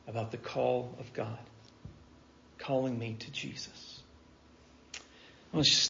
about 0.08 0.30
the 0.30 0.36
call 0.36 0.94
of 0.98 1.12
God 1.12 1.38
calling 2.58 2.98
me 2.98 3.16
to 3.18 3.30
Jesus? 3.30 4.02